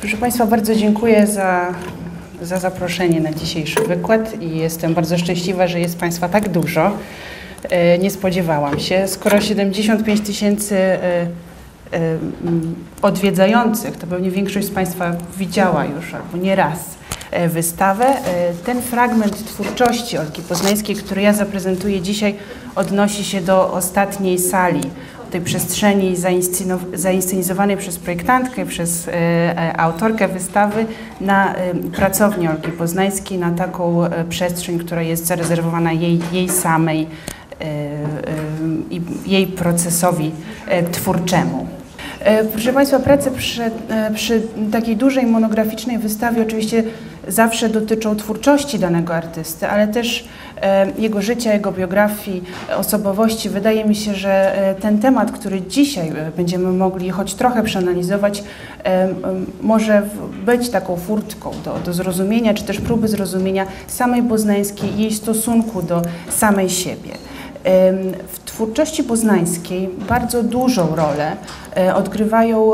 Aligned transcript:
Proszę 0.00 0.16
Państwa, 0.16 0.46
bardzo 0.46 0.74
dziękuję 0.74 1.26
za, 1.26 1.74
za 2.42 2.58
zaproszenie 2.58 3.20
na 3.20 3.32
dzisiejszy 3.32 3.80
wykład 3.80 4.42
i 4.42 4.58
jestem 4.58 4.94
bardzo 4.94 5.18
szczęśliwa, 5.18 5.66
że 5.66 5.80
jest 5.80 5.98
Państwa 5.98 6.28
tak 6.28 6.48
dużo. 6.48 6.90
E, 7.70 7.98
Nie 7.98 8.10
spodziewałam 8.10 8.80
się. 8.80 9.08
Skoro 9.08 9.40
75 9.40 10.20
tysięcy 10.20 10.76
e, 10.76 11.00
e, 11.02 11.28
odwiedzających, 13.02 13.96
to 13.96 14.06
pewnie 14.06 14.30
większość 14.30 14.66
z 14.66 14.70
Państwa 14.70 15.12
widziała 15.38 15.84
już 15.84 16.14
albo 16.14 16.36
nie 16.44 16.56
raz 16.56 16.78
wystawę. 17.48 18.06
Ten 18.66 18.82
fragment 18.82 19.44
twórczości 19.46 20.18
Olgi 20.18 20.42
Poznańskiej, 20.42 20.96
który 20.96 21.22
ja 21.22 21.32
zaprezentuję 21.32 22.00
dzisiaj, 22.00 22.34
odnosi 22.76 23.24
się 23.24 23.40
do 23.40 23.72
ostatniej 23.72 24.38
sali 24.38 24.80
tej 25.30 25.40
przestrzeni 25.40 26.16
zainscenizowanej 26.94 27.76
przez 27.76 27.98
projektantkę, 27.98 28.66
przez 28.66 29.08
e, 29.08 29.12
e, 29.12 29.80
autorkę 29.80 30.28
wystawy 30.28 30.86
na 31.20 31.54
e, 31.54 31.74
pracownię 31.74 32.50
Olgi 32.50 32.72
Poznańskiej, 32.72 33.38
na 33.38 33.50
taką 33.50 34.00
przestrzeń, 34.28 34.78
która 34.78 35.02
jest 35.02 35.26
zarezerwowana 35.26 35.92
jej, 35.92 36.20
jej 36.32 36.48
samej 36.48 37.06
i 38.90 39.00
jej 39.26 39.46
procesowi 39.46 40.32
twórczemu. 40.92 41.66
Proszę 42.52 42.72
Państwa, 42.72 42.98
prace 42.98 43.30
przy, 43.30 43.70
przy 44.14 44.42
takiej 44.72 44.96
dużej 44.96 45.26
monograficznej 45.26 45.98
wystawie 45.98 46.42
oczywiście 46.42 46.84
zawsze 47.28 47.68
dotyczą 47.68 48.16
twórczości 48.16 48.78
danego 48.78 49.14
artysty, 49.14 49.68
ale 49.68 49.88
też 49.88 50.28
e, 50.62 50.86
jego 50.98 51.22
życia, 51.22 51.52
jego 51.52 51.72
biografii, 51.72 52.44
osobowości. 52.76 53.48
Wydaje 53.48 53.84
mi 53.84 53.94
się, 53.94 54.14
że 54.14 54.56
e, 54.68 54.74
ten 54.74 54.98
temat, 54.98 55.32
który 55.32 55.62
dzisiaj 55.62 56.08
e, 56.08 56.32
będziemy 56.36 56.72
mogli 56.72 57.10
choć 57.10 57.34
trochę 57.34 57.62
przeanalizować, 57.62 58.42
może 59.60 60.02
być 60.46 60.70
taką 60.70 60.96
furtką 60.96 61.50
do, 61.64 61.78
do 61.84 61.92
zrozumienia, 61.92 62.54
czy 62.54 62.64
też 62.64 62.80
próby 62.80 63.08
zrozumienia 63.08 63.66
samej 63.86 64.22
Poznańskiej 64.22 64.94
i 64.94 65.02
jej 65.02 65.12
stosunku 65.12 65.82
do 65.82 66.02
samej 66.28 66.70
siebie. 66.70 67.10
W 68.28 68.38
twórczości 68.44 69.04
poznańskiej 69.04 69.88
bardzo 70.08 70.42
dużą 70.42 70.96
rolę 70.96 71.32
odgrywają 71.94 72.72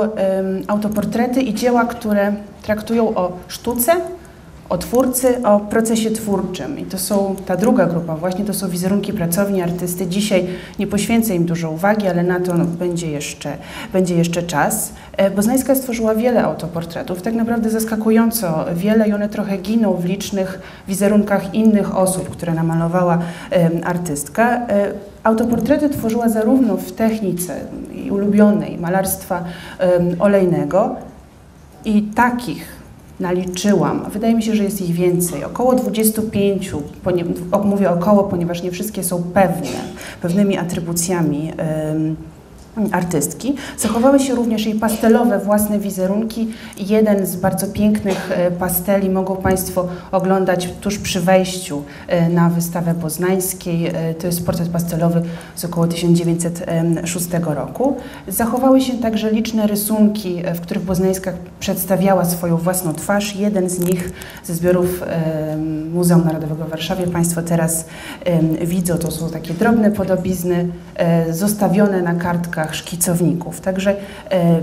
autoportrety 0.67 1.41
i 1.41 1.55
dzieła, 1.55 1.85
które 1.85 2.33
traktują 2.63 3.15
o 3.15 3.33
sztuce, 3.49 3.93
o 4.69 4.79
twórcy, 4.79 5.43
o 5.43 5.61
procesie 5.61 6.11
twórczym. 6.11 6.79
I 6.79 6.85
to 6.85 6.99
są 6.99 7.37
ta 7.47 7.57
druga 7.57 7.87
grupa, 7.87 8.17
właśnie 8.17 8.45
to 8.45 8.55
są 8.55 8.69
wizerunki 8.69 9.13
pracowni 9.13 9.63
artysty. 9.63 10.07
Dzisiaj 10.07 10.47
nie 10.79 10.87
poświęcę 10.87 11.35
im 11.35 11.45
dużo 11.45 11.71
uwagi, 11.71 12.09
ale 12.09 12.23
na 12.23 12.41
to 12.41 12.55
no, 12.59 12.65
będzie, 12.65 13.11
jeszcze, 13.11 13.57
będzie 13.93 14.15
jeszcze 14.15 14.43
czas. 14.43 14.93
E, 15.17 15.31
Poznańska 15.31 15.75
stworzyła 15.75 16.15
wiele 16.15 16.45
autoportretów, 16.45 17.23
tak 17.23 17.35
naprawdę 17.35 17.71
zaskakująco 17.71 18.65
wiele 18.75 19.09
i 19.09 19.13
one 19.13 19.29
trochę 19.29 19.59
giną 19.59 19.95
w 19.95 20.05
licznych 20.05 20.61
wizerunkach 20.89 21.55
innych 21.55 21.97
osób, 21.97 22.31
które 22.31 22.55
namalowała 22.55 23.19
artystka. 23.85 24.67
E, 24.69 24.93
Autoportrety 25.25 25.89
tworzyła 25.89 26.29
zarówno 26.29 26.77
w 26.77 26.93
technice 26.93 27.61
ulubionej 28.11 28.79
malarstwa 28.79 29.45
olejnego 30.19 30.97
i 31.85 32.03
takich 32.03 32.74
naliczyłam. 33.21 34.05
Wydaje 34.13 34.35
mi 34.35 34.43
się, 34.43 34.55
że 34.55 34.65
jest 34.65 34.81
ich 34.81 34.95
więcej. 34.95 35.45
Około 35.45 35.75
25, 35.75 36.73
ponie- 37.05 37.25
mówię 37.65 37.91
około, 37.91 38.25
ponieważ 38.25 38.63
nie 38.63 38.71
wszystkie 38.71 39.05
są 39.05 39.23
pewne, 39.23 39.67
pewnymi 40.23 40.57
atrybucjami 40.57 41.53
em, 41.57 42.17
artystki. 42.93 43.55
Zachowały 43.79 44.21
się 44.21 44.35
również 44.35 44.67
jej 44.67 44.75
pastelowe 44.75 45.39
własne 45.39 45.79
wizerunki. 45.79 46.49
Jeden 46.77 47.27
z 47.27 47.37
bardzo 47.37 47.67
pięknych 47.67 48.31
e, 48.33 48.51
pasteli 48.51 49.11
mogą 49.11 49.37
Państwo 49.37 49.89
oglądać 50.13 50.69
tuż 50.81 50.99
przy 50.99 51.21
wejściu 51.21 51.83
e, 52.09 52.29
na 52.29 52.51
wystawę 52.51 52.95
poznańskiej. 52.95 53.87
E, 53.87 54.15
To 54.15 54.27
jest 54.27 54.47
portret 54.47 54.69
pastelowy 54.69 55.23
z 55.55 55.65
około 55.65 55.87
1906 55.87 57.29
roku. 57.47 57.97
Zachowały 58.29 58.81
się 58.81 58.93
także 58.93 59.31
liczne 59.31 59.67
rysunki, 59.67 60.43
w 60.55 60.61
których 60.61 60.83
Poznańska 60.83 61.33
przedstawiała 61.61 62.25
swoją 62.25 62.57
własną 62.57 62.95
twarz. 62.95 63.37
Jeden 63.37 63.71
z 63.71 63.79
nich 63.79 64.11
ze 64.45 64.55
zbiorów 64.55 65.03
Muzeum 65.93 66.25
Narodowego 66.25 66.65
w 66.65 66.71
Warszawie 66.71 67.07
Państwo 67.07 67.43
teraz 67.43 67.85
widzą. 68.61 68.99
To 68.99 69.11
są 69.11 69.31
takie 69.31 69.55
drobne 69.55 69.91
podobizny 69.91 70.69
zostawione 71.31 72.03
na 72.03 72.15
kartkach 72.15 72.64
szkicowników. 72.73 73.61
Także 73.61 73.97
e, 74.31 74.61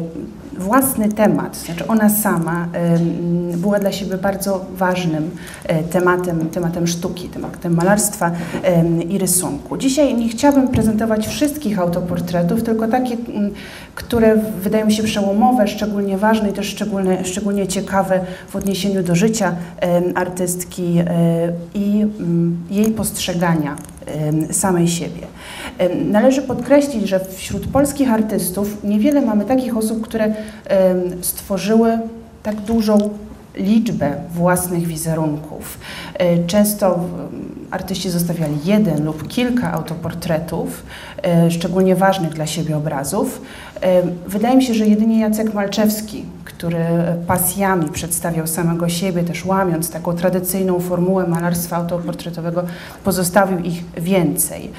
własny 0.57 1.09
temat, 1.09 1.57
znaczy 1.57 1.88
ona 1.88 2.09
sama 2.09 2.67
em, 2.73 3.59
była 3.59 3.79
dla 3.79 3.91
siebie 3.91 4.17
bardzo 4.17 4.66
ważnym 4.75 5.31
e, 5.63 5.84
tematem, 5.84 6.50
tematem 6.50 6.88
sztuki, 6.88 7.29
tematem 7.29 7.75
malarstwa 7.75 8.31
i 9.09 9.17
rysunku. 9.17 9.78
Dzisiaj 9.78 10.16
nie 10.16 10.29
chciałabym 10.29 10.67
prezentować 10.67 11.28
wszystkich 11.28 11.79
autoportretów, 11.79 12.63
tylko 12.63 12.88
takie, 12.88 13.17
które 13.95 14.38
wydają 14.62 14.85
mi 14.85 14.94
się 14.94 15.03
przełomowe, 15.03 15.68
szczególnie 15.68 16.18
ważne 16.18 16.50
i 16.50 16.53
też 16.53 16.68
szczególnie, 16.68 17.25
szczególnie 17.25 17.68
ciekawe 17.68 18.19
w 18.50 18.56
odniesieniu 18.56 19.03
do 19.03 19.16
życia 19.16 19.56
artystki 20.16 20.97
e, 21.00 21.03
i 21.73 22.06
jej 22.69 22.91
postrzegania 22.91 23.75
samej 24.51 24.88
siebie. 24.88 25.28
Należy 26.06 26.42
podkreślić, 26.42 27.08
że 27.08 27.19
wśród 27.19 27.68
polskich 27.68 28.12
artystów 28.12 28.84
niewiele 28.84 29.22
mamy 29.22 29.46
takich 29.46 29.78
osób, 29.78 30.02
które 30.02 30.34
stworzyły 31.22 32.00
tak 32.44 32.56
dużą 32.56 33.09
liczbę 33.56 34.13
własnych 34.34 34.88
wizerunków. 34.88 35.78
E, 36.13 36.44
Często 36.44 36.95
em, 36.95 37.01
artyści 37.72 38.09
zostawiali 38.09 38.57
jeden 38.66 39.06
lub 39.06 39.28
kilka 39.28 39.72
autoportretów, 39.72 40.84
e, 41.23 41.51
szczególnie 41.51 41.95
ważnych 41.95 42.34
dla 42.34 42.45
siebie 42.47 42.78
obrazów. 42.78 43.41
E, 43.81 44.01
Wydaje 44.28 44.56
mi 44.57 44.63
się, 44.63 44.73
że 44.73 44.88
jedynie 44.88 45.19
Jacek 45.19 45.53
Malczewski, 45.53 46.25
który 46.45 46.85
pasjami 47.28 47.89
przedstawiał 47.89 48.47
samego 48.47 48.89
siebie, 48.89 49.23
też 49.23 49.45
łamiąc 49.45 49.91
taką 49.91 50.13
tradycyjną 50.13 50.79
formułę 50.79 51.28
malarstwa 51.28 51.75
autoportretowego, 51.78 52.63
pozostawił 53.03 53.59
ich 53.59 53.83
więcej. 53.97 54.72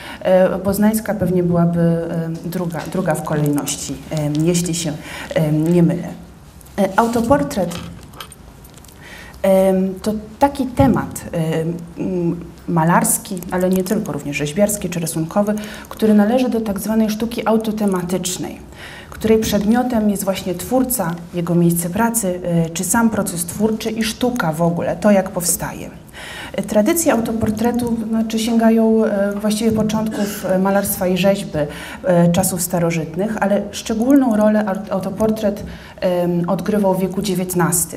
Poznańska 0.65 1.15
pewnie 1.15 1.43
byłaby 1.43 2.09
druga, 2.45 2.81
druga 2.93 3.15
w 3.15 3.23
kolejności, 3.23 3.95
jeśli 4.43 4.75
się 4.75 4.93
nie 5.53 5.83
mylę. 5.83 6.09
Autoportret 6.97 7.75
To 10.03 10.13
taki 10.39 10.67
temat 10.67 11.25
malarski, 12.69 13.41
ale 13.51 13.71
nie 13.71 13.85
tylko, 13.85 14.13
również 14.13 14.37
rzeźbiarski 14.37 14.89
czy 14.89 15.01
rysunkowy, 15.01 15.55
który 15.89 16.15
należy 16.15 16.49
do 16.49 16.61
tak 16.61 16.81
zwanej 16.81 17.11
sztuki 17.11 17.47
autotematycznej, 17.47 18.59
której 19.11 19.39
przedmiotem 19.39 20.11
jest 20.11 20.25
właśnie 20.25 20.55
twórca, 20.55 21.15
jego 21.35 21.55
miejsce 21.55 21.91
pracy, 21.91 22.41
e, 22.45 22.71
czy 22.71 22.85
sam 22.85 23.11
proces 23.11 23.45
twórczy 23.45 23.91
i 23.91 24.03
sztuka 24.03 24.53
w 24.53 24.63
ogóle, 24.63 24.97
to 24.97 25.11
jak 25.11 25.31
powstaje. 25.31 25.91
Tradycje 26.69 27.13
autoportretu 27.13 27.97
znaczy, 28.09 28.39
sięgają 28.39 29.05
e, 29.05 29.33
właściwie 29.33 29.73
początków 29.73 30.47
e, 30.47 30.59
malarstwa 30.59 31.07
i 31.07 31.17
rzeźby 31.17 31.59
czasów 32.33 32.63
starożytnych, 32.63 33.37
ale 33.41 33.63
szczególną 33.71 34.37
rolę 34.37 34.65
autoportret 34.91 35.65
odgrywał 36.47 36.95
w 36.95 37.01
wieku 37.01 37.21
XIX. 37.21 37.97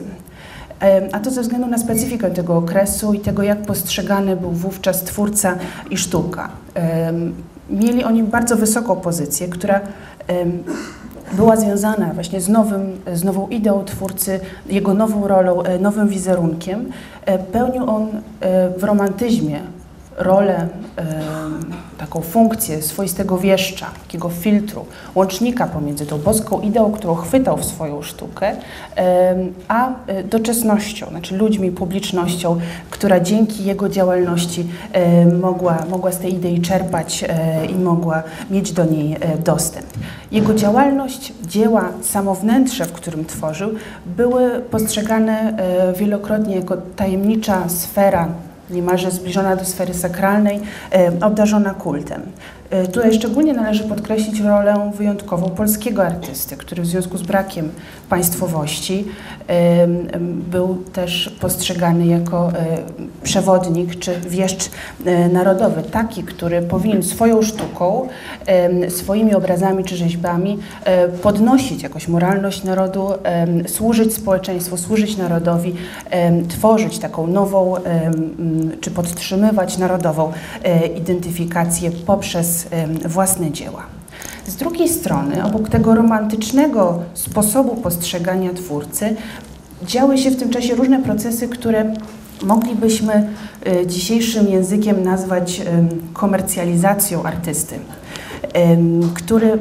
A 1.12 1.20
to 1.20 1.32
ze 1.32 1.42
względu 1.42 1.68
na 1.68 1.78
specyfikę 1.78 2.32
tego 2.32 2.58
okresu 2.58 3.14
i 3.14 3.20
tego, 3.20 3.44
jak 3.44 3.62
postrzegany 3.62 4.36
był 4.36 4.52
wówczas 4.52 5.04
twórca 5.04 5.56
i 5.92 5.98
sztuka. 5.98 6.50
Mieli 7.70 8.04
oni 8.04 8.24
bardzo 8.24 8.56
wysoką 8.56 8.96
pozycję, 8.96 9.48
która 9.48 9.82
była 11.34 11.56
związana 11.56 12.14
właśnie 12.14 12.42
z, 12.42 12.50
nowym, 12.50 13.02
z 13.14 13.24
nową 13.24 13.48
ideą 13.48 13.84
twórcy, 13.86 14.40
jego 14.70 14.94
nową 14.94 15.28
rolą, 15.28 15.64
e, 15.64 15.80
nowym 15.80 16.08
wizerunkiem. 16.08 16.92
E, 17.26 17.40
Pełnił 17.40 17.90
on 17.90 18.08
e, 18.40 18.70
w 18.70 18.84
romantyzmie 18.84 19.62
rolę, 20.18 20.68
taką 21.98 22.22
funkcję 22.22 22.82
swoistego 22.82 23.38
wieszcza, 23.38 23.86
takiego 24.02 24.30
filtru, 24.30 24.86
łącznika 25.16 25.68
pomiędzy 25.68 26.06
tą 26.06 26.18
boską 26.18 26.62
ideą, 26.62 26.92
którą 26.92 27.16
chwytał 27.16 27.58
w 27.58 27.66
swoją 27.66 28.02
sztukę, 28.02 28.56
a 29.68 29.90
e, 30.08 30.24
doczesnością, 30.24 31.10
znaczy 31.10 31.38
ludźmi, 31.38 31.72
publicznością, 31.72 32.60
która 32.90 33.20
dzięki 33.20 33.66
jego 33.66 33.90
działalności 33.90 34.68
mogła, 35.42 35.78
mogła 35.90 36.12
z 36.12 36.18
tej 36.18 36.34
idei 36.34 36.62
czerpać 36.62 37.24
e, 37.28 37.66
i 37.66 37.76
mogła 37.76 38.24
mieć 38.50 38.72
do 38.72 38.86
niej 38.86 39.14
e, 39.14 39.38
dostęp. 39.38 39.86
Jego 40.32 40.54
działalność, 40.54 41.34
dzieła, 41.44 41.90
samo 42.02 42.36
wnętrze, 42.36 42.86
w 42.86 42.92
którym 42.92 43.26
tworzył, 43.26 43.70
były 44.06 44.60
postrzegane 44.72 45.58
wielokrotnie 45.98 46.56
jako 46.56 46.78
tajemnicza 46.96 47.70
sfera 47.70 48.28
niemalże 48.70 49.12
zbliżona 49.12 49.56
do 49.56 49.66
sfery 49.66 49.94
sakralnej, 49.94 50.62
obdarzona 51.22 51.74
kultem. 51.74 52.22
E, 52.70 52.88
tutaj 52.88 53.14
szczególnie 53.14 53.54
należy 53.54 53.84
podkreślić 53.84 54.40
rolę 54.40 54.92
wyjątkową 54.98 55.50
polskiego 55.50 56.06
artysty, 56.06 56.58
który 56.58 56.82
w 56.82 56.86
związku 56.86 57.18
z 57.18 57.22
brakiem 57.22 57.72
państwowości 58.10 59.06
był 60.52 60.76
też 60.94 61.36
postrzegany 61.40 62.06
jako 62.06 62.52
przewodnik 63.24 64.00
czy 64.00 64.20
wieszcz 64.20 64.70
narodowy, 65.34 65.84
taki, 65.84 66.24
który 66.24 66.62
powinien 66.62 67.04
swoją 67.04 67.42
sztuką, 67.42 68.08
swoimi 68.90 69.36
obrazami 69.36 69.84
czy 69.84 69.96
rzeźbami 69.96 70.58
podnosić 71.22 71.84
jakoś 71.84 72.08
moralność 72.08 72.64
narodu, 72.64 73.08
służyć 73.68 74.14
społeczeństwu, 74.14 74.78
służyć 74.78 75.18
narodowi, 75.18 75.76
tworzyć 76.50 77.00
taką 77.00 77.28
nową 77.28 77.76
czy 78.82 78.92
podtrzymywać 78.92 79.78
narodową 79.78 80.32
identyfikację 80.98 81.92
poprzez 81.92 82.55
własne 83.06 83.52
dzieła. 83.52 83.84
Z 84.48 84.56
drugiej 84.56 84.90
strony, 84.90 85.46
obok 85.46 85.70
tego 85.70 85.96
romantycznego 85.96 87.00
sposobu 87.14 87.76
postrzegania 87.76 88.54
twórcy, 88.54 89.16
działy 89.84 90.18
się 90.18 90.32
w 90.32 90.36
tym 90.36 90.50
czasie 90.50 90.76
różne 90.76 91.04
procesy, 91.04 91.48
które 91.48 91.94
moglibyśmy 92.44 93.30
e, 93.66 93.88
dzisiejszym 93.88 94.48
językiem 94.48 95.04
nazwać 95.04 95.62
komercjalizacją 96.14 97.24
artysty, 97.24 97.76
który 99.14 99.60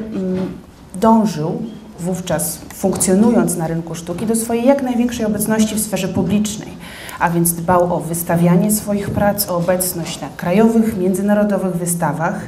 dążył 1.01 1.63
wówczas 2.01 2.59
funkcjonując 2.75 3.57
na 3.57 3.67
rynku 3.67 3.95
sztuki 3.95 4.27
do 4.27 4.37
swojej 4.37 4.67
jak 4.67 4.83
największej 4.83 5.27
obecności 5.27 5.75
w 5.75 5.81
sferze 5.81 6.09
publicznej, 6.09 6.69
a 7.19 7.31
więc 7.31 7.53
dbał 7.53 7.95
o 7.95 8.01
wystawianie 8.01 8.71
swoich 8.71 9.11
prac, 9.11 9.49
o 9.49 9.57
obecność 9.57 10.21
na 10.21 10.29
krajowych, 10.37 10.99
międzynarodowych 10.99 11.77
wystawach, 11.77 12.41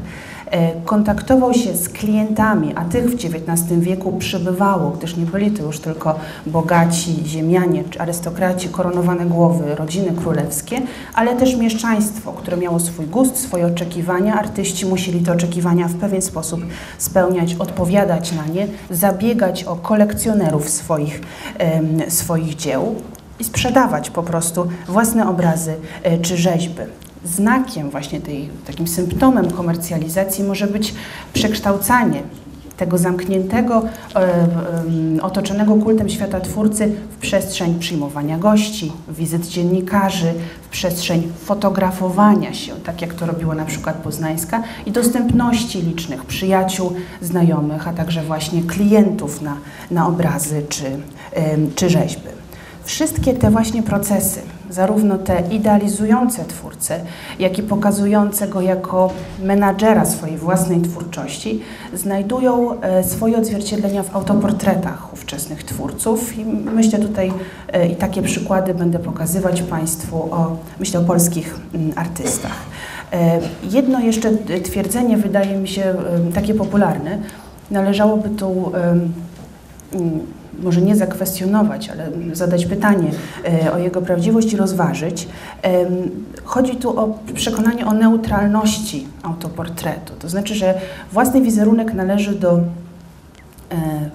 kontaktował 0.84 1.54
się 1.54 1.76
z 1.76 1.88
klientami, 1.88 2.72
a 2.74 2.84
tych 2.84 3.10
w 3.10 3.14
XIX 3.14 3.80
wieku 3.80 4.12
przybywało, 4.12 4.90
gdyż 4.90 5.16
nie 5.16 5.26
byli 5.26 5.50
to 5.50 5.62
już 5.62 5.80
tylko 5.80 6.18
bogaci 6.46 7.22
ziemianie 7.26 7.84
czy 7.90 8.00
arystokraci, 8.00 8.68
koronowane 8.68 9.26
głowy, 9.26 9.74
rodziny 9.74 10.12
królewskie, 10.12 10.82
ale 11.14 11.36
też 11.36 11.56
mieszczaństwo, 11.56 12.32
które 12.32 12.56
miało 12.56 12.80
swój 12.80 13.06
gust, 13.06 13.36
swoje 13.36 13.66
oczekiwania. 13.66 14.34
Artyści 14.34 14.86
musieli 14.86 15.20
te 15.20 15.32
oczekiwania 15.32 15.88
w 15.88 15.94
pewien 15.94 16.22
sposób 16.22 16.60
spełniać, 16.98 17.54
odpowiadać 17.54 18.32
na 18.32 18.46
nie, 18.46 18.66
zabiegać 18.90 19.64
o 19.64 19.76
kolekcjonerów 19.76 20.68
swoich, 20.68 21.20
swoich 22.08 22.54
dzieł 22.54 22.94
i 23.40 23.44
sprzedawać 23.44 24.10
po 24.10 24.22
prostu 24.22 24.68
własne 24.88 25.28
obrazy 25.28 25.74
e, 26.02 26.18
czy 26.18 26.36
rzeźby 26.36 26.82
znakiem 27.26 27.90
właśnie 27.90 28.20
tej, 28.20 28.48
takim 28.66 28.88
symptomem 28.88 29.50
komercjalizacji 29.50 30.44
może 30.44 30.66
być 30.66 30.94
przekształcanie 31.32 32.22
tego 32.76 32.98
zamkniętego, 32.98 33.82
e, 34.14 35.22
otoczonego 35.22 35.74
kultem 35.74 36.08
świata 36.08 36.40
twórcy 36.40 36.92
w 37.10 37.16
przestrzeń 37.16 37.78
przyjmowania 37.78 38.38
gości, 38.38 38.92
wizyt 39.08 39.46
dziennikarzy, 39.46 40.34
w 40.62 40.68
przestrzeń 40.68 41.32
fotografowania 41.44 42.54
się, 42.54 42.72
tak 42.74 43.02
jak 43.02 43.14
to 43.14 43.26
robiła 43.26 43.54
na 43.54 43.64
przykład 43.64 43.96
Poznańska 43.96 44.62
i 44.86 44.92
dostępności 44.92 45.82
licznych 45.82 46.24
przyjaciół, 46.24 46.92
znajomych, 47.22 47.88
a 47.88 47.92
także 47.92 48.22
właśnie 48.22 48.62
klientów 48.62 49.42
na, 49.42 49.56
na 49.90 50.08
obrazy 50.08 50.62
czy, 50.68 50.84
czy 51.74 51.90
rzeźby. 51.90 52.28
Wszystkie 52.84 53.34
te 53.34 53.50
właśnie 53.50 53.82
procesy, 53.82 54.40
zarówno 54.70 55.18
te 55.18 55.42
idealizujące 55.50 56.44
twórcę, 56.44 57.00
jak 57.38 57.58
i 57.58 57.62
pokazujące 57.62 58.48
go 58.48 58.60
jako 58.60 59.10
menadżera 59.42 60.04
swojej 60.04 60.36
własnej 60.36 60.80
twórczości, 60.80 61.60
znajdują 61.94 62.80
e, 62.80 63.04
swoje 63.04 63.38
odzwierciedlenia 63.38 64.02
w 64.02 64.16
autoportretach 64.16 65.12
ówczesnych 65.12 65.64
twórców. 65.64 66.38
I 66.38 66.44
myślę 66.44 66.98
tutaj 66.98 67.32
e, 67.72 67.88
i 67.88 67.96
takie 67.96 68.22
przykłady 68.22 68.74
będę 68.74 68.98
pokazywać 68.98 69.62
Państwu 69.62 70.16
o, 70.16 70.56
myślę 70.80 71.00
o 71.00 71.02
polskich 71.02 71.56
mm, 71.74 71.92
artystach. 71.96 72.56
E, 73.12 73.40
jedno 73.70 74.00
jeszcze 74.00 74.30
twierdzenie 74.64 75.16
wydaje 75.16 75.56
mi 75.56 75.68
się 75.68 75.94
takie 76.34 76.54
popularne. 76.54 77.18
Należałoby 77.70 78.28
tu 78.28 78.72
może 80.62 80.82
nie 80.82 80.96
zakwestionować, 80.96 81.88
ale 81.88 82.08
zadać 82.32 82.66
pytanie 82.66 83.10
e, 83.64 83.72
o 83.72 83.78
jego 83.78 84.02
prawdziwość 84.02 84.52
i 84.52 84.56
rozważyć. 84.56 85.28
Chodzi 86.44 86.76
tu 86.76 87.00
o 87.00 87.18
przekonanie 87.34 87.86
o 87.86 87.92
neutralności 87.92 89.06
autoportretu. 89.22 90.12
To 90.18 90.28
znaczy, 90.28 90.54
że 90.54 90.80
własny 91.12 91.40
wizerunek 91.40 91.94
należy 91.94 92.34
do 92.34 92.52
e, 92.56 92.60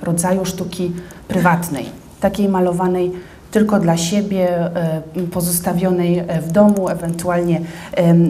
rodzaju 0.01 0.45
sztuki 0.45 0.91
prywatnej, 1.27 1.85
takiej 2.19 2.49
malowanej 2.49 3.11
tylko 3.51 3.79
dla 3.79 3.97
siebie, 3.97 4.49
e, 4.75 5.01
pozostawionej 5.31 6.23
w 6.41 6.51
domu, 6.51 6.89
ewentualnie 6.89 7.61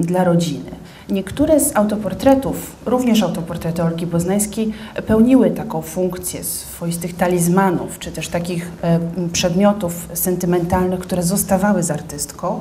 dla 0.01 0.23
rodziny. 0.23 0.80
Niektóre 1.11 1.59
z 1.59 1.75
autoportretów, 1.75 2.75
również 2.85 3.23
autoportrety 3.23 3.83
Olgi 3.83 4.07
Poznańskiej, 4.07 4.73
pełniły 5.07 5.51
taką 5.51 5.81
funkcję 5.81 6.43
swoistych 6.43 7.15
talizmanów, 7.15 7.99
czy 7.99 8.11
też 8.11 8.27
takich 8.27 8.71
e, 8.81 8.99
przedmiotów 9.33 10.07
sentymentalnych, 10.13 10.99
które 10.99 11.23
zostawały 11.23 11.83
z 11.83 11.91
artystką, 11.91 12.59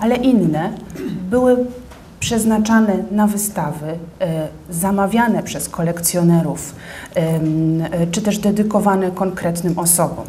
ale 0.00 0.16
inne 0.16 0.72
były 1.30 1.56
przeznaczane 2.20 2.96
na 3.10 3.26
wystawy, 3.26 3.86
e, 4.20 4.48
zamawiane 4.70 5.42
przez 5.42 5.68
kolekcjonerów, 5.68 6.74
e, 7.14 7.40
czy 8.12 8.22
też 8.22 8.38
dedykowane 8.38 9.10
konkretnym 9.10 9.78
osobom. 9.78 10.24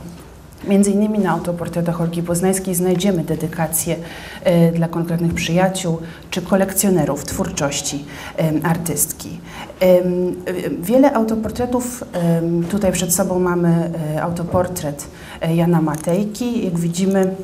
Między 0.68 0.92
innymi 0.92 1.20
na 1.20 1.32
autoportretach 1.32 2.02
Olgi 2.02 2.24
Poznańskiej 2.24 2.76
znajdziemy 2.76 3.24
dedykacje 3.24 3.96
e, 4.44 4.72
dla 4.72 4.88
konkretnych 4.88 5.34
przyjaciół 5.34 5.98
czy 6.30 6.42
kolekcjonerów 6.42 7.26
twórczości 7.26 8.06
artystki. 8.64 9.40
Wiele 10.82 11.14
autoportretów, 11.14 12.04
tutaj 12.72 12.92
przed 12.92 13.16
sobą 13.16 13.40
mamy 13.40 13.92
e, 14.16 14.24
autoportret 14.24 15.08
e, 15.42 15.56
Jana 15.56 15.82
Matejki. 15.82 16.66
Jak 16.66 16.80
widzimy, 16.80 17.36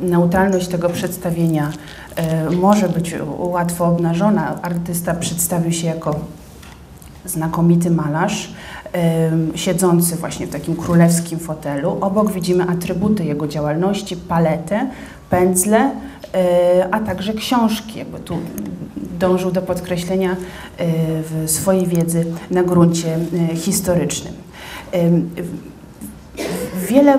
neutralność 0.00 0.68
tego 0.68 0.88
przedstawienia 0.88 1.72
może 2.56 2.88
być 2.88 3.14
łatwo 3.38 3.86
obnażona. 3.86 4.62
Artysta 4.62 5.14
przedstawił 5.14 5.72
się 5.72 5.86
jako 5.86 6.20
znakomity 7.24 7.90
malarz, 7.90 8.54
siedzący 9.54 10.16
właśnie 10.16 10.46
w 10.46 10.50
takim 10.50 10.76
królewskim 10.76 11.38
fotelu. 11.38 11.98
Obok 12.00 12.32
widzimy 12.32 12.64
atrybuty 12.64 13.24
jego 13.24 13.48
działalności, 13.48 14.16
paletę, 14.16 14.86
pędzle, 15.30 15.90
e, 16.34 16.88
a 16.90 17.00
także 17.00 17.34
książki. 17.34 17.98
Jakby 17.98 18.18
tu 18.18 18.38
dążył 19.18 19.50
do 19.50 19.62
podkreślenia 19.62 20.36
e, 21.44 21.48
swojej 21.48 21.86
wiedzy 21.86 22.26
na 22.50 22.62
gruncie 22.62 23.18
e, 23.50 23.56
historycznym. 23.56 24.34
Wiele 26.88 27.18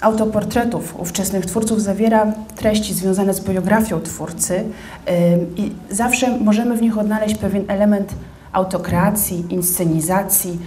autoportretów 0.00 1.00
ówczesnych 1.00 1.46
twórców 1.46 1.82
zawiera 1.82 2.32
treści 2.56 2.94
związane 2.94 3.34
z 3.34 3.40
biografią 3.40 4.00
twórcy 4.00 4.64
i 5.56 5.72
zawsze 5.90 6.38
możemy 6.38 6.76
w 6.76 6.82
nich 6.82 6.98
odnaleźć 6.98 7.34
pewien 7.34 7.64
element 7.68 8.14
autokreacji, 8.54 9.44
inscenizacji, 9.50 10.58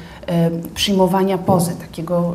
przyjmowania 0.76 1.38
pozy, 1.38 1.76
takiego 1.76 2.34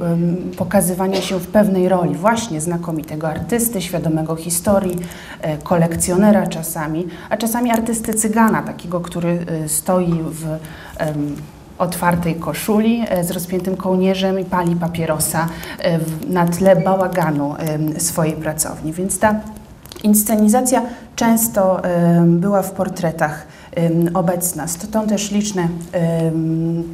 pokazywania 0.56 1.20
się 1.20 1.38
w 1.38 1.46
pewnej 1.46 1.88
roli, 1.88 2.14
właśnie 2.14 2.60
znakomitego 2.60 3.28
artysty, 3.28 3.82
świadomego 3.82 4.36
historii, 4.36 4.98
e, 5.40 5.58
kolekcjonera 5.58 6.46
czasami, 6.46 7.06
a 7.30 7.36
czasami 7.36 7.70
artysty 7.70 8.14
cygana, 8.14 8.62
takiego, 8.62 9.00
który 9.00 9.46
e, 9.64 9.68
stoi 9.68 10.22
w 10.22 10.46
otwartej 11.78 12.34
koszuli 12.34 13.04
e, 13.08 13.24
z 13.24 13.30
rozpiętym 13.30 13.76
kołnierzem 13.76 14.40
i 14.40 14.44
pali 14.44 14.76
papierosa 14.76 15.48
na 16.28 16.46
tle 16.46 16.76
bałaganu 16.76 17.54
swojej 17.98 18.32
pracowni. 18.32 18.92
Więc 18.92 19.18
ta 19.18 19.40
inscenizacja 20.02 20.82
często 21.16 21.82
była 22.26 22.62
w 22.62 22.72
portretach 22.72 23.46
obecna. 24.14 24.68
Stąd 24.68 25.08
też 25.08 25.30
liczne 25.30 25.68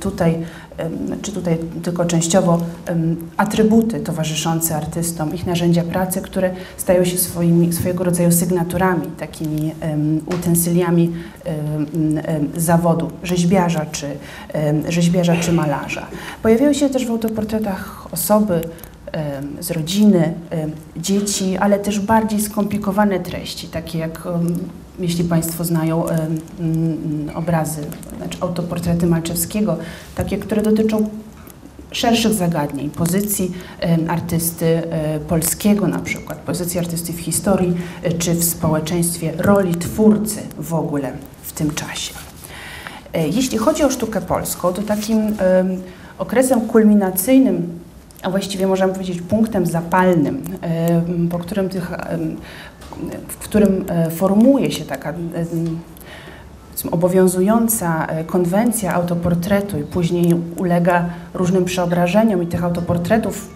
tutaj, 0.00 0.38
czy 1.22 1.32
tutaj 1.32 1.58
tylko 1.82 2.04
częściowo, 2.04 2.60
atrybuty 3.36 4.00
towarzyszące 4.00 4.76
artystom, 4.76 5.34
ich 5.34 5.46
narzędzia 5.46 5.82
pracy, 5.82 6.20
które 6.20 6.50
stają 6.76 7.04
się 7.04 7.18
swoimi, 7.18 7.72
swojego 7.72 8.04
rodzaju 8.04 8.32
sygnaturami, 8.32 9.06
takimi 9.18 9.74
utensyliami 10.26 11.12
zawodu 12.56 13.10
rzeźbiarza 13.22 13.86
czy, 13.86 14.06
rzeźbiarza 14.88 15.36
czy 15.36 15.52
malarza. 15.52 16.06
Pojawiają 16.42 16.72
się 16.72 16.90
też 16.90 17.06
w 17.06 17.10
autoportretach 17.10 18.08
osoby, 18.12 18.60
z 19.60 19.70
rodziny, 19.70 20.34
dzieci, 20.96 21.56
ale 21.56 21.78
też 21.78 22.00
bardziej 22.00 22.40
skomplikowane 22.40 23.20
treści, 23.20 23.68
takie 23.68 23.98
jak 23.98 24.28
jeśli 24.98 25.24
Państwo 25.24 25.64
znają 25.64 26.04
obrazy, 27.34 27.82
znaczy 28.16 28.38
autoportrety 28.40 29.06
Malczewskiego, 29.06 29.76
takie, 30.14 30.38
które 30.38 30.62
dotyczą 30.62 31.08
szerszych 31.92 32.34
zagadnień, 32.34 32.90
pozycji 32.90 33.52
artysty 34.08 34.66
e, 34.66 35.20
polskiego 35.20 35.86
na 35.86 35.98
przykład, 35.98 36.38
pozycji 36.38 36.78
artysty 36.78 37.12
w 37.12 37.20
historii 37.20 37.74
e, 38.02 38.12
czy 38.12 38.34
w 38.34 38.44
społeczeństwie, 38.44 39.32
roli 39.38 39.74
twórcy 39.74 40.40
w 40.58 40.74
ogóle 40.74 41.12
w 41.42 41.52
tym 41.52 41.74
czasie. 41.74 42.14
E, 43.12 43.28
jeśli 43.28 43.58
chodzi 43.58 43.84
o 43.84 43.90
sztukę 43.90 44.20
polską, 44.20 44.72
to 44.72 44.82
takim 44.82 45.36
okresem 46.18 46.60
kulminacyjnym, 46.60 47.78
a 48.22 48.30
właściwie 48.30 48.66
możemy 48.66 48.92
powiedzieć 48.92 49.22
punktem 49.22 49.66
zapalnym, 49.66 50.42
po 51.30 51.38
którym 51.38 51.68
tych, 51.68 51.92
w 53.28 53.36
którym 53.36 53.84
formuje 54.10 54.70
się 54.72 54.84
taka 54.84 55.14
obowiązująca 56.90 58.06
e, 58.06 58.24
konwencja 58.24 58.94
autoportretu 58.94 59.78
i 59.78 59.82
później 59.82 60.34
ulega 60.56 61.06
różnym 61.34 61.64
przeobrażeniom 61.64 62.42
i 62.42 62.46
tych 62.46 62.64
autoportretów 62.64 63.48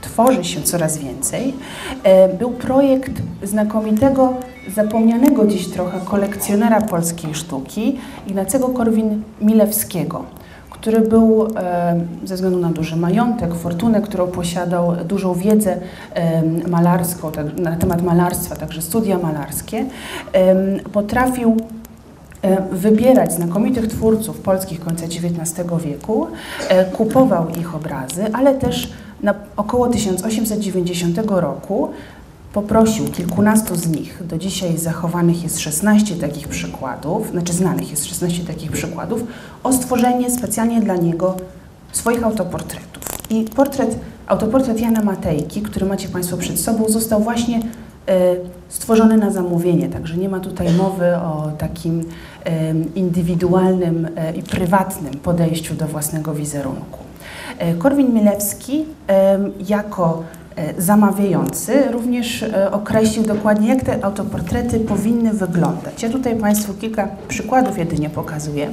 tworzy 0.00 0.44
się 0.44 0.62
coraz 0.62 0.98
więcej, 0.98 1.54
e, 2.02 2.28
był 2.28 2.50
projekt 2.50 3.12
znakomitego, 3.42 4.34
zapomnianego 4.74 5.46
dziś 5.46 5.68
trochę 5.68 6.00
kolekcjonera 6.04 6.80
polskiej 6.80 7.34
sztuki, 7.34 7.98
Ignacego 8.26 8.68
Korwin-Milewskiego, 8.68 10.20
który 10.86 11.00
był 11.00 11.48
e, 11.56 12.00
ze 12.24 12.34
względu 12.34 12.58
na 12.58 12.70
duży 12.70 12.96
majątek, 12.96 13.54
fortunę, 13.54 14.00
którą 14.00 14.26
posiadał, 14.26 14.96
dużą 15.04 15.34
wiedzę 15.34 15.76
malarską 16.68 17.32
tak, 17.32 17.58
na 17.58 17.76
temat 17.76 18.02
malarstwa, 18.02 18.56
także 18.56 18.82
studia 18.82 19.18
malarskie, 19.18 19.84
potrafił 20.92 21.56
E, 22.46 22.62
wybierać 22.72 23.32
znakomitych 23.32 23.86
twórców 23.86 24.40
polskich 24.40 24.80
końca 24.80 25.04
XIX 25.04 25.66
wieku, 25.84 26.26
e, 26.68 26.84
kupował 26.84 27.48
ich 27.60 27.74
obrazy, 27.74 28.24
ale 28.32 28.54
też 28.54 28.92
na 29.22 29.34
około 29.56 29.88
1890 29.88 31.18
roku 31.40 31.88
poprosił 32.56 33.04
kilkunastu 33.04 33.76
z 33.76 33.88
nich, 33.88 34.26
do 34.26 34.38
dzisiaj 34.38 34.78
zachowanych 34.78 35.42
jest 35.42 35.60
16 35.60 36.16
takich 36.16 36.48
przykładów, 36.48 37.30
znaczy 37.30 37.52
znanych 37.52 37.90
jest 37.90 38.06
16 38.06 38.44
takich 38.44 38.72
przykładów, 38.72 39.22
o 39.62 39.72
stworzenie 39.72 40.30
specjalnie 40.30 40.80
dla 40.80 40.96
niego 40.96 41.36
swoich 41.92 42.24
autoportretów. 42.24 43.02
I 43.30 43.44
portret, 43.44 43.98
autoportret 44.26 44.80
Jana 44.80 45.02
Matejki, 45.02 45.62
który 45.62 45.86
macie 45.86 46.08
Państwo 46.08 46.36
przed 46.36 46.60
sobą, 46.60 46.88
został 46.88 47.22
właśnie 47.22 47.60
E, 48.08 48.36
stworzony 48.68 49.16
na 49.16 49.30
zamówienie, 49.30 49.88
także 49.88 50.16
nie 50.16 50.28
ma 50.28 50.40
tutaj 50.40 50.72
mowy 50.72 51.16
o 51.16 51.50
takim 51.58 52.04
indywidualnym 52.94 54.08
e, 54.16 54.36
i 54.36 54.42
prywatnym 54.42 55.14
podejściu 55.14 55.74
do 55.74 55.86
własnego 55.86 56.34
wizerunku. 56.34 56.98
E, 57.58 57.74
Korwin-Milewski 57.74 58.84
jako 59.68 60.22
zamawiający 60.78 61.90
również 61.90 62.44
określił 62.72 63.24
dokładnie, 63.24 63.68
jak 63.68 63.84
te 63.84 64.04
autoportrety 64.04 64.80
powinny 64.80 65.32
wyglądać. 65.32 66.02
Ja 66.02 66.10
tutaj 66.10 66.36
Państwu 66.36 66.74
kilka 66.74 67.08
przykładów 67.28 67.78
jedynie 67.78 68.10
pokazuję. 68.10 68.68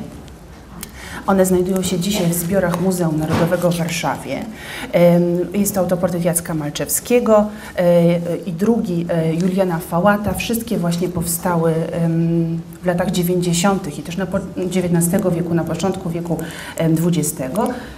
One 1.28 1.46
znajdują 1.46 1.82
się 1.82 2.00
dzisiaj 2.00 2.28
w 2.28 2.34
zbiorach 2.34 2.82
Muzeum 2.82 3.20
Narodowego 3.20 3.72
w 3.72 3.78
Warszawie. 3.78 4.46
Jest 5.54 5.74
to 5.74 5.80
autoportret 5.80 6.26
Jacka 6.26 6.54
Malczewskiego 6.54 7.46
e, 7.76 8.38
i 8.46 8.54
drugi 8.54 9.06
e, 9.10 9.34
Juliana 9.34 9.80
Fałata. 9.80 10.34
Wszystkie 10.34 10.78
właśnie 10.78 11.10
powstały 11.10 11.74
w 12.84 12.86
latach 12.86 13.12
90. 13.12 14.00
i 14.00 14.04
też 14.04 14.18
na 14.18 14.28
XIX 14.58 15.24
wieku, 15.36 15.54
na 15.54 15.64
początku 15.64 16.10
wieku 16.10 16.38
XX. 16.78 17.42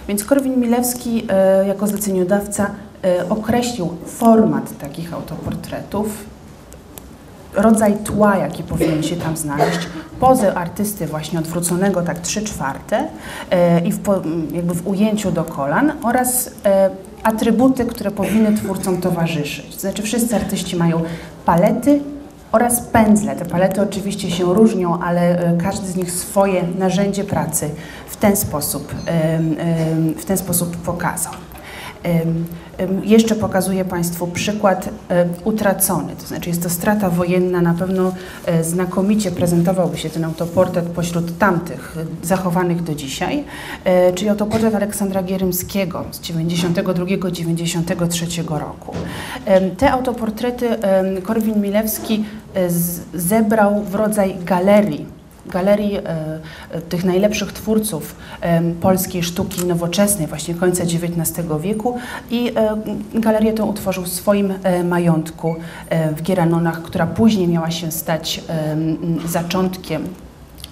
Więc 0.08 0.24
Korwin-Milewski 0.24 1.22
e, 1.28 1.66
jako 1.66 1.86
zleceniodawca 1.86 2.70
określił 3.28 3.88
format 4.06 4.78
takich 4.78 5.14
autoportretów, 5.14 6.35
rodzaj 7.56 7.96
tła, 8.04 8.36
jaki 8.36 8.62
powinien 8.62 9.02
się 9.02 9.16
tam 9.16 9.36
znaleźć, 9.36 9.78
pozę 10.20 10.54
artysty 10.54 11.06
właśnie 11.06 11.38
odwróconego 11.38 12.02
tak 12.02 12.18
trzy 12.18 12.42
czwarte 12.42 13.08
e, 13.50 13.80
i 13.80 13.92
w, 13.92 14.00
jakby 14.52 14.74
w 14.74 14.86
ujęciu 14.86 15.32
do 15.32 15.44
kolan 15.44 15.92
oraz 16.02 16.50
e, 16.64 16.90
atrybuty, 17.22 17.84
które 17.84 18.10
powinny 18.10 18.56
twórcom 18.56 19.00
towarzyszyć. 19.00 19.74
To 19.74 19.80
znaczy 19.80 20.02
wszyscy 20.02 20.36
artyści 20.36 20.76
mają 20.76 21.02
palety 21.44 22.00
oraz 22.52 22.80
pędzle. 22.80 23.36
Te 23.36 23.44
palety 23.44 23.82
oczywiście 23.82 24.30
się 24.30 24.54
różnią, 24.54 25.00
ale 25.00 25.38
e, 25.38 25.56
każdy 25.56 25.86
z 25.86 25.96
nich 25.96 26.12
swoje 26.12 26.62
narzędzie 26.78 27.24
pracy 27.24 27.70
w 28.08 28.16
ten 28.16 28.36
sposób, 28.36 28.94
w 30.16 30.24
ten 30.24 30.38
sposób 30.38 30.76
pokazał. 30.76 31.32
Jeszcze 33.02 33.34
pokazuję 33.34 33.84
Państwu 33.84 34.26
przykład 34.26 34.88
utracony, 35.44 36.12
to 36.20 36.26
znaczy 36.26 36.48
jest 36.48 36.62
to 36.62 36.70
strata 36.70 37.10
wojenna, 37.10 37.60
na 37.60 37.74
pewno 37.74 38.12
e, 38.46 38.64
znakomicie 38.64 39.30
prezentowałby 39.30 39.98
się 39.98 40.10
ten 40.10 40.24
autoportret 40.24 40.84
pośród 40.84 41.38
tamtych 41.38 41.96
e, 41.96 42.04
zachowanych 42.26 42.82
do 42.82 42.94
dzisiaj, 42.94 43.44
czyli 44.14 44.28
autoportret 44.28 44.74
Aleksandra 44.74 45.22
Gierymskiego 45.22 46.04
z 46.10 46.20
92-93 46.20 48.58
roku. 48.58 48.92
Te 49.78 49.92
autoportrety 49.92 50.68
Korwin-Milewski 51.22 52.24
zebrał 53.14 53.82
w 53.82 53.94
rodzaj 53.94 54.36
galerii 54.44 55.15
galerii 55.48 55.96
e, 55.96 56.00
e, 56.70 56.80
tych 56.80 57.04
najlepszych 57.04 57.52
twórców 57.52 58.16
e, 58.40 58.62
polskiej 58.62 59.22
sztuki 59.22 59.66
nowoczesnej, 59.66 60.26
właśnie 60.26 60.54
końca 60.54 60.82
XIX 60.82 61.46
wieku 61.60 61.98
i 62.30 62.52
galerię 63.14 63.52
tę 63.52 63.64
utworzył 63.64 64.04
w 64.04 64.08
swoim 64.08 64.54
majątku 64.84 65.56
w 66.16 66.22
Gieranonach, 66.22 66.82
która 66.82 67.06
później 67.06 67.48
miała 67.48 67.70
się 67.70 67.92
stać 67.92 68.40
zaczątkiem 69.26 70.08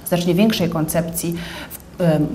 znacznie 0.07 0.35
większej 0.35 0.69
koncepcji 0.69 1.35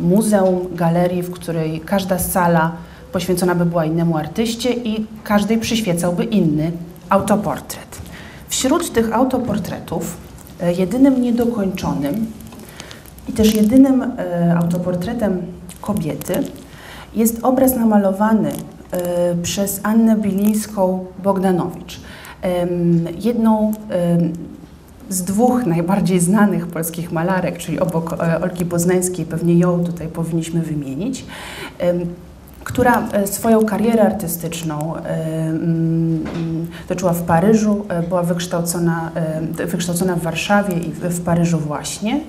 muzeum, 0.01 0.67
galerii, 0.75 1.21
w 1.21 1.31
której 1.31 1.79
każda 1.79 2.19
sala 2.19 2.71
poświęcona 3.11 3.55
by 3.55 3.65
była 3.65 3.85
innemu 3.85 4.17
artyście 4.17 4.73
i 4.73 5.05
każdej 5.23 5.57
przyświecałby 5.57 6.23
inny 6.23 6.71
autoportret. 7.09 8.01
Wśród 8.49 8.93
tych 8.93 9.13
autoportretów 9.13 10.28
jedynym 10.77 11.21
niedokończonym 11.21 12.31
i 13.29 13.33
też 13.33 13.55
jedynym 13.55 14.01
e, 14.01 14.55
autoportretem 14.57 15.41
kobiety 15.81 16.33
jest 17.15 17.39
obraz 17.43 17.75
namalowany 17.75 18.51
e, 18.91 19.35
przez 19.43 19.79
Annę 19.83 20.15
Bilińską-Bogdanowicz. 20.15 21.99
Jedną 23.19 23.71
z 25.09 25.21
dwóch 25.21 25.65
najbardziej 25.65 26.19
znanych 26.19 26.67
polskich 26.67 27.11
malarek, 27.11 27.57
czyli 27.57 27.79
obok 27.79 28.15
Olgi 28.41 28.65
Poznańskiej, 28.65 29.25
pewnie 29.25 29.57
ją 29.57 29.83
tutaj 29.83 30.07
powinniśmy 30.07 30.61
wymienić 30.61 31.25
która 32.63 33.07
e, 33.11 33.27
swoją 33.27 33.65
karierę 33.65 34.03
artystyczną 34.03 34.95
e, 34.95 34.99
mm, 34.99 36.67
toczyła 36.87 37.13
w 37.13 37.21
Paryżu, 37.21 37.85
e, 37.89 38.03
była 38.03 38.23
wykształcona, 38.23 39.11
wykształcona 39.51 40.15
w 40.15 40.21
Warszawie 40.21 40.75
i 40.77 40.91
w 40.91 41.21
Paryżu 41.21 41.59
właśnie. 41.59 42.19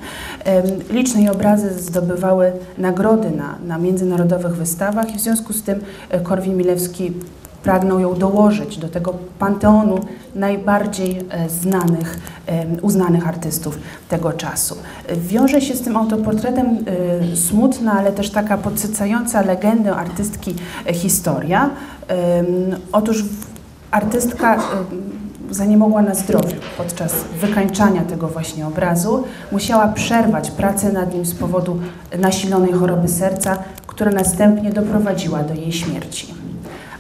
Liczne 0.91 1.21
jej 1.21 1.31
obrazy 1.31 1.83
zdobywały 1.83 2.53
nagrody 2.79 3.31
na, 3.31 3.59
na 3.67 3.79
międzynarodowych 3.79 4.57
wystawach 4.57 5.15
i 5.15 5.19
w 5.19 5.21
związku 5.21 5.53
z 5.53 5.63
tym 5.63 5.81
Korwin-Milewski 6.23 7.13
pragnął 7.63 7.99
ją 8.01 8.15
dołożyć 8.15 8.79
do 8.79 8.89
tego 8.89 9.15
panteonu 9.39 10.01
najbardziej 10.35 11.19
e, 11.31 11.49
znanych, 11.49 12.19
uznanych 12.83 13.29
artystów 13.29 13.79
tego 14.09 14.33
czasu. 14.33 14.77
Wiąże 15.17 15.61
się 15.61 15.75
z 15.75 15.81
tym 15.83 15.97
autoportretem 15.97 16.67
e, 17.33 17.37
smutna, 17.37 17.93
ale 17.93 18.13
też 18.13 18.31
taka 18.31 18.59
podsycająca 18.59 19.43
legendę 19.43 19.97
artystki 19.97 20.55
e, 20.87 20.95
historia. 20.95 21.71
Otóż 22.93 23.25
artystka 23.91 24.59
zaniemogła 25.51 26.03
na 26.03 26.15
zdrowiu 26.15 26.57
podczas 26.79 27.15
wykańczania 27.41 28.03
tego 28.03 28.29
właśnie 28.29 28.67
obrazu. 28.67 29.25
Musiała 29.53 29.89
przerwać 29.89 30.51
pracę 30.51 30.93
nad 30.93 31.15
nim 31.15 31.27
z 31.27 31.35
powodu 31.35 31.81
nasilonej 32.19 32.73
choroby 32.73 33.09
serca, 33.09 33.59
która 33.87 34.11
następnie 34.11 34.71
doprowadziła 34.71 35.43
do 35.43 35.55
jej 35.55 35.73
śmierci. 35.73 36.40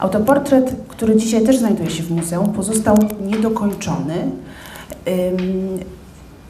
Autoportret, 0.00 0.76
który 0.88 1.16
dzisiaj 1.16 1.42
też 1.42 1.58
znajduje 1.58 1.90
się 1.90 2.02
w 2.02 2.10
muzeum, 2.10 2.52
pozostał 2.52 2.96
niedokończony. 3.20 4.14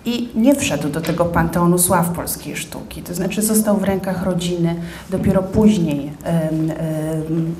i 0.05 0.29
nie 0.35 0.55
wszedł 0.55 0.89
do 0.89 1.01
tego 1.01 1.25
panteonu 1.25 1.79
sław 1.79 2.09
polskiej 2.09 2.57
sztuki, 2.57 3.03
to 3.03 3.15
znaczy 3.15 3.43
został 3.43 3.77
w 3.77 3.85
rękach 3.85 4.23
rodziny, 4.23 4.75
dopiero 5.11 5.43
później 5.43 6.11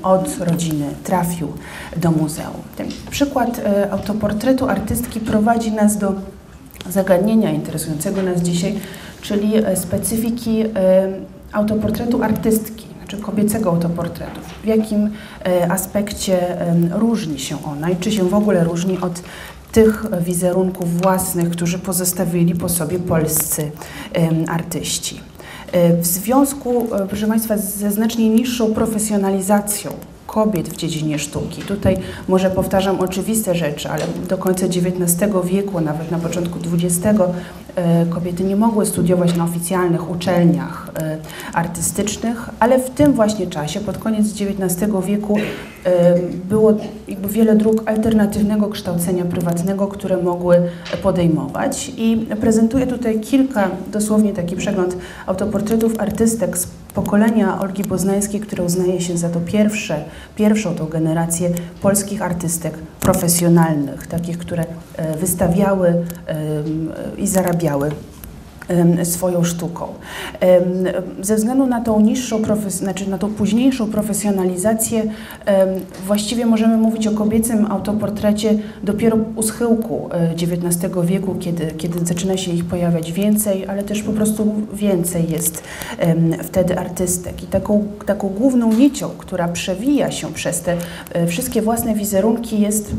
od 0.03 0.37
rodziny 0.39 0.85
trafił 1.03 1.47
do 1.97 2.11
muzeum. 2.11 2.61
Ten 2.77 2.87
przykład 3.09 3.59
e, 3.59 3.91
autoportretu 3.91 4.69
artystki 4.69 5.19
prowadzi 5.19 5.71
nas 5.71 5.97
do 5.97 6.13
zagadnienia 6.89 7.51
interesującego 7.51 8.21
nas 8.21 8.41
dzisiaj, 8.41 8.79
czyli 9.21 9.55
e, 9.55 9.75
specyfiki 9.75 10.63
autoportretu 11.51 12.23
artystki, 12.23 12.90
znaczy 13.11 13.25
kobiecego 13.25 13.69
autoportretu. 13.69 14.41
W 14.63 14.67
jakim 14.67 15.09
e, 15.45 15.71
aspekcie 15.71 16.57
różni 16.91 17.39
się 17.39 17.63
ona 17.63 17.89
i 17.89 17.95
czy 17.95 18.11
się 18.11 18.23
w 18.23 18.33
ogóle 18.33 18.63
różni 18.63 18.97
od 19.01 19.21
tych 19.71 20.05
wizerunków 20.21 21.01
własnych, 21.01 21.49
którzy 21.49 21.79
pozostawili 21.79 22.55
po 22.55 22.69
sobie 22.69 22.99
polscy 22.99 23.71
artyści. 24.47 25.19
E, 25.71 25.97
w 25.97 26.05
związku, 26.05 26.95
e, 26.95 27.07
proszę 27.07 27.27
Państwa, 27.27 27.57
ze 27.57 27.91
znacznie 27.91 28.29
niższą 28.29 28.73
profesjonalizacją 28.73 29.91
kobiet 30.27 30.69
w 30.69 30.75
dziedzinie 30.75 31.19
sztuki. 31.19 31.61
Tutaj 31.61 31.97
może 32.27 32.49
powtarzam 32.49 32.99
oczywiste 32.99 33.55
rzeczy, 33.55 33.89
ale 33.89 34.03
do 34.29 34.37
końca 34.37 34.65
XIX 34.65 35.31
wieku, 35.43 35.81
nawet 35.81 36.11
na 36.11 36.17
początku 36.17 36.59
XX, 36.73 37.19
kobiety 38.09 38.43
nie 38.43 38.55
mogły 38.55 38.85
studiować 38.85 39.35
na 39.35 39.43
oficjalnych 39.43 40.11
uczelniach 40.11 40.90
e, 40.99 41.17
artystycznych, 41.53 42.49
ale 42.59 42.79
w 42.79 42.89
tym 42.89 43.13
właśnie 43.13 43.47
czasie, 43.47 43.79
pod 43.79 43.97
koniec 43.97 44.25
XIX 44.41 44.91
wieku, 45.05 45.37
e, 45.85 46.19
było 46.49 46.73
jakby 47.07 47.27
wiele 47.27 47.55
dróg 47.55 47.83
alternatywnego 47.85 48.69
kształcenia 48.69 49.25
prywatnego, 49.25 49.87
które 49.87 50.17
mogły 50.17 50.61
podejmować. 51.03 51.91
I 51.97 52.27
prezentuję 52.41 52.87
tutaj 52.87 53.19
kilka, 53.19 53.69
dosłownie 53.91 54.33
taki 54.33 54.55
przegląd 54.55 54.97
autoportretów 55.25 55.99
artystek 55.99 56.57
z 56.57 56.67
pokolenia 56.93 57.59
Olgi 57.59 57.83
Poznańskiej, 57.83 58.39
które 58.39 58.63
uznaje 58.63 59.01
się 59.01 59.17
za 59.17 59.29
to 59.29 59.39
pierwsze, 59.39 60.03
pierwszą 60.35 60.75
tą 60.75 60.85
generację 60.85 61.49
polskich 61.81 62.21
artystek 62.21 62.73
profesjonalnych, 62.99 64.07
takich, 64.07 64.37
które 64.37 64.65
e, 64.97 65.17
wystawiały 65.17 65.93
i 67.17 67.27
zarabiały 67.27 67.91
swoją 69.03 69.43
sztuką. 69.43 69.87
Ze 71.21 71.35
względu 71.35 71.67
na 71.67 71.81
tą 71.81 72.01
niższą, 72.01 72.41
znaczy 72.67 73.09
na 73.09 73.17
tą 73.17 73.33
późniejszą 73.33 73.91
profesjonalizację, 73.91 75.03
właściwie 76.05 76.45
możemy 76.45 76.77
mówić 76.77 77.07
o 77.07 77.11
kobiecym 77.11 77.65
autoportrecie 77.65 78.57
dopiero 78.83 79.17
u 79.35 79.43
schyłku 79.43 80.09
XIX 80.33 80.83
e, 80.83 81.05
wieku, 81.05 81.35
kiedy, 81.39 81.71
kiedy 81.77 82.05
zaczyna 82.05 82.37
się 82.37 82.51
ich 82.51 82.65
pojawiać 82.65 83.11
więcej, 83.11 83.67
ale 83.67 83.83
też 83.83 84.03
po 84.03 84.11
prostu 84.11 84.53
więcej 84.73 85.31
jest 85.31 85.63
wtedy 86.43 86.79
artystek. 86.79 87.43
I 87.43 87.47
taką, 87.47 87.87
taką 88.05 88.29
główną 88.29 88.73
nicią, 88.73 89.09
która 89.17 89.47
przewija 89.47 90.11
się 90.11 90.33
przez 90.33 90.61
te 90.61 90.77
e, 91.13 91.27
wszystkie 91.27 91.61
własne 91.61 91.95
wizerunki 91.95 92.61
jest 92.61 92.95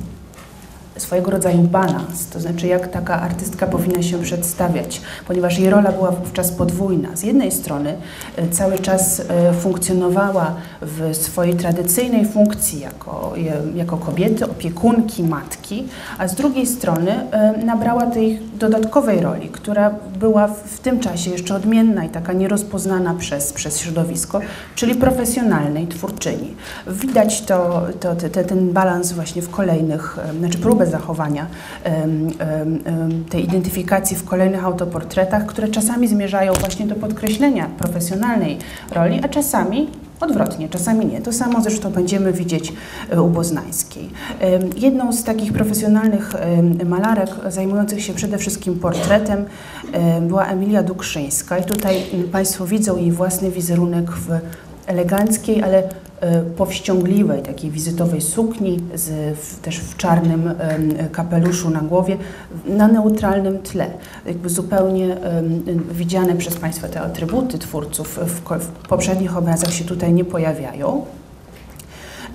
swojego 1.03 1.31
rodzaju 1.31 1.59
balans, 1.59 2.27
to 2.33 2.41
znaczy 2.41 2.67
jak 2.67 2.89
taka 2.89 3.21
artystka 3.21 3.67
powinna 3.67 4.03
się 4.03 4.19
przedstawiać, 4.19 5.01
ponieważ 5.27 5.59
jej 5.59 5.71
rola 5.71 5.93
była 5.93 6.11
wówczas 6.11 6.53
podwójna. 6.53 7.09
Z 7.17 7.23
jednej 7.23 7.53
strony 7.53 7.95
e, 8.37 8.49
cały 8.49 8.79
czas 8.79 9.21
e, 9.21 9.53
funkcjonowała 9.53 10.55
w 10.83 11.17
swojej 11.17 11.55
tradycyjnej 11.55 12.27
funkcji 12.27 12.81
jako, 12.81 13.35
jako 13.75 13.97
kobiety, 13.97 14.45
opiekunki, 14.45 15.23
matki, 15.23 15.89
a 16.19 16.29
z 16.29 16.35
drugiej 16.35 16.67
strony 16.67 17.31
e, 17.31 17.65
nabrała 17.65 18.07
tej 18.07 18.41
dodatkowej 18.59 19.21
roli, 19.21 19.49
która 19.49 19.91
była 20.19 20.49
w 20.49 20.81
tym 20.81 21.01
czasie 21.01 21.31
jeszcze 21.31 21.55
odmienna 21.55 22.05
i 22.05 22.09
taka 22.09 22.33
nierozpoznana 22.33 23.15
przez, 23.15 23.53
przez 23.53 23.81
środowisko, 23.81 24.41
czyli 24.75 24.95
profesjonalnej 24.95 25.87
twórczyni. 25.87 26.55
Widać 26.87 27.43
to, 27.43 27.83
to, 28.01 28.15
te, 28.17 28.45
ten 28.45 28.73
balans 28.73 29.13
właśnie 29.13 29.43
w 29.43 29.51
kolejnych, 29.51 30.19
znaczy 30.39 30.59
próbę 30.59 30.87
zachowania 30.93 31.47
tej 33.31 33.45
identyfikacji 33.45 34.17
w 34.17 34.25
kolejnych 34.25 34.65
autoportretach, 34.65 35.47
które 35.47 35.69
czasami 35.69 36.09
zmierzają 36.09 36.53
właśnie 36.53 36.87
do 36.87 36.95
podkreślenia 36.95 37.69
profesjonalnej 37.79 38.59
roli, 38.93 39.21
a 39.23 39.29
czasami 39.29 39.89
Odwrotnie, 40.23 40.69
czasami 40.69 41.07
nie. 41.07 41.21
To 41.21 41.33
samo 41.33 41.61
zresztą 41.61 41.91
będziemy 41.91 42.33
widzieć 42.33 42.73
e, 43.11 43.23
u 43.23 43.29
Boznańskiej. 43.29 44.11
Jedną 44.77 45.13
z 45.13 45.25
takich 45.25 45.53
profesjonalnych 45.53 46.33
malarek 46.87 47.31
zajmujących 47.49 48.03
się 48.03 48.13
przede 48.13 48.39
wszystkim 48.39 48.79
portretem 48.79 49.45
była 50.21 50.47
Emilia 50.47 50.83
Dukrzyńska 50.83 51.59
i 51.59 51.65
tutaj 51.65 52.03
Państwo 52.33 52.67
widzą 52.67 52.97
jej 52.97 53.13
własny 53.13 53.51
wizerunek 53.51 54.11
w 54.11 54.29
eleganckiej, 54.87 55.63
ale 55.63 55.83
powściągliwej, 56.57 57.43
takiej 57.43 57.71
wizytowej 57.71 58.21
sukni, 58.21 58.81
z, 58.95 59.39
w, 59.39 59.61
też 59.61 59.79
w 59.79 59.97
czarnym 59.97 60.55
kapeluszu 61.13 61.71
na 61.71 61.81
głowie, 61.81 62.17
na 62.67 62.89
neutralnym 62.89 63.63
tle. 63.63 63.91
Jakby 64.27 64.49
zupełnie 64.49 65.17
widziane 65.91 66.35
przez 66.35 66.57
Państwa 66.57 66.89
te 66.89 67.01
atrybuty 67.01 67.59
twórców 67.59 68.19
w, 68.19 68.41
w 68.59 68.89
poprzednich 68.89 69.37
obrazach 69.37 69.73
się 69.73 69.85
tutaj 69.85 70.13
nie 70.13 70.25
pojawiają. 70.25 71.05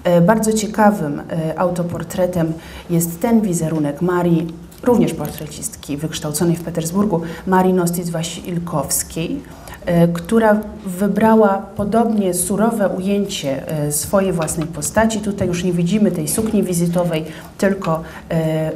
E, 0.04 0.22
bardzo 0.22 0.54
ciekawym 0.54 1.20
e, 1.20 1.60
autoportretem 1.60 2.54
jest 2.90 3.22
ten 3.22 3.42
wizerunek 3.42 4.02
Marii, 4.02 4.48
również 4.84 5.14
portrecistki 5.14 5.98
wykształconej 5.98 6.56
w 6.56 6.64
Petersburgu, 6.64 7.22
Marii 7.48 7.74
Nostic-Wasilkowskiej 7.74 9.40
E, 9.67 9.67
która 10.14 10.60
wybrała 10.86 11.58
podobnie 11.76 12.34
surowe 12.34 12.90
ujęcie 12.90 13.68
e, 13.68 13.92
swojej 13.92 14.34
własnej 14.34 14.68
postaci. 14.68 15.20
Tutaj 15.20 15.48
już 15.48 15.64
nie 15.64 15.74
widzimy 15.74 16.12
tej 16.12 16.28
sukni 16.28 16.64
wizytowej, 16.64 17.26
tylko 17.58 18.02
e, 18.30 18.72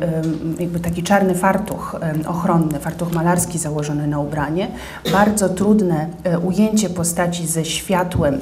jakby 0.60 0.80
taki 0.80 1.04
czarny 1.04 1.36
fartuch 1.36 2.00
ochronny, 2.28 2.80
fartuch 2.80 3.14
malarski 3.14 3.58
założony 3.58 4.08
na 4.08 4.20
ubranie. 4.20 4.68
Bardzo 5.12 5.50
trudne 5.50 6.08
ujęcie 6.44 6.90
postaci 6.90 7.48
ze 7.48 7.66
światłem 7.66 8.40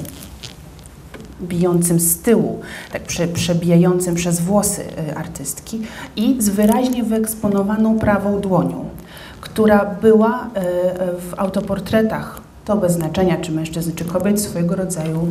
bijącym 1.42 2.00
z 2.00 2.18
tyłu, 2.18 2.60
tak 2.92 3.02
prze, 3.02 3.28
przebijającym 3.28 4.14
przez 4.14 4.40
włosy 4.40 4.84
artystki 5.16 5.80
i 6.16 6.36
z 6.38 6.48
wyraźnie 6.48 7.04
wyeksponowaną 7.04 7.98
prawą 7.98 8.40
dłonią, 8.40 8.84
która 9.40 9.84
była 9.84 10.50
w 11.18 11.34
autoportretach 11.36 12.49
to 12.70 12.76
bez 12.76 12.92
znaczenia, 12.92 13.36
czy 13.36 13.52
mężczyzn, 13.52 13.92
czy 13.94 14.04
kobiet, 14.04 14.40
swojego 14.40 14.76
rodzaju 14.76 15.28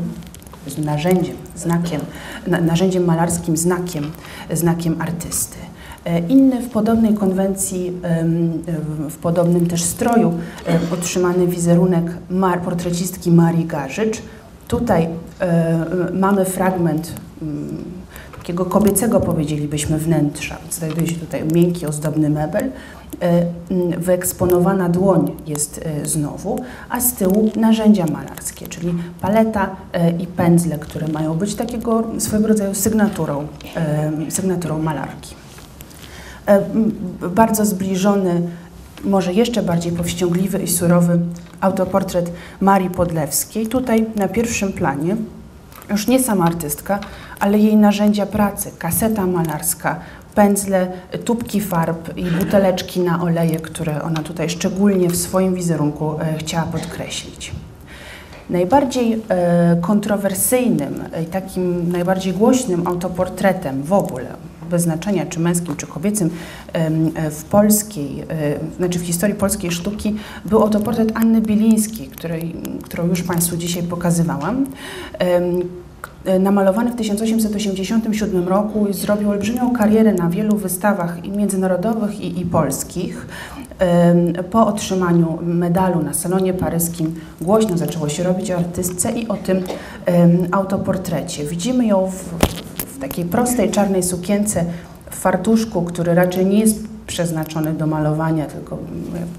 narzędziem, 0.86 1.36
znakiem, 1.56 2.02
narzędziem 2.48 3.06
malarskim, 3.06 3.58
znakiem, 3.58 4.12
znakiem 4.54 5.02
artysty. 5.02 5.58
E, 6.06 6.20
inny 6.20 6.62
w 6.62 6.70
podobnej 6.70 7.14
konwencji, 7.14 7.94
w 9.10 9.18
podobnym 9.18 9.68
też 9.68 9.84
stroju 9.84 10.34
otrzymany 10.94 11.48
wizerunek 11.48 12.06
portrecistki 12.66 13.32
Marii 13.32 13.66
Garzycz. 13.66 14.22
Tutaj 14.68 15.08
e, 15.40 15.86
mamy 16.14 16.46
fragment 16.46 17.14
takiego 18.40 18.66
kobiecego, 18.66 19.20
powiedzielibyśmy, 19.20 19.98
wnętrza. 19.98 20.58
Znajduje 20.72 21.08
się 21.08 21.16
tutaj 21.16 21.44
miękki, 21.54 21.86
ozdobny 21.86 22.30
mebel. 22.30 22.72
E, 23.22 23.46
wyeksponowana 23.98 24.90
dłoń 24.90 25.32
jest 25.48 25.86
e, 25.86 26.06
znowu, 26.06 26.60
a 26.90 27.02
z 27.02 27.14
tyłu 27.14 27.52
narzędzia 27.56 28.06
malarskie, 28.06 28.68
czyli 28.68 28.94
paleta 29.22 29.76
e, 29.94 30.12
i 30.12 30.28
pędzle, 30.28 30.78
które 30.78 31.08
mają 31.08 31.34
być 31.34 31.56
takiego 31.56 32.04
swojego 32.20 32.48
rodzaju 32.48 32.76
sygnaturą, 32.76 33.48
sygnaturą 34.30 34.82
malarki. 34.82 35.36
Bardzo 37.36 37.66
zbliżony, 37.66 38.42
może 39.04 39.34
jeszcze 39.34 39.64
bardziej 39.64 39.92
powściągliwy 39.92 40.60
i 40.60 40.68
surowy 40.68 41.20
autoportret 41.62 42.32
Marii 42.62 42.90
Podlewskiej. 42.90 43.68
Tutaj 43.68 44.06
na 44.16 44.28
pierwszym 44.28 44.74
planie 44.74 45.16
już 45.90 46.08
nie 46.08 46.24
sama 46.24 46.46
artystka, 46.46 47.00
ale 47.40 47.60
jej 47.60 47.76
narzędzia 47.76 48.26
pracy, 48.26 48.72
kaseta 48.80 49.26
malarska, 49.26 50.00
pędzle, 50.36 50.88
tubki 51.26 51.62
farb 51.62 52.18
i 52.18 52.24
buteleczki 52.24 53.00
na 53.00 53.22
oleje, 53.22 53.60
które 53.60 54.02
ona 54.02 54.24
tutaj 54.24 54.50
szczególnie 54.50 55.10
w 55.10 55.16
swoim 55.16 55.56
wizerunku 55.56 56.20
e, 56.20 56.38
chciała 56.38 56.64
podkreślić. 56.64 57.52
Najbardziej 58.50 59.22
e, 59.30 59.78
kontrowersyjnym 59.82 61.04
i 61.24 61.26
takim 61.26 61.92
najbardziej 61.92 62.34
głośnym 62.34 62.88
autoportretem 62.88 63.84
w 63.84 63.94
ogóle, 63.94 64.26
bez 64.70 64.82
znaczenia 64.82 65.26
czy 65.26 65.40
męskim, 65.40 65.76
czy 65.76 65.88
kobiecym, 65.88 66.30
w 67.32 67.44
polskiej, 67.44 68.24
e, 68.30 68.76
znaczy 68.78 69.00
w 69.00 69.02
historii 69.02 69.36
polskiej 69.36 69.72
sztuki, 69.72 70.16
był 70.46 70.62
autoportret 70.62 71.12
Anny 71.16 71.42
Bilińskiej, 71.42 72.08
której, 72.08 72.56
którą 72.84 73.08
już 73.08 73.24
Państwu 73.24 73.58
dzisiaj 73.58 73.84
pokazywałam 73.84 74.66
namalowany 76.40 76.92
w 76.92 76.96
1887 76.96 78.48
roku 78.48 78.88
i 78.88 78.94
zrobił 78.94 79.30
olbrzymią 79.30 79.74
karierę 79.74 80.14
na 80.14 80.30
wielu 80.30 80.58
wystawach 80.58 81.26
i 81.26 81.32
międzynarodowych 81.32 82.22
i, 82.22 82.40
i 82.40 82.46
polskich. 82.46 83.28
Po 84.52 84.68
otrzymaniu 84.68 85.40
medalu 85.42 86.04
na 86.04 86.14
salonie 86.14 86.54
paryskim 86.54 87.16
głośno 87.42 87.78
zaczęło 87.78 88.10
się 88.10 88.24
robić 88.24 88.52
o 88.52 88.58
artystce 88.58 89.12
i 89.12 89.28
o 89.28 89.38
tym 89.38 89.64
autoportrecie. 90.52 91.44
Widzimy 91.46 91.86
ją 91.86 92.12
w, 92.12 92.24
w 93.00 93.02
takiej 93.02 93.26
prostej 93.26 93.72
czarnej 93.72 94.04
sukience, 94.04 94.66
w 95.12 95.16
fartuszku, 95.16 95.82
który 95.82 96.16
raczej 96.16 96.46
nie 96.46 96.60
jest 96.60 96.88
przeznaczony 97.08 97.74
do 97.74 97.88
malowania, 97.88 98.46
tylko 98.46 98.78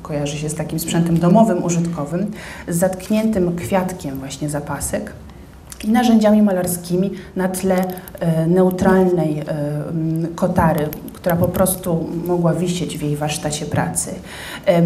kojarzy 0.02 0.38
się 0.38 0.48
z 0.48 0.54
takim 0.54 0.78
sprzętem 0.78 1.18
domowym, 1.18 1.64
użytkowym, 1.64 2.30
z 2.68 2.76
zatkniętym 2.76 3.56
kwiatkiem 3.56 4.18
właśnie 4.18 4.50
zapasek 4.50 5.12
narzędziami 5.84 6.42
malarskimi 6.42 7.10
na 7.36 7.48
tle 7.48 7.84
e, 8.20 8.46
neutralnej 8.46 9.38
e, 9.38 9.44
kotary, 10.34 10.88
która 11.12 11.36
po 11.36 11.48
prostu 11.48 12.08
mogła 12.26 12.54
wisieć 12.54 12.98
w 12.98 13.02
jej 13.02 13.16
warsztacie 13.16 13.66
pracy. 13.66 14.10
E, 14.66 14.82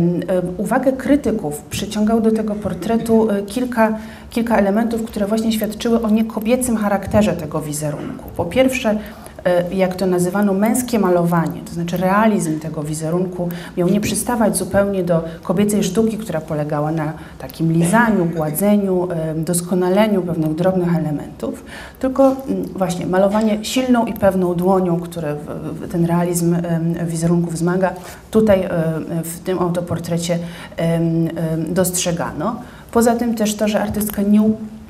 uwagę 0.57 0.93
krytyków 0.93 1.63
przyciągał 1.63 2.21
do 2.21 2.33
tego 2.33 2.55
portretu 2.55 3.29
kilka, 3.47 3.99
kilka 4.31 4.57
elementów, 4.57 5.05
które 5.05 5.27
właśnie 5.27 5.53
świadczyły 5.53 6.03
o 6.03 6.11
niekobiecym 6.11 6.77
charakterze 6.77 7.33
tego 7.33 7.61
wizerunku. 7.61 8.31
Po 8.37 8.45
pierwsze, 8.45 8.99
jak 9.73 9.97
to 9.97 10.07
nazywano, 10.07 10.53
męskie 10.53 10.99
malowanie, 10.99 11.61
to 11.67 11.73
znaczy 11.73 11.97
realizm 11.97 12.61
tego 12.61 12.83
wizerunku 12.83 13.49
miał 13.77 13.89
nie 13.89 14.01
przystawać 14.01 14.57
zupełnie 14.57 15.03
do 15.03 15.25
kobiecej 15.43 15.85
sztuki, 15.85 16.19
która 16.19 16.41
polegała 16.41 16.93
na 16.93 17.13
takim 17.39 17.73
lizaniu, 17.73 18.25
gładzeniu, 18.25 19.09
e, 19.11 19.35
doskonaleniu 19.35 20.23
pewnych 20.23 20.55
drobnych 20.55 20.97
elementów, 20.97 21.65
tylko 21.99 22.27
mm, 22.27 22.65
właśnie 22.77 23.07
malowanie 23.07 23.65
silną 23.65 24.07
i 24.07 24.13
pewną 24.13 24.55
dłonią, 24.55 25.01
które 25.01 25.37
ten 25.93 26.07
realizm 26.07 26.57
wizerunku 27.07 27.51
wzmaga, 27.51 27.93
tutaj 28.31 28.61
e, 28.61 28.71
w 29.25 29.41
tym 29.41 29.59
autoportrecie 29.59 30.39
dostrzegano. 31.69 32.57
Poza 32.93 33.17
tym 33.17 33.35
też 33.35 33.57
to, 33.57 33.69
że 33.69 33.81
artystka 33.81 34.23
nie 34.23 34.43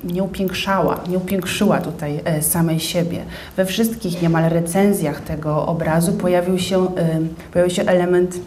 nie 0.05 0.23
upiększała, 0.23 0.99
nie 1.09 1.17
upiększyła 1.17 1.81
tutaj 1.81 2.19
e, 2.25 2.41
samej 2.41 2.79
siebie. 2.79 3.23
We 3.57 3.65
wszystkich 3.65 4.21
niemal 4.21 4.49
recenzjach 4.49 5.21
tego 5.21 5.65
obrazu 5.65 6.13
pojawił 6.13 6.59
się, 6.59 6.95
e, 6.95 7.19
pojawił 7.53 7.75
się 7.75 7.83
element 7.83 8.39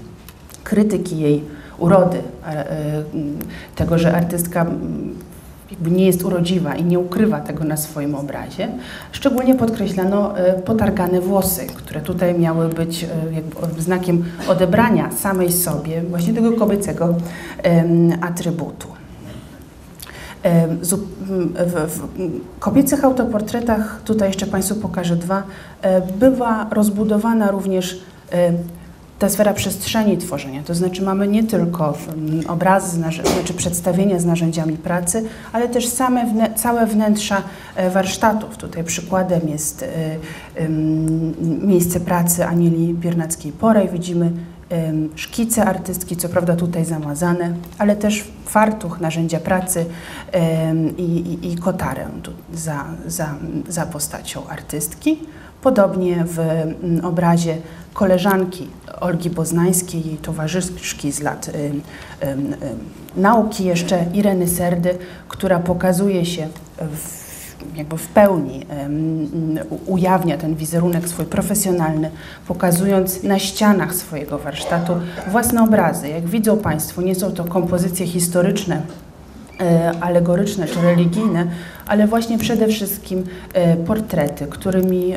krytyki 0.65 1.19
jej 1.19 1.45
urody, 1.79 2.19
e, 2.47 2.65
tego, 3.77 3.99
że 3.99 4.17
artystka 4.17 4.67
nie 5.87 6.07
jest 6.07 6.25
urodziwa 6.25 6.75
i 6.75 6.85
nie 6.85 6.99
ukrywa 6.99 7.41
tego 7.41 7.65
na 7.65 7.77
swoim 7.77 8.15
obrazie. 8.15 8.69
Szczególnie 9.13 9.55
podkreślano 9.55 10.35
potargane 10.65 11.21
włosy, 11.21 11.67
które 11.67 12.01
tutaj 12.01 12.39
miały 12.39 12.69
być 12.69 13.07
znakiem 13.79 14.25
odebrania 14.49 15.11
samej 15.13 15.53
sobie 15.53 16.03
właśnie 16.03 16.35
tego 16.35 16.53
kobiecego 16.53 17.15
atrybutu. 18.21 18.98
W, 21.63 22.01
kobiecych 22.61 23.05
autoportretach, 23.05 24.01
tutaj 24.05 24.29
jeszcze 24.29 24.47
Państwu 24.47 24.75
pokażę 24.75 25.17
dwa, 25.17 25.43
e, 25.83 26.01
bywa 26.01 26.67
rozbudowana 26.71 27.51
również 27.51 28.01
ta 29.19 29.29
sfera 29.29 29.53
przestrzeni 29.55 30.19
tworzenia, 30.19 30.63
to 30.63 30.75
znaczy 30.75 31.03
mamy 31.03 31.29
nie 31.29 31.45
tylko 31.45 31.95
obrazy, 32.49 32.97
znaczy 32.97 33.23
przedstawienia 33.57 34.19
z 34.19 34.25
narzędziami 34.25 34.77
pracy, 34.77 35.25
ale 35.53 35.69
też 35.69 35.89
same 35.89 36.55
całe 36.57 36.87
wnętrza 36.87 37.43
e, 37.77 37.91
warsztatów. 37.91 38.57
Tutaj 38.57 38.85
przykładem 38.85 39.41
jest 39.49 39.83
e, 39.83 40.69
miejsce 41.67 42.01
pracy 42.01 42.47
Anieli 42.47 42.95
Biernackiej-Porej. 42.95 43.89
Widzimy 43.93 44.33
szkice 45.15 45.65
artystki, 45.65 46.17
co 46.17 46.29
prawda 46.29 46.57
tutaj 46.57 46.85
zamazane, 46.85 47.55
ale 47.79 47.97
też 47.97 48.25
fartuch, 48.45 49.01
narzędzia 49.01 49.41
pracy 49.41 49.87
i, 50.99 51.03
i, 51.03 51.53
i 51.53 51.57
kotarę 51.57 52.09
za, 52.55 52.85
za, 53.07 53.35
za 53.69 53.87
postacią 53.87 54.47
artystki. 54.47 55.19
Podobnie 55.63 56.25
w 56.27 56.39
obrazie 57.03 57.57
koleżanki 57.93 58.69
Olgi 59.01 59.31
Boznańskiej, 59.31 60.07
jej 60.07 60.17
towarzyszki 60.17 61.13
z 61.13 61.21
lat 61.21 61.49
y, 61.49 61.53
y, 61.53 62.29
y, 62.29 62.37
nauki 63.17 63.65
jeszcze, 63.65 64.05
Ireny 64.15 64.49
Serdy, 64.49 64.99
która 65.29 65.59
pokazuje 65.59 66.27
się 66.27 66.49
w 66.79 67.18
jakby 67.77 67.99
w 67.99 68.09
pełni 68.09 68.67
ujawnia 69.87 70.39
ten 70.39 70.55
wizerunek 70.55 71.09
swój 71.09 71.25
profesjonalny, 71.25 72.11
pokazując 72.49 73.23
na 73.23 73.39
ścianach 73.39 73.95
swojego 73.95 74.39
warsztatu 74.39 74.93
własne 75.31 75.63
obrazy. 75.63 76.09
Jak 76.09 76.27
widzą 76.27 76.59
Państwo, 76.59 77.03
nie 77.03 77.15
są 77.15 77.31
to 77.31 77.45
kompozycje 77.45 78.07
historyczne, 78.07 78.83
e, 79.61 79.93
alegoryczne 80.01 80.67
czy 80.67 80.81
religijne, 80.81 81.47
ale 81.87 82.07
właśnie 82.07 82.39
przede 82.39 82.69
wszystkim 82.69 83.25
e, 83.55 83.77
portrety, 83.77 84.47
którymi 84.47 85.15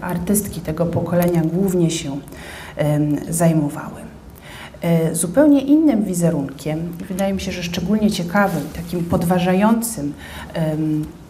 artystki 0.00 0.60
tego 0.60 0.86
pokolenia 0.86 1.42
głównie 1.42 1.90
się 1.90 2.16
zajmowały. 3.28 4.13
E, 4.84 5.14
zupełnie 5.14 5.60
innym 5.60 6.04
wizerunkiem, 6.04 6.78
wydaje 7.08 7.34
mi 7.34 7.40
się, 7.40 7.52
że 7.52 7.62
szczególnie 7.62 8.10
ciekawym, 8.10 8.62
takim 8.76 9.04
podważającym 9.04 10.12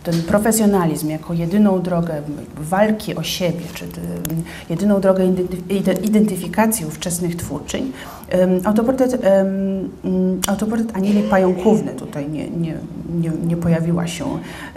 ten 0.05 0.23
profesjonalizm 0.23 1.11
jako 1.11 1.35
jedyną 1.35 1.83
drogę 1.83 2.23
walki 2.57 3.14
o 3.14 3.23
siebie, 3.23 3.64
czy 3.75 3.85
jedyną 4.71 5.01
drogę 5.01 5.33
identyfikacji 6.03 6.87
ówczesnych 6.87 7.37
twórczyń, 7.37 7.93
autoportret, 8.64 9.27
autoportret 10.49 10.97
Anieli 10.97 11.23
Pająkówny, 11.23 11.93
tutaj 11.93 12.31
nie, 12.31 12.51
nie, 12.51 12.79
nie, 13.21 13.31
nie, 13.47 13.57
pojawiła 13.57 14.07
się, 14.07 14.25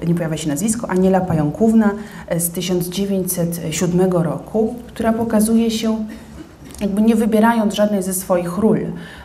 nie 0.07 0.15
pojawia 0.15 0.37
się 0.37 0.49
nazwisko, 0.49 0.89
Aniela 0.89 1.21
Pająkówna 1.21 1.91
z 2.37 2.49
1907 2.49 4.11
roku, 4.11 4.75
która 4.87 5.13
pokazuje 5.13 5.71
się 5.71 6.05
jakby 6.81 7.01
nie 7.01 7.15
wybierając 7.15 7.73
żadnej 7.73 8.03
ze 8.03 8.13
swoich 8.13 8.57
ról, 8.57 8.79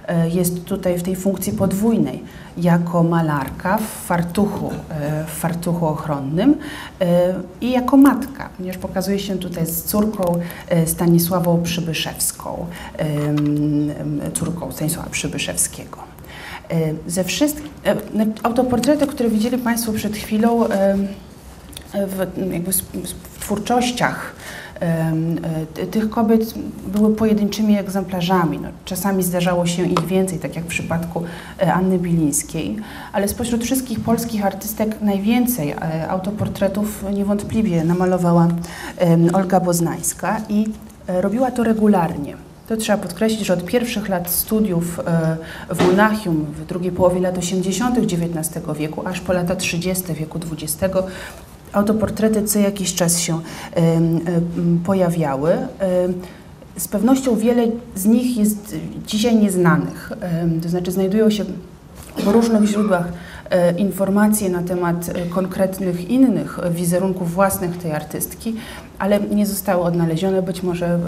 e, 0.07 0.29
jest 0.29 0.65
tutaj 0.65 0.99
w 0.99 1.03
tej 1.03 1.17
funkcji 1.17 1.53
podwójnej, 1.53 2.23
jako 2.57 3.03
malarka 3.03 3.79
w 3.79 4.07
fartuchu, 4.07 4.71
e, 4.91 5.25
w 5.25 5.31
fartuchu 5.31 5.87
ochronnym 5.87 6.55
e, 7.01 7.35
i 7.61 7.71
jako 7.71 7.97
matka, 7.97 8.49
ponieważ 8.57 8.79
pokazuje 8.79 9.19
się 9.19 9.39
tutaj 9.39 9.67
z 9.67 9.83
córką 9.83 10.23
Stanisławą 10.87 11.63
Przybyszewską, 11.63 12.67
córką 14.35 14.73
Stanisława 14.73 15.11
Przybyszewskiego. 15.11 15.99
Ze 17.07 17.25
wszystkich, 17.25 17.71
autoportrety, 18.43 19.07
które 19.07 19.29
widzieli 19.29 19.59
Państwo 19.59 19.93
przed 19.93 20.17
chwilą, 20.17 20.65
w, 21.95 22.53
jakby 22.53 22.73
w 22.73 23.39
twórczościach 23.41 24.35
tych 25.91 26.11
kobiet 26.11 26.55
były 26.93 27.17
pojedynczymi 27.17 27.79
egzemplarzami. 27.79 28.59
No, 28.59 28.69
czasami 28.85 29.23
zdarzało 29.23 29.67
się 29.67 29.87
ich 29.87 30.07
więcej, 30.07 30.39
tak 30.39 30.57
jak 30.57 30.65
w 30.65 30.69
przypadku 30.69 31.23
e, 31.61 31.75
Anny 31.75 31.99
Bilińskiej, 31.99 32.77
ale 33.13 33.29
spośród 33.29 33.65
wszystkich 33.65 34.01
polskich 34.01 34.47
artystek 34.47 35.01
najwięcej 35.01 35.71
e, 35.71 36.09
autoportretów 36.09 37.05
niewątpliwie 37.15 37.85
namalowała 37.85 38.49
Olga 39.33 39.61
Boznańska 39.61 40.41
i 40.49 40.67
robiła 41.09 41.51
to 41.51 41.65
regularnie. 41.65 42.37
To 42.69 42.77
trzeba 42.77 42.99
podkreślić, 42.99 43.47
że 43.47 43.53
od 43.53 43.65
pierwszych 43.65 44.09
lat 44.09 44.31
studiów 44.31 45.01
w 45.71 45.87
Monachium 45.87 46.45
w 46.45 46.67
drugiej 46.67 46.93
połowie 46.93 47.21
lat 47.21 47.39
80. 47.39 47.99
XIX 47.99 48.65
wieku, 48.79 49.07
aż 49.07 49.21
po 49.21 49.33
lata 49.33 49.57
30. 49.57 50.15
wieku 50.15 50.39
XX, 50.53 50.95
autoportrety 51.73 52.43
co 52.43 52.59
jakiś 52.59 52.95
czas 52.95 53.21
się 53.21 53.41
pojawiały. 54.85 55.57
Z 56.77 56.89
pewnością 56.89 57.37
wiele 57.37 57.67
z 57.95 58.07
nich 58.07 58.37
jest 58.37 58.77
dzisiaj 59.07 59.37
nieznanych, 59.37 60.13
to 60.63 60.69
znaczy 60.69 60.93
znajdują 60.93 61.31
się 61.31 61.45
w 62.17 62.27
różnych 62.27 62.65
źródłach 62.65 63.13
e, 63.51 63.79
informacje 63.79 64.51
na 64.51 64.63
temat 64.63 65.09
e, 65.09 65.27
konkretnych 65.27 66.11
innych 66.11 66.59
wizerunków 66.71 67.33
własnych 67.33 67.79
tej 67.79 67.93
artystki, 67.93 68.55
ale 68.99 69.21
nie 69.21 69.47
zostały 69.47 69.83
odnalezione. 69.83 70.43
Być 70.43 70.63
może, 70.63 70.87
e, 70.87 70.99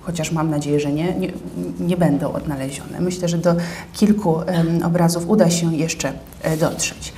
chociaż 0.00 0.32
mam 0.32 0.50
nadzieję, 0.50 0.80
że 0.80 0.92
nie, 0.92 1.14
nie, 1.14 1.32
nie 1.80 1.96
będą 1.96 2.32
odnalezione. 2.32 3.00
Myślę, 3.00 3.28
że 3.28 3.38
do 3.38 3.54
kilku 3.92 4.36
obrazów 4.84 5.28
uda 5.28 5.50
się 5.50 5.74
jeszcze 5.74 6.12
dotrzeć. 6.60 7.12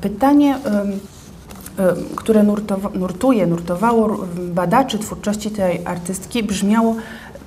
Pytanie 0.00 0.58
które 2.16 2.44
nurtuje, 2.94 3.46
nurtowało 3.46 4.18
badaczy 4.50 4.98
twórczości 4.98 5.50
tej 5.50 5.80
artystki, 5.84 6.42
brzmiało, 6.42 6.96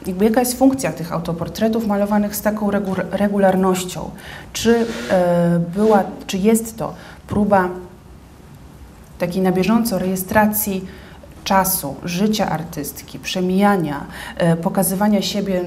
jakby 0.08 0.26
jaka 0.26 0.40
jest 0.40 0.58
funkcja 0.58 0.92
tych 0.92 1.14
autoportretów 1.14 1.88
malowanych 1.88 2.36
z 2.36 2.42
taką 2.42 2.72
regularnością. 3.12 4.10
Czy, 4.54 4.86
e, 5.10 5.60
była, 5.76 6.04
czy 6.28 6.38
jest 6.38 6.78
to 6.78 6.94
próba 7.28 7.70
takiej 9.20 9.42
na 9.42 9.52
bieżąco 9.52 10.00
rejestracji 10.00 10.86
czasu, 11.44 11.96
życia 12.04 12.50
artystki, 12.50 13.20
przemijania, 13.20 14.06
e, 14.38 14.58
pokazywania 14.58 15.22
siebie 15.22 15.62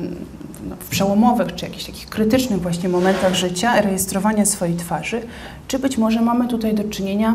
no, 0.68 0.76
w 0.80 0.88
przełomowych 0.88 1.54
czy 1.54 1.64
jakichś 1.64 1.84
takich 1.84 2.08
krytycznych 2.08 2.60
właśnie 2.60 2.88
momentach 2.88 3.34
życia, 3.34 3.80
rejestrowania 3.80 4.44
swojej 4.44 4.76
twarzy, 4.76 5.22
czy 5.68 5.78
być 5.78 5.98
może 5.98 6.22
mamy 6.22 6.48
tutaj 6.48 6.74
do 6.74 6.84
czynienia 6.84 7.34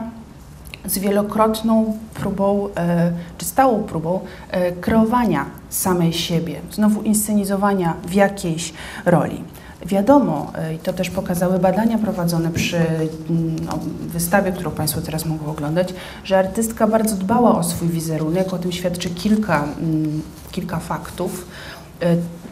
z 0.86 0.98
wielokrotną 0.98 1.98
próbą, 2.13 2.70
e, 2.78 3.12
czy 3.38 3.46
stałą 3.46 3.84
próbą 3.84 4.20
e, 4.52 4.72
kreowania 4.72 5.46
samej 5.70 6.13
siebie, 6.13 6.60
znowu 6.72 7.02
inscenizowania 7.02 7.94
w 8.08 8.13
jakiejś 8.13 8.74
roli. 9.06 9.44
Wiadomo, 9.86 10.52
e, 10.56 10.74
i 10.76 10.78
to 10.78 10.94
też 10.94 11.10
pokazały 11.10 11.60
badania 11.60 11.98
prowadzone 11.98 12.52
przy 12.52 12.78
mm, 12.78 13.56
no, 13.65 13.80
wystawie, 14.02 14.52
którą 14.52 14.72
Państwo 14.72 15.02
teraz 15.02 15.26
mogą 15.26 15.46
oglądać, 15.46 15.94
że 16.24 16.39
artystka 16.39 16.88
bardzo 16.88 17.15
dbała 17.15 17.58
o 17.58 17.63
swój 17.63 17.88
wizerunek, 17.88 18.54
o 18.54 18.58
tym 18.58 18.72
świadczy 18.72 19.10
kilka, 19.10 19.63
mm, 19.63 20.22
kilka 20.52 20.80
faktów. 20.80 21.48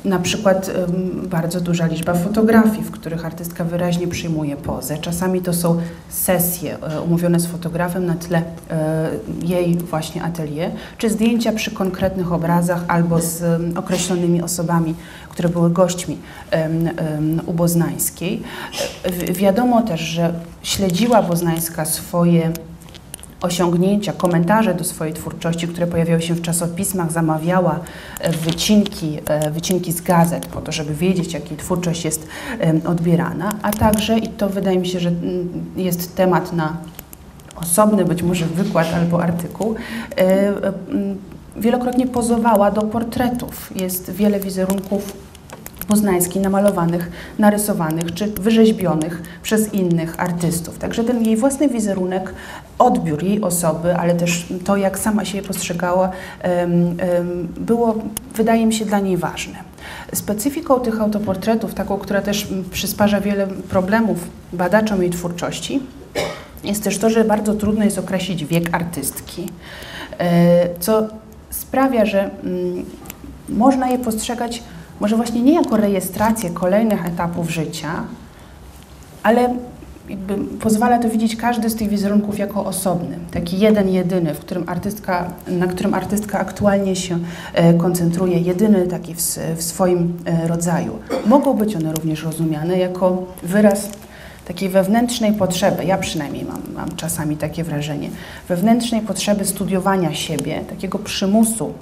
Na 0.06 0.20
przykład 0.20 0.72
bardzo 1.30 1.62
duża 1.62 1.88
liczba 1.88 2.14
fotografii, 2.14 2.84
w 2.84 2.92
których 2.92 3.26
artystka 3.26 3.64
wyraźnie 3.64 4.08
przyjmuje 4.08 4.56
pozę. 4.56 4.98
Czasami 4.98 5.42
to 5.42 5.54
są 5.54 5.78
sesje 6.10 6.78
e, 6.82 7.02
umówione 7.02 7.40
z 7.40 7.46
fotografem 7.46 8.06
na 8.06 8.16
tle 8.16 8.42
e, 8.70 9.10
jej 9.44 9.76
właśnie 9.76 10.24
atelier, 10.24 10.72
czy 10.98 11.10
zdjęcia 11.10 11.52
przy 11.52 11.72
konkretnych 11.72 12.34
obrazach 12.34 12.84
albo 12.88 13.22
z 13.22 13.44
określonymi 13.78 14.42
osobami, 14.42 14.96
które 15.30 15.50
były 15.50 15.70
gośćmi 15.70 16.18
u 17.46 17.54
Boznańskiej. 17.54 18.42
E, 19.04 19.34
wiadomo 19.34 19.82
też, 19.82 20.02
że 20.02 20.34
śledziła 20.64 21.24
Boznańska 21.24 21.86
swoje 21.86 22.52
osiągnięcia, 23.42 24.14
komentarze 24.14 24.74
do 24.74 24.84
swojej 24.84 25.14
twórczości, 25.14 25.68
które 25.68 25.88
pojawiały 25.88 26.22
się 26.22 26.34
w 26.34 26.42
czasopismach, 26.42 27.12
zamawiała 27.12 27.80
e, 28.20 28.32
wycinki, 28.32 29.20
e, 29.26 29.52
wycinki 29.52 29.92
z 29.92 30.02
gazet 30.02 30.46
po 30.46 30.62
to, 30.62 30.72
żeby 30.72 30.94
wiedzieć, 30.94 31.34
jak 31.34 31.52
jej 31.52 31.58
twórczość 31.58 32.06
jest 32.06 32.28
odbierana, 32.86 33.54
a 33.62 33.72
także, 33.72 34.18
i 34.18 34.28
to 34.28 34.50
wydaje 34.50 34.80
mi 34.80 34.88
się, 34.88 35.00
że 35.00 35.10
mm, 35.10 35.50
jest 35.76 36.16
temat 36.16 36.54
na 36.54 36.78
osobny 37.56 38.06
być 38.06 38.24
może 38.24 38.46
wykład 38.46 38.88
albo 38.94 39.24
artykuł, 39.24 39.76
e, 40.18 40.54
wielokrotnie 41.58 42.08
pozowała 42.08 42.72
do 42.72 42.82
portretów. 42.82 43.72
Jest 43.76 44.12
wiele 44.12 44.40
wizerunków 44.40 45.27
poznańskiej 45.88 46.42
namalowanych, 46.42 47.12
narysowanych 47.40 48.14
czy 48.14 48.28
wyrzeźbionych 48.28 49.22
przez 49.44 49.74
innych 49.74 50.20
artystów. 50.20 50.78
Także 50.78 51.04
ten 51.04 51.26
jej 51.26 51.38
własny 51.38 51.70
wizerunek, 51.70 52.34
odbiór 52.80 53.24
jej 53.24 53.42
osoby, 53.42 53.96
ale 53.96 54.16
też 54.16 54.46
to, 54.66 54.78
jak 54.78 55.00
sama 55.00 55.26
się 55.26 55.42
postrzegała, 55.42 56.12
było, 57.58 57.96
wydaje 58.36 58.66
mi 58.66 58.74
się, 58.74 58.86
dla 58.86 59.00
niej 59.00 59.18
ważne. 59.18 59.56
Specyfiką 60.14 60.80
tych 60.80 61.02
autoportretów, 61.02 61.74
taką, 61.74 61.98
która 61.98 62.22
też 62.22 62.48
przysparza 62.72 63.22
wiele 63.22 63.48
problemów 63.48 64.18
badaczom 64.54 65.02
jej 65.02 65.12
twórczości, 65.12 65.80
jest 66.64 66.84
też 66.84 66.98
to, 66.98 67.10
że 67.10 67.24
bardzo 67.24 67.54
trudno 67.54 67.84
jest 67.84 67.98
określić 67.98 68.46
wiek 68.46 68.76
artystki, 68.76 69.50
e, 70.18 70.80
co 70.80 71.08
sprawia, 71.50 72.06
że 72.06 72.30
mm, 72.44 72.86
można 73.50 73.90
je 73.90 74.00
postrzegać 74.00 74.64
może 75.00 75.16
właśnie 75.16 75.42
nie 75.42 75.54
jako 75.54 75.78
rejestrację 75.78 76.50
kolejnych 76.50 77.06
etapów 77.06 77.50
życia, 77.50 78.04
ale 79.24 79.56
pozwala 80.60 81.00
to 81.00 81.10
widzieć 81.10 81.36
każdy 81.36 81.70
z 81.70 81.76
tych 81.76 81.90
wizerunków 81.90 82.40
jako 82.40 82.66
osobny, 82.66 83.20
taki 83.32 83.60
jeden, 83.60 83.90
jedyny, 83.90 84.34
w 84.34 84.40
którym 84.40 84.64
artystka, 84.68 85.32
na 85.48 85.68
którym 85.68 85.94
artystka 85.94 86.40
aktualnie 86.40 86.96
się 86.96 87.20
e, 87.54 87.74
koncentruje, 87.74 88.40
jedyny 88.40 88.88
taki 88.88 89.16
w, 89.16 89.20
w 89.58 89.64
swoim 89.64 90.14
e, 90.26 90.48
rodzaju. 90.48 91.00
Mogą 91.26 91.54
być 91.54 91.76
one 91.76 91.92
również 91.92 92.24
rozumiane 92.24 92.78
jako 92.78 93.24
wyraz 93.44 93.90
takiej 94.46 94.70
wewnętrznej 94.70 95.34
potrzeby, 95.34 95.86
ja 95.86 95.98
przynajmniej 95.98 96.46
mam, 96.46 96.62
mam 96.76 96.96
czasami 96.96 97.38
takie 97.38 97.64
wrażenie, 97.64 98.10
wewnętrznej 98.50 99.02
potrzeby 99.02 99.46
studiowania 99.46 100.14
siebie, 100.14 100.62
takiego 100.70 101.00
przymusu 101.00 101.74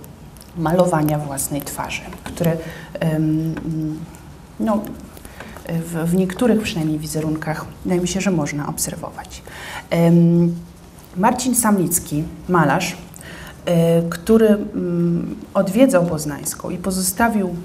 malowania 0.57 1.19
własnej 1.19 1.61
twarzy, 1.61 2.01
które 2.23 2.57
no, 4.59 4.81
w, 6.05 6.13
niektórych 6.13 6.61
przynajmniej 6.61 6.99
wizerunkach 6.99 7.65
wydaje 7.83 8.01
mi 8.01 8.07
się, 8.07 8.21
że 8.21 8.31
można 8.31 8.67
obserwować. 8.67 9.41
Marcin 11.17 11.55
Samlicki, 11.55 12.23
malarz, 12.49 12.97
e, 13.65 14.01
który 14.09 14.47
mm, 14.47 15.35
odwiedzał 15.53 16.05
Poznańską 16.05 16.69
i 16.69 16.77
pozostawił 16.77 17.55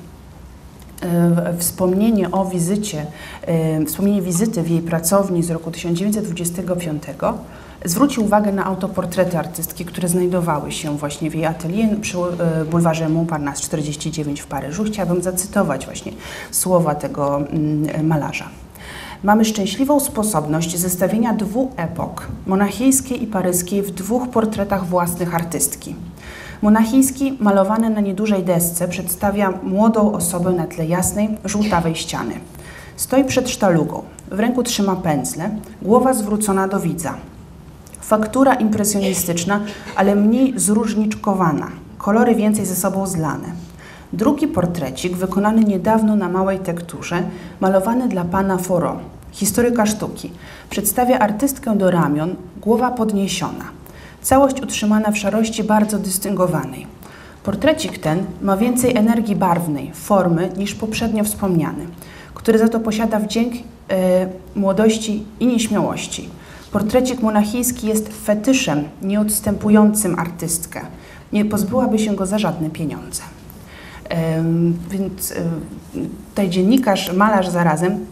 e, 1.02 1.54
wspomnienie 1.58 2.30
o 2.30 2.44
wizycie, 2.44 3.06
e, 3.42 3.84
wspomnienie 3.84 4.22
wizyty 4.22 4.62
w 4.62 4.70
jej 4.70 4.82
pracowni 4.82 5.42
z 5.42 5.50
roku 5.50 5.70
1925 5.70 7.02
zwrócił 7.84 8.24
uwagę 8.24 8.52
na 8.52 8.64
autoportrety 8.64 9.38
artystki, 9.38 9.84
które 9.84 10.08
znajdowały 10.08 10.72
się 10.72 10.98
właśnie 10.98 11.30
w 11.30 11.34
jej 11.34 11.46
atelier 11.46 12.00
przy 12.00 12.18
e, 12.18 12.64
bulwarze 12.64 13.08
Montparnasse 13.08 13.62
49 13.62 14.40
w 14.40 14.46
Paryżu. 14.46 14.84
Chciałabym 14.84 15.22
zacytować 15.22 15.84
właśnie 15.84 16.12
słowa 16.50 16.94
tego 16.94 17.38
mm, 17.38 18.06
malarza. 18.06 18.44
Mamy 19.22 19.44
szczęśliwą 19.44 20.00
sposobność 20.00 20.78
zestawienia 20.78 21.34
dwóch 21.34 21.70
epok, 21.76 22.26
monachijskiej 22.46 23.22
i 23.22 23.26
paryskiej, 23.26 23.82
w 23.82 23.90
dwóch 23.90 24.28
portretach 24.28 24.86
własnych 24.86 25.34
artystki. 25.34 25.94
Monachijski, 26.62 27.36
malowany 27.40 27.90
na 27.90 28.00
niedużej 28.00 28.42
desce, 28.42 28.88
przedstawia 28.88 29.52
młodą 29.62 30.12
osobę 30.12 30.50
na 30.50 30.66
tle 30.66 30.86
jasnej, 30.86 31.38
żółtawej 31.44 31.96
ściany. 31.96 32.34
Stoi 32.96 33.24
przed 33.24 33.50
sztalugą, 33.50 34.02
w 34.30 34.40
ręku 34.40 34.62
trzyma 34.62 34.96
pędzle, 34.96 35.50
głowa 35.82 36.14
zwrócona 36.14 36.68
do 36.68 36.80
widza. 36.80 37.14
Faktura 38.10 38.54
impresjonistyczna, 38.54 39.60
ale 39.96 40.16
mniej 40.16 40.52
zróżniczkowana, 40.56 41.68
kolory 41.98 42.34
więcej 42.34 42.66
ze 42.66 42.76
sobą 42.76 43.06
zlane. 43.06 43.48
Drugi 44.12 44.48
portrecik, 44.48 45.16
wykonany 45.16 45.64
niedawno 45.64 46.16
na 46.16 46.28
małej 46.28 46.58
tekturze, 46.58 47.22
malowany 47.60 48.08
dla 48.08 48.24
pana 48.24 48.58
Foro, 48.58 48.98
historyka 49.32 49.86
sztuki, 49.86 50.30
przedstawia 50.70 51.18
artystkę 51.18 51.76
do 51.76 51.90
ramion, 51.90 52.34
głowa 52.60 52.90
podniesiona. 52.90 53.64
Całość 54.22 54.62
utrzymana 54.62 55.10
w 55.10 55.18
szarości 55.18 55.64
bardzo 55.64 55.98
dystyngowanej. 55.98 56.86
Portrecik 57.42 57.98
ten 57.98 58.24
ma 58.42 58.56
więcej 58.56 58.96
energii 58.96 59.36
barwnej, 59.36 59.90
formy 59.94 60.48
niż 60.56 60.74
poprzednio 60.74 61.24
wspomniany, 61.24 61.86
który 62.34 62.58
za 62.58 62.68
to 62.68 62.80
posiada 62.80 63.18
wdzięk 63.18 63.54
yy, 63.54 63.62
młodości 64.54 65.24
i 65.40 65.46
nieśmiałości. 65.46 66.39
Portrecik 66.72 67.22
monachijski 67.22 67.86
jest 67.86 68.08
fetyszem 68.24 68.84
nieodstępującym 69.02 70.18
artystkę. 70.18 70.80
Nie 71.32 71.44
pozbyłaby 71.44 71.98
się 71.98 72.16
go 72.16 72.26
za 72.26 72.38
żadne 72.38 72.70
pieniądze. 72.70 73.22
Więc 74.90 75.34
tutaj 76.30 76.50
dziennikarz, 76.50 77.12
malarz 77.12 77.48
zarazem 77.48 78.06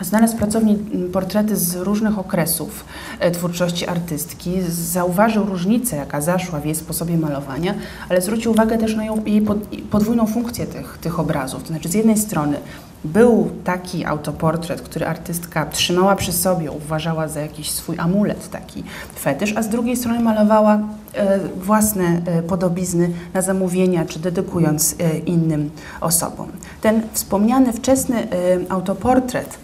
Znalazł 0.00 0.36
w 0.36 0.38
pracowni 0.38 0.76
portrety 1.12 1.56
z 1.56 1.76
różnych 1.76 2.18
okresów 2.18 2.84
e, 3.20 3.30
twórczości 3.30 3.86
artystki, 3.86 4.52
zauważył 4.68 5.44
różnicę, 5.44 5.96
jaka 5.96 6.20
zaszła 6.20 6.60
w 6.60 6.64
jej 6.64 6.74
sposobie 6.74 7.16
malowania, 7.16 7.74
ale 8.08 8.20
zwrócił 8.20 8.52
uwagę 8.52 8.78
też 8.78 8.96
na 8.96 9.04
jej 9.04 9.46
podwójną 9.90 10.26
funkcję 10.26 10.66
tych, 10.66 10.98
tych 10.98 11.20
obrazów. 11.20 11.62
To 11.62 11.68
znaczy, 11.68 11.88
z 11.88 11.94
jednej 11.94 12.16
strony 12.16 12.56
był 13.04 13.50
taki 13.64 14.04
autoportret, 14.04 14.82
który 14.82 15.06
artystka 15.06 15.66
trzymała 15.66 16.16
przy 16.16 16.32
sobie, 16.32 16.70
uważała 16.70 17.28
za 17.28 17.40
jakiś 17.40 17.70
swój 17.70 17.98
amulet, 17.98 18.50
taki 18.50 18.84
fetysz, 19.18 19.56
a 19.56 19.62
z 19.62 19.68
drugiej 19.68 19.96
strony 19.96 20.20
malowała 20.20 20.78
e, 21.14 21.38
własne 21.38 22.20
e, 22.26 22.42
podobizny 22.42 23.10
na 23.34 23.42
zamówienia, 23.42 24.04
czy 24.04 24.18
dedykując 24.18 24.94
e, 24.98 25.18
innym 25.18 25.70
osobom. 26.00 26.48
Ten 26.80 27.02
wspomniany 27.12 27.72
wczesny 27.72 28.28
autoportret, 28.68 29.58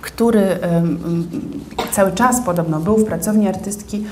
który 0.00 0.58
cały 1.92 2.12
czas 2.12 2.40
podobno 2.40 2.80
był 2.80 2.96
w 2.96 3.04
pracowni 3.04 3.48
artystki, 3.48 4.04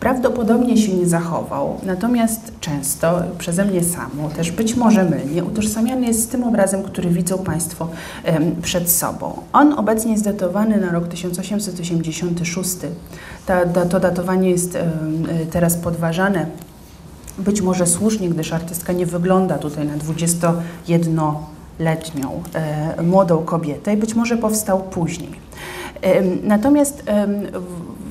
prawdopodobnie 0.00 0.76
się 0.76 0.92
nie 0.92 1.06
zachował, 1.06 1.80
natomiast 1.82 2.52
często 2.60 3.22
przeze 3.38 3.64
mnie 3.64 3.84
samo, 3.84 4.28
też 4.36 4.50
być 4.50 4.76
może 4.76 5.04
mylnie, 5.04 5.44
utożsamiany 5.44 6.06
jest 6.06 6.22
z 6.22 6.28
tym 6.28 6.44
obrazem, 6.44 6.82
który 6.82 7.10
widzą 7.10 7.38
Państwo 7.38 7.88
przed 8.62 8.90
sobą. 8.90 9.32
On 9.52 9.72
obecnie 9.72 10.12
jest 10.12 10.24
datowany 10.24 10.80
na 10.80 10.92
rok 10.92 11.08
1886. 11.08 12.70
Ta, 13.46 13.66
to 13.90 14.00
datowanie 14.00 14.50
jest 14.50 14.78
teraz 15.50 15.76
podważane 15.76 16.46
być 17.38 17.60
może 17.60 17.86
słusznie, 17.86 18.28
gdyż 18.28 18.52
artystka 18.52 18.92
nie 18.92 19.06
wygląda 19.06 19.58
tutaj 19.58 19.86
na 19.86 19.96
21-letnią 19.96 22.30
e, 22.54 23.02
młodą 23.02 23.38
kobietę 23.38 23.94
i 23.94 23.96
być 23.96 24.14
może 24.14 24.36
powstał 24.36 24.80
później. 24.80 25.46
Natomiast 26.42 27.02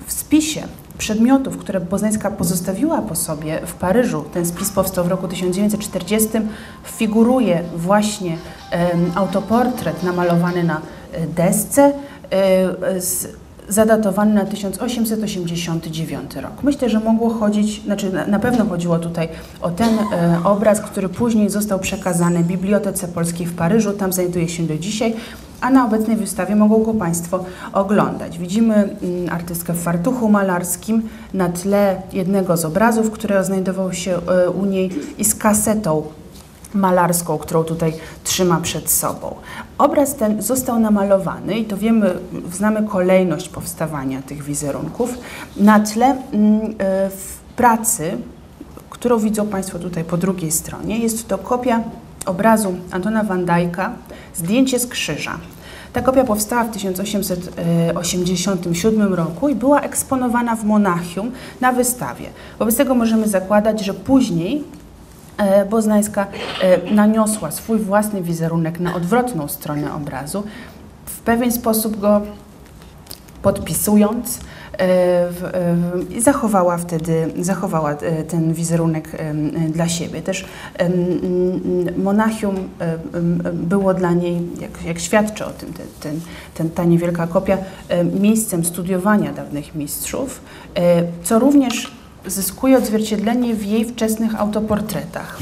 w 0.06 0.14
spisie 0.14 0.64
przedmiotów, 0.98 1.58
które 1.58 1.80
Boznańska 1.80 2.32
pozostawiła 2.32 3.02
po 3.02 3.16
sobie 3.16 3.60
w 3.66 3.74
Paryżu, 3.74 4.26
ten 4.34 4.46
spis 4.46 4.72
powstał 4.72 5.06
w 5.06 5.08
roku 5.08 5.28
1940, 5.28 6.30
figuruje 6.84 7.64
właśnie 7.76 8.38
autoportret 9.16 10.04
namalowany 10.04 10.64
na 10.64 10.82
desce 11.36 11.94
z 13.00 13.28
zadatowany 13.70 14.34
na 14.34 14.46
1889 14.46 16.36
rok. 16.36 16.52
Myślę, 16.64 16.90
że 16.90 17.00
mogło 17.00 17.30
chodzić, 17.30 17.84
znaczy 17.84 18.12
na 18.28 18.40
pewno 18.40 18.66
chodziło 18.66 19.00
tutaj 19.00 19.30
o 19.62 19.70
ten 19.70 19.90
e, 20.00 20.40
obraz, 20.44 20.82
który 20.82 21.10
później 21.10 21.50
został 21.50 21.80
przekazany 21.80 22.44
Bibliotece 22.44 23.08
Polskiej 23.08 23.48
w 23.48 23.56
Paryżu, 23.56 23.94
tam 23.94 24.14
znajduje 24.14 24.50
się 24.50 24.64
do 24.64 24.78
dzisiaj, 24.78 25.16
a 25.62 25.70
na 25.70 25.86
obecnej 25.86 26.18
wystawie 26.18 26.56
mogą 26.56 26.84
go 26.84 26.94
Państwo 26.94 27.46
oglądać. 27.74 28.38
Widzimy 28.38 28.76
mm, 28.76 29.30
artystkę 29.30 29.74
w 29.74 29.84
fartuchu 29.84 30.30
malarskim 30.30 31.02
na 31.34 31.50
tle 31.50 32.02
jednego 32.14 32.58
z 32.58 32.66
obrazów, 32.66 33.12
który 33.12 33.44
znajdował 33.44 33.94
się 33.94 34.12
e, 34.28 34.50
u 34.50 34.66
niej 34.66 34.92
i 35.18 35.26
z 35.26 35.36
kasetą 35.36 36.04
malarską, 36.76 37.38
którą 37.38 37.64
tutaj 37.64 37.94
trzyma 38.24 38.62
przed 38.62 38.90
sobą. 38.90 39.36
Obraz 39.78 40.16
ten 40.16 40.42
został 40.42 40.80
namalowany 40.80 41.60
i 41.60 41.66
to 41.66 41.78
wiemy, 41.78 42.18
znamy 42.52 42.84
kolejność 42.84 43.50
powstawania 43.50 44.22
tych 44.22 44.44
wizerunków 44.44 45.18
na 45.58 45.80
tle 45.80 46.18
mm, 46.32 46.76
e, 46.80 47.10
pracy, 47.56 48.18
którą 48.90 49.20
widzą 49.20 49.48
Państwo 49.48 49.80
tutaj 49.80 50.04
po 50.04 50.18
drugiej 50.18 50.52
stronie. 50.52 51.00
Jest 51.00 51.28
to 51.28 51.38
kopia 51.38 51.84
obrazu 52.26 52.74
Antona 52.92 53.24
van 53.24 53.46
Dijk'a, 53.46 53.90
zdjęcie 54.36 54.80
z 54.80 54.88
krzyża. 54.88 55.38
Ta 55.94 56.02
kopia 56.02 56.24
powstała 56.24 56.64
w 56.64 56.72
1887 56.72 59.14
roku 59.14 59.50
i 59.50 59.56
była 59.56 59.82
eksponowana 59.82 60.56
w 60.56 60.64
Monachium 60.64 61.32
na 61.62 61.72
wystawie. 61.72 62.26
Wobec 62.60 62.76
tego 62.76 62.96
możemy 62.96 63.28
zakładać, 63.28 63.86
że 63.86 63.94
później 63.94 64.64
Boznańska 65.70 66.28
e, 66.62 66.92
naniosła 66.92 67.52
swój 67.52 67.80
własny 67.80 68.22
wizerunek 68.22 68.80
na 68.80 68.96
odwrotną 68.96 69.48
stronę 69.48 69.94
obrazu, 69.94 70.44
w 71.06 71.20
pewien 71.20 71.52
sposób 71.52 72.00
go 72.00 72.22
podpisując 73.42 74.40
e, 74.80 75.28
i 76.10 76.22
zachowała 76.22 76.78
wtedy 76.78 77.34
zachowała 77.40 77.96
ten 78.28 78.54
wizerunek 78.54 79.12
dla 79.70 79.90
siebie. 79.90 80.22
Też 80.22 80.46
Monachium 81.98 82.56
było 83.54 83.94
dla 83.94 84.14
niej, 84.14 84.42
jak, 84.62 84.86
jak 84.86 85.00
świadczy 85.00 85.46
o 85.46 85.50
tym 85.50 85.74
ten, 85.74 85.88
ten, 86.00 86.20
ten, 86.54 86.70
ta 86.70 86.84
niewielka 86.84 87.28
kopia, 87.28 87.58
miejscem 88.20 88.66
studiowania 88.66 89.34
dawnych 89.34 89.76
mistrzów, 89.76 90.42
co 91.24 91.40
również 91.40 91.92
zyskuje 92.28 92.78
odzwierciedlenie 92.78 93.56
w 93.56 93.66
jej 93.66 93.86
wczesnych 93.86 94.36
autoportretach. 94.36 95.40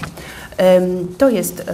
To 1.17 1.29
jest 1.29 1.71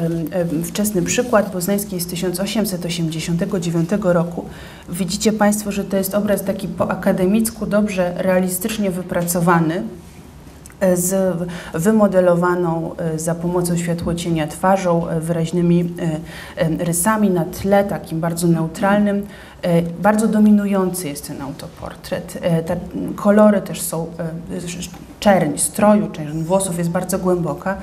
wczesny 0.65 1.01
przykład 1.01 1.51
Poznańskiej 1.51 1.99
z 1.99 2.07
1889 2.07 3.89
roku. 4.03 4.45
Widzicie 4.89 5.33
Państwo, 5.33 5.71
że 5.71 5.83
to 5.83 5.97
jest 5.97 6.15
obraz 6.15 6.43
taki 6.43 6.67
po 6.67 6.91
akademicku, 6.91 7.65
dobrze, 7.65 8.13
realistycznie 8.17 8.91
wypracowany, 8.91 9.83
z 10.93 11.37
wymodelowaną 11.73 12.95
e, 12.97 13.19
za 13.19 13.35
pomocą 13.35 13.77
światłocienia 13.77 14.47
twarzą, 14.47 15.07
e, 15.07 15.19
wyraźnymi 15.19 15.93
rysami 16.79 17.29
na 17.29 17.45
tle 17.45 17.83
takim 17.83 18.19
bardzo 18.19 18.47
neutralnym. 18.47 19.25
E, 19.61 19.81
bardzo 19.81 20.27
dominujący 20.27 21.07
jest 21.07 21.27
ten 21.27 21.41
autoportret. 21.41 22.37
E, 22.41 22.63
te 22.63 22.77
kolory 23.15 23.61
też 23.61 23.81
są, 23.81 24.07
e, 24.19 24.29
czerń 25.19 25.57
stroju, 25.57 26.09
czerń 26.09 26.43
włosów 26.43 26.77
jest 26.77 26.89
bardzo 26.89 27.19
głęboka. 27.19 27.77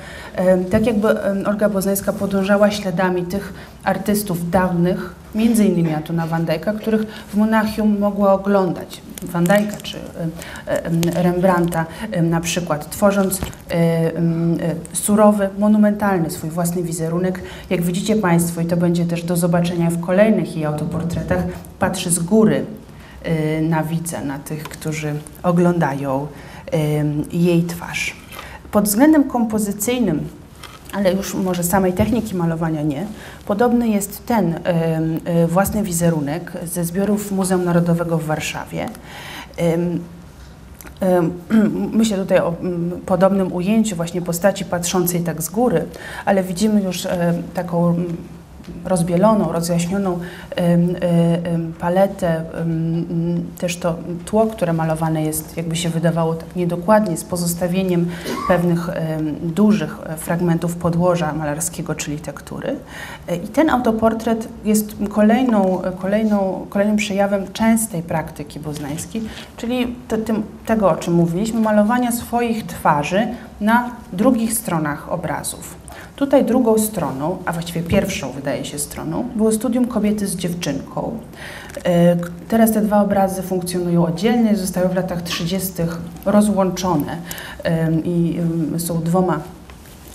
Tak 0.71 0.85
jakby 0.85 1.07
Olga 1.45 1.69
Boznańska 1.69 2.13
podążała 2.13 2.71
śladami 2.71 3.23
tych 3.23 3.53
artystów 3.83 4.49
dawnych, 4.49 5.15
między 5.35 5.65
innymi 5.65 5.93
Antona 5.93 6.27
Van 6.27 6.45
Dijk'a, 6.45 6.77
których 6.77 7.01
w 7.27 7.35
Monachium 7.35 7.99
mogła 7.99 8.33
oglądać. 8.33 9.01
Van 9.23 9.45
Dijk'a 9.45 9.81
czy 9.83 9.97
Rembrandta 11.13 11.85
na 12.21 12.41
przykład, 12.41 12.89
tworząc 12.89 13.41
surowy, 14.93 15.49
monumentalny 15.59 16.29
swój 16.29 16.49
własny 16.49 16.83
wizerunek. 16.83 17.41
Jak 17.69 17.81
widzicie 17.81 18.15
Państwo, 18.15 18.61
i 18.61 18.65
to 18.65 18.77
będzie 18.77 19.05
też 19.05 19.23
do 19.23 19.37
zobaczenia 19.37 19.89
w 19.89 20.01
kolejnych 20.01 20.55
jej 20.55 20.65
autoportretach, 20.65 21.43
patrzy 21.79 22.11
z 22.11 22.19
góry 22.19 22.65
na 23.61 23.83
widza, 23.83 24.21
na 24.21 24.39
tych, 24.39 24.63
którzy 24.63 25.15
oglądają 25.43 26.27
jej 27.31 27.63
twarz. 27.63 28.15
Pod 28.71 28.85
względem 28.85 29.23
kompozycyjnym, 29.23 30.27
ale 30.93 31.13
już 31.13 31.33
może 31.33 31.63
samej 31.63 31.93
techniki 31.93 32.35
malowania 32.35 32.81
nie, 32.81 33.07
podobny 33.45 33.89
jest 33.89 34.25
ten 34.25 34.59
y, 35.43 35.47
własny 35.47 35.83
wizerunek 35.83 36.51
ze 36.65 36.85
zbiorów 36.85 37.31
Muzeum 37.31 37.65
Narodowego 37.65 38.17
w 38.17 38.25
Warszawie. 38.25 38.89
Myślę 41.91 42.17
tutaj 42.17 42.39
o 42.39 42.53
podobnym 43.05 43.53
ujęciu 43.53 43.95
właśnie 43.95 44.21
postaci 44.21 44.65
patrzącej 44.65 45.21
tak 45.21 45.41
z 45.41 45.49
góry, 45.49 45.85
ale 46.25 46.43
widzimy 46.43 46.81
już 46.81 47.07
taką 47.53 47.95
rozbieloną, 48.85 49.51
rozjaśnioną 49.51 50.19
paletę, 51.79 52.43
też 53.57 53.77
to 53.77 53.95
tło, 54.25 54.47
które 54.47 54.73
malowane 54.73 55.23
jest, 55.23 55.57
jakby 55.57 55.75
się 55.75 55.89
wydawało 55.89 56.35
tak 56.35 56.55
niedokładnie, 56.55 57.17
z 57.17 57.23
pozostawieniem 57.23 58.09
pewnych 58.47 58.89
dużych 59.43 59.97
fragmentów 60.17 60.75
podłoża 60.75 61.33
malarskiego, 61.33 61.95
czyli 61.95 62.19
tektury. 62.19 62.75
E, 63.27 63.35
I 63.35 63.47
ten 63.47 63.69
autoportret 63.69 64.47
jest 64.65 64.95
kolejną, 65.09 65.81
kolejną, 65.99 66.65
kolejnym 66.69 66.97
przejawem 66.97 67.53
częstej 67.53 68.03
praktyki 68.03 68.59
boznańskiej, 68.59 69.21
czyli 69.57 69.95
tego, 70.65 70.89
o 70.89 70.95
czym 70.95 71.13
mówiliśmy, 71.13 71.61
malowania 71.61 72.11
swoich 72.11 72.65
twarzy 72.65 73.27
na 73.61 73.91
drugich 74.13 74.53
stronach 74.53 75.11
obrazów. 75.11 75.86
Tutaj 76.17 76.45
drugą 76.45 76.77
stroną, 76.77 77.37
a 77.45 77.53
właściwie 77.53 77.81
pierwszą 77.81 78.31
wydaje 78.31 78.65
się 78.65 78.79
stroną, 78.79 79.23
było 79.35 79.51
studium 79.51 79.87
kobiety 79.87 80.27
z 80.27 80.35
dziewczynką. 80.35 81.19
E, 81.85 82.17
teraz 82.47 82.71
te 82.71 82.81
dwa 82.81 83.01
obrazy 83.01 83.41
funkcjonują 83.41 84.05
oddzielnie, 84.05 84.55
zostały 84.55 84.89
w 84.89 84.95
latach 84.95 85.21
30. 85.21 85.73
rozłączone 86.25 87.17
i 88.03 88.39
są 88.77 89.01
dwoma 89.03 89.39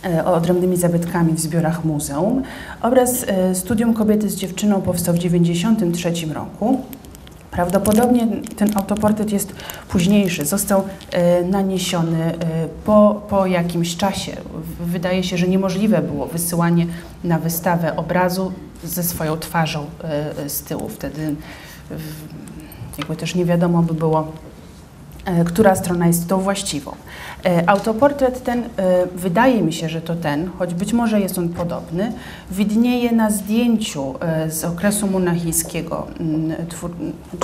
e, 0.04 0.24
odrębnymi 0.24 0.76
zabytkami 0.76 1.32
w 1.32 1.40
zbiorach 1.40 1.84
muzeum. 1.84 2.42
Obraz 2.80 3.24
e, 3.26 3.54
Studium 3.54 3.94
kobiety 3.94 4.30
z 4.30 4.36
dziewczyną 4.36 4.80
powstał 4.80 5.14
w 5.14 5.18
1993 5.18 6.34
roku. 6.34 6.80
Prawdopodobnie 7.52 8.26
ten 8.56 8.76
autoportret 8.76 9.32
jest 9.32 9.52
późniejszy, 9.88 10.44
został 10.44 10.84
e, 11.10 11.42
naniesiony 11.42 12.24
e, 12.24 12.36
po, 12.84 13.22
po 13.28 13.46
jakimś 13.46 13.96
czasie. 13.96 14.32
Wydaje 14.80 15.24
się, 15.24 15.36
że 15.36 15.48
niemożliwe 15.48 16.02
było 16.02 16.26
wysyłanie 16.26 16.86
na 17.24 17.38
wystawę 17.38 17.96
obrazu 17.96 18.52
ze 18.84 19.02
swoją 19.02 19.38
twarzą 19.38 19.86
e, 20.04 20.48
z 20.48 20.62
tyłu. 20.62 20.88
Wtedy 20.88 21.34
jakby 22.98 23.16
też 23.16 23.34
nie 23.34 23.44
wiadomo 23.44 23.82
by 23.82 23.94
było, 23.94 24.32
która 25.44 25.76
strona 25.76 26.06
jest 26.06 26.28
tą 26.28 26.40
właściwą. 26.40 26.92
E, 27.44 27.68
autoportret 27.70 28.44
ten, 28.44 28.62
e, 28.62 28.66
wydaje 29.14 29.62
mi 29.62 29.72
się, 29.72 29.88
że 29.88 30.00
to 30.00 30.14
ten, 30.14 30.50
choć 30.58 30.74
być 30.74 30.92
może 30.92 31.20
jest 31.20 31.38
on 31.38 31.48
podobny, 31.48 32.12
widnieje 32.50 33.12
na 33.12 33.30
zdjęciu 33.30 34.14
z 34.48 34.64
okresu 34.64 35.06
monachijskiego, 35.06 36.06
mm, 36.20 36.52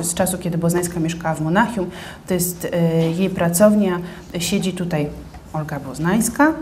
z 0.02 0.14
czasu, 0.14 0.38
kiedy 0.38 0.58
Boznańska 0.58 1.00
mieszkała 1.00 1.34
w 1.34 1.40
Monachium. 1.40 1.90
To 2.26 2.34
jest 2.34 2.68
jej 3.18 3.30
pracownia, 3.30 3.98
siedzi 4.38 4.72
tutaj 4.72 5.08
Olga 5.52 5.80
Boznańska, 5.80 6.52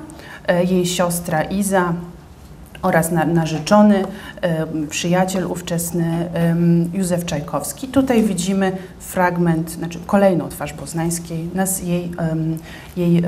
jej 0.68 0.86
siostra 0.86 1.42
Iza, 1.42 1.94
oraz 2.82 3.10
narzeczony, 3.10 4.04
przyjaciel 4.90 5.46
ówczesny 5.46 6.28
Józef 6.92 7.24
Czajkowski. 7.24 7.88
Tutaj 7.88 8.22
widzimy 8.22 8.72
fragment, 8.98 9.70
znaczy 9.70 9.98
kolejną 10.06 10.48
twarz 10.48 10.72
poznańskiej, 10.72 11.48
nas, 11.54 11.82
jej, 11.82 12.10
jej 12.96 13.22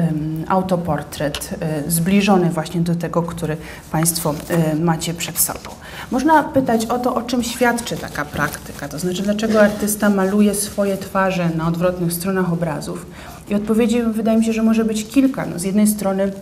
autoportret, 0.48 1.54
e, 1.60 1.90
zbliżony 1.90 2.50
właśnie 2.50 2.80
do 2.80 2.94
tego, 2.94 3.22
który 3.22 3.56
Państwo 3.92 4.34
e, 4.48 4.74
macie 4.74 5.14
przed 5.14 5.38
sobą. 5.38 5.70
Można 6.10 6.42
pytać 6.42 6.86
o 6.86 6.98
to, 6.98 7.14
o 7.14 7.22
czym 7.22 7.42
świadczy 7.42 7.96
taka 7.96 8.24
praktyka, 8.24 8.88
to 8.88 8.98
znaczy 8.98 9.22
dlaczego 9.22 9.60
artysta 9.60 10.10
maluje 10.10 10.54
swoje 10.54 10.96
twarze 10.96 11.50
na 11.56 11.68
odwrotnych 11.68 12.12
stronach 12.12 12.52
obrazów. 12.52 13.06
I 13.48 13.54
odpowiedzi 13.54 14.02
wydaje 14.02 14.38
mi 14.38 14.44
się, 14.44 14.52
że 14.52 14.62
może 14.62 14.84
być 14.84 15.06
kilka. 15.06 15.46
No, 15.46 15.58
z 15.58 15.62
jednej 15.62 15.86
strony 15.86 16.32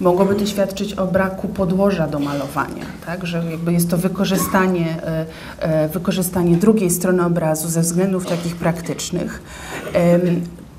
mogłoby 0.00 0.34
to 0.34 0.46
świadczyć 0.46 0.94
o 0.94 1.06
braku 1.06 1.48
podłoża 1.48 2.08
do 2.08 2.18
malowania, 2.18 2.84
tak? 3.06 3.26
że 3.26 3.44
jakby 3.50 3.72
jest 3.72 3.90
to 3.90 3.98
wykorzystanie, 3.98 5.02
e, 5.02 5.26
e, 5.58 5.88
wykorzystanie 5.88 6.56
drugiej 6.56 6.90
strony 6.90 7.24
obrazu 7.24 7.68
ze 7.68 7.80
względów 7.80 8.26
takich 8.26 8.56
praktycznych. 8.56 9.42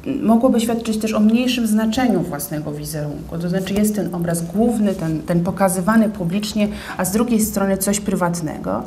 Mogłoby 0.05 0.59
świadczyć 0.59 0.97
też 0.97 1.13
o 1.13 1.19
mniejszym 1.19 1.67
znaczeniu 1.67 2.21
własnego 2.21 2.71
wizerunku. 2.71 3.37
To 3.37 3.49
znaczy 3.49 3.73
jest 3.73 3.95
ten 3.95 4.15
obraz 4.15 4.41
główny, 4.41 4.95
ten, 4.95 5.21
ten 5.21 5.43
pokazywany 5.43 6.09
publicznie, 6.09 6.67
a 6.97 7.05
z 7.05 7.11
drugiej 7.11 7.41
strony 7.41 7.77
coś 7.77 7.99
prywatnego, 7.99 8.83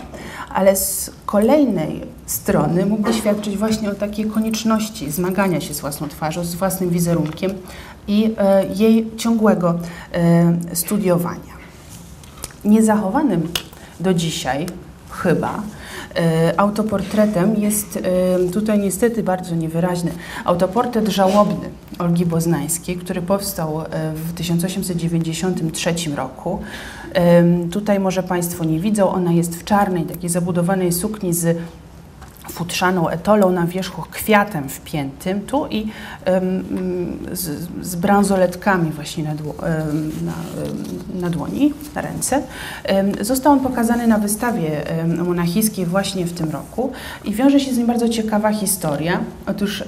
ale 0.54 0.76
z 0.76 1.10
kolejnej 1.26 2.00
strony 2.26 2.86
mógłby 2.86 3.12
świadczyć 3.14 3.56
właśnie 3.56 3.90
o 3.90 3.94
takiej 3.94 4.26
konieczności 4.26 5.10
zmagania 5.10 5.60
się 5.60 5.74
z 5.74 5.80
własną 5.80 6.08
twarzą, 6.08 6.44
z 6.44 6.54
własnym 6.54 6.90
wizerunkiem 6.90 7.50
i 8.08 8.34
e, 8.38 8.66
jej 8.74 9.10
ciągłego 9.16 9.74
e, 10.12 10.76
studiowania. 10.76 11.58
Niezachowanym 12.64 13.48
do 14.00 14.14
dzisiaj 14.14 14.66
chyba 15.10 15.62
autoportretem 16.56 17.54
jest 17.56 17.96
e, 17.96 18.50
tutaj 18.52 18.78
niestety 18.78 19.22
bardzo 19.22 19.54
niewyraźny 19.54 20.10
autoportret 20.44 21.08
żałobny 21.08 21.70
Olgi 21.98 22.26
Boznańskiej, 22.26 22.96
który 22.96 23.22
powstał 23.22 23.82
e, 23.82 24.12
w 24.14 24.32
1893 24.32 25.94
roku. 26.16 26.58
Tutaj 27.70 28.00
może 28.00 28.22
Państwo 28.22 28.64
nie 28.64 28.80
widzą, 28.80 29.10
ona 29.10 29.32
jest 29.32 29.56
w 29.60 29.64
czarnej, 29.64 30.04
takiej 30.04 30.30
zabudowanej 30.30 30.92
sukni 30.92 31.34
z 31.34 31.58
futrzaną 32.58 33.08
etolą 33.08 33.50
na 33.50 33.66
wierzchu, 33.66 34.02
kwiatem 34.10 34.68
wpiętym 34.68 35.40
tu 35.40 35.66
i 35.66 35.86
z, 37.32 37.68
z 37.80 37.96
bransoletkami 37.96 38.90
właśnie 38.90 39.24
na, 39.24 39.34
dło, 39.34 39.54
na, 40.22 40.32
na, 41.20 41.30
dłoni, 41.30 41.74
na 41.94 42.00
ręce. 42.00 42.42
został 43.20 43.52
on 43.52 43.60
pokazany 43.60 44.06
na 44.06 44.18
wystawie 44.18 44.70
monachijskiej 45.24 45.86
właśnie 45.86 46.26
w 46.26 46.32
tym 46.32 46.50
roku 46.50 46.92
i 47.24 47.34
wiąże 47.34 47.60
się 47.60 47.74
z 47.74 47.78
nim 47.78 47.86
bardzo 47.86 48.08
ciekawa 48.08 48.52
historia. 48.52 49.20
Otóż 49.46 49.84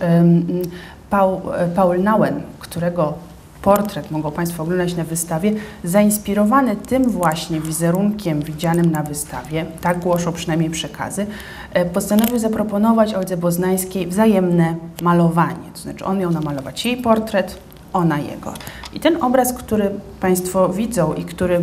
Paul, 1.10 1.40
Paul 1.74 2.02
Nauen, 2.02 2.40
którego 2.58 3.14
portret 3.62 4.10
mogą 4.10 4.30
Państwo 4.30 4.62
oglądać 4.62 4.96
na 4.96 5.04
wystawie, 5.04 5.52
zainspirowany 5.84 6.76
tym 6.76 7.10
właśnie 7.10 7.60
wizerunkiem 7.60 8.40
widzianym 8.40 8.90
na 8.90 9.02
wystawie, 9.02 9.66
tak 9.80 9.98
głoszą 9.98 10.32
przynajmniej 10.32 10.70
przekazy, 10.70 11.26
e, 11.72 11.84
postanowił 11.84 12.38
zaproponować 12.38 13.14
Oldze 13.14 13.36
Boznańskiej 13.36 14.06
wzajemne 14.06 14.76
malowanie. 15.02 15.70
To 15.74 15.78
znaczy 15.78 16.04
on 16.04 16.18
miał 16.18 16.30
namalować 16.30 16.86
jej 16.86 16.96
portret, 16.96 17.58
ona 17.92 18.18
jego. 18.18 18.54
I 18.92 19.00
ten 19.00 19.22
obraz, 19.22 19.52
który 19.52 19.90
Państwo 20.20 20.68
widzą 20.68 21.14
i 21.14 21.24
który 21.24 21.62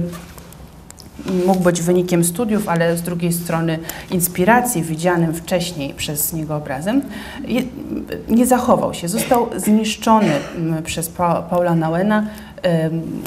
mógł 1.45 1.59
być 1.59 1.81
wynikiem 1.81 2.23
studiów, 2.23 2.69
ale 2.69 2.97
z 2.97 3.01
drugiej 3.01 3.33
strony 3.33 3.79
inspiracji 4.11 4.83
widzianym 4.83 5.33
wcześniej 5.33 5.93
przez 5.93 6.33
niego 6.33 6.55
obrazem, 6.55 7.01
nie 8.29 8.45
zachował 8.45 8.93
się. 8.93 9.07
Został 9.07 9.47
zniszczony 9.55 10.31
mm, 10.57 10.83
przez 10.83 11.09
Paula 11.49 11.75
Nauena, 11.75 12.25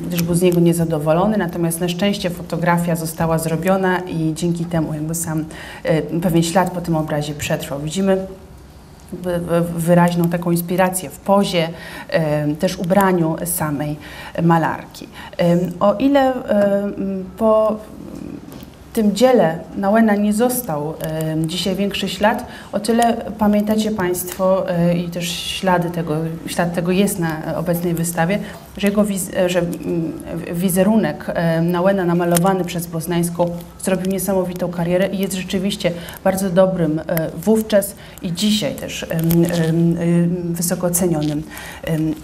gdyż 0.07 0.23
był 0.23 0.35
z 0.35 0.43
niego 0.43 0.61
niezadowolony, 0.61 1.37
natomiast 1.37 1.81
na 1.81 1.89
szczęście 1.89 2.31
fotografia 2.31 2.97
została 2.97 3.39
zrobiona 3.39 3.99
i 3.99 4.35
dzięki 4.35 4.65
temu 4.65 4.95
jakby 4.95 5.15
sam 5.15 5.45
pewien 6.23 6.43
ślad 6.43 6.71
po 6.71 6.81
tym 6.81 6.97
obrazie 6.97 7.35
przetrwał. 7.35 7.81
Widzimy 7.81 8.27
wyraźną 9.77 10.29
taką 10.29 10.51
inspirację 10.51 11.11
w 11.11 11.19
pozie, 11.19 11.69
też 12.59 12.77
ubraniu 12.77 13.37
samej 13.45 13.97
malarki. 14.43 15.09
O 15.81 15.95
ile 15.95 16.33
po 17.39 17.77
tym 18.93 19.17
dziele 19.17 19.59
Nauena 19.77 20.15
nie 20.15 20.33
został 20.33 20.95
e, 21.03 21.37
dzisiaj 21.47 21.77
większy 21.77 22.09
ślad, 22.09 22.47
o 22.73 22.81
tyle 22.81 23.17
pamiętacie 23.39 23.91
Państwo 23.91 24.71
e, 24.71 24.95
i 24.95 25.09
też 25.09 25.29
ślady 25.29 25.91
tego, 25.91 26.17
ślad 26.47 26.75
tego 26.75 26.93
jest 26.93 27.19
na 27.19 27.57
obecnej 27.57 27.95
wystawie, 27.95 28.39
że 28.77 28.89
jego 28.89 29.05
wiz, 29.05 29.31
że 29.47 29.59
mm, 29.59 30.13
wizerunek 30.53 31.25
e, 31.29 31.63
Nauena 31.63 32.05
namalowany 32.05 32.65
przez 32.65 32.87
Boznańską 32.87 33.51
zrobił 33.83 34.13
niesamowitą 34.13 34.71
karierę 34.71 35.09
i 35.09 35.19
jest 35.19 35.35
rzeczywiście 35.35 35.93
bardzo 36.25 36.51
dobrym 36.51 36.99
e, 36.99 37.31
wówczas 37.37 37.95
i 38.23 38.33
dzisiaj 38.33 38.75
też 38.75 39.03
e, 39.03 39.07
e, 39.07 39.19
wysoko 40.45 40.91
cenionym 40.91 41.43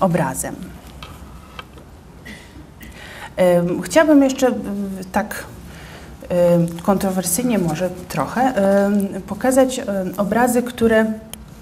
obrazem. 0.00 0.54
Chciałabym 3.82 4.22
jeszcze 4.22 4.52
tak 5.12 5.44
kontrowersyjnie 6.82 7.58
może 7.58 7.90
trochę, 8.08 8.52
pokazać 9.26 9.80
obrazy, 10.16 10.62
które, 10.62 11.06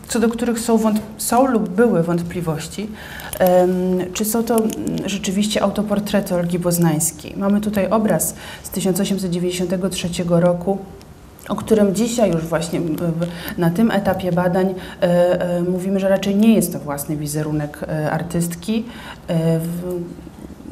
co 0.08 0.20
do 0.20 0.28
których 0.28 0.60
są, 0.60 0.78
są 1.18 1.46
lub 1.46 1.68
były 1.68 2.02
wątpliwości, 2.02 2.88
czy 4.12 4.24
są 4.24 4.44
to 4.44 4.56
rzeczywiście 5.06 5.62
autoportrety 5.62 6.34
Olgi 6.34 6.58
Boznańskiej. 6.58 7.34
Mamy 7.36 7.60
tutaj 7.60 7.90
obraz 7.90 8.34
z 8.62 8.70
1893 8.70 10.08
roku, 10.28 10.78
o 11.48 11.56
którym 11.56 11.94
dzisiaj 11.94 12.30
już 12.30 12.44
właśnie 12.44 12.80
na 13.58 13.70
tym 13.70 13.90
etapie 13.90 14.32
badań 14.32 14.74
mówimy, 15.68 16.00
że 16.00 16.08
raczej 16.08 16.36
nie 16.36 16.54
jest 16.54 16.72
to 16.72 16.78
własny 16.78 17.16
wizerunek 17.16 17.78
artystki. 18.10 18.84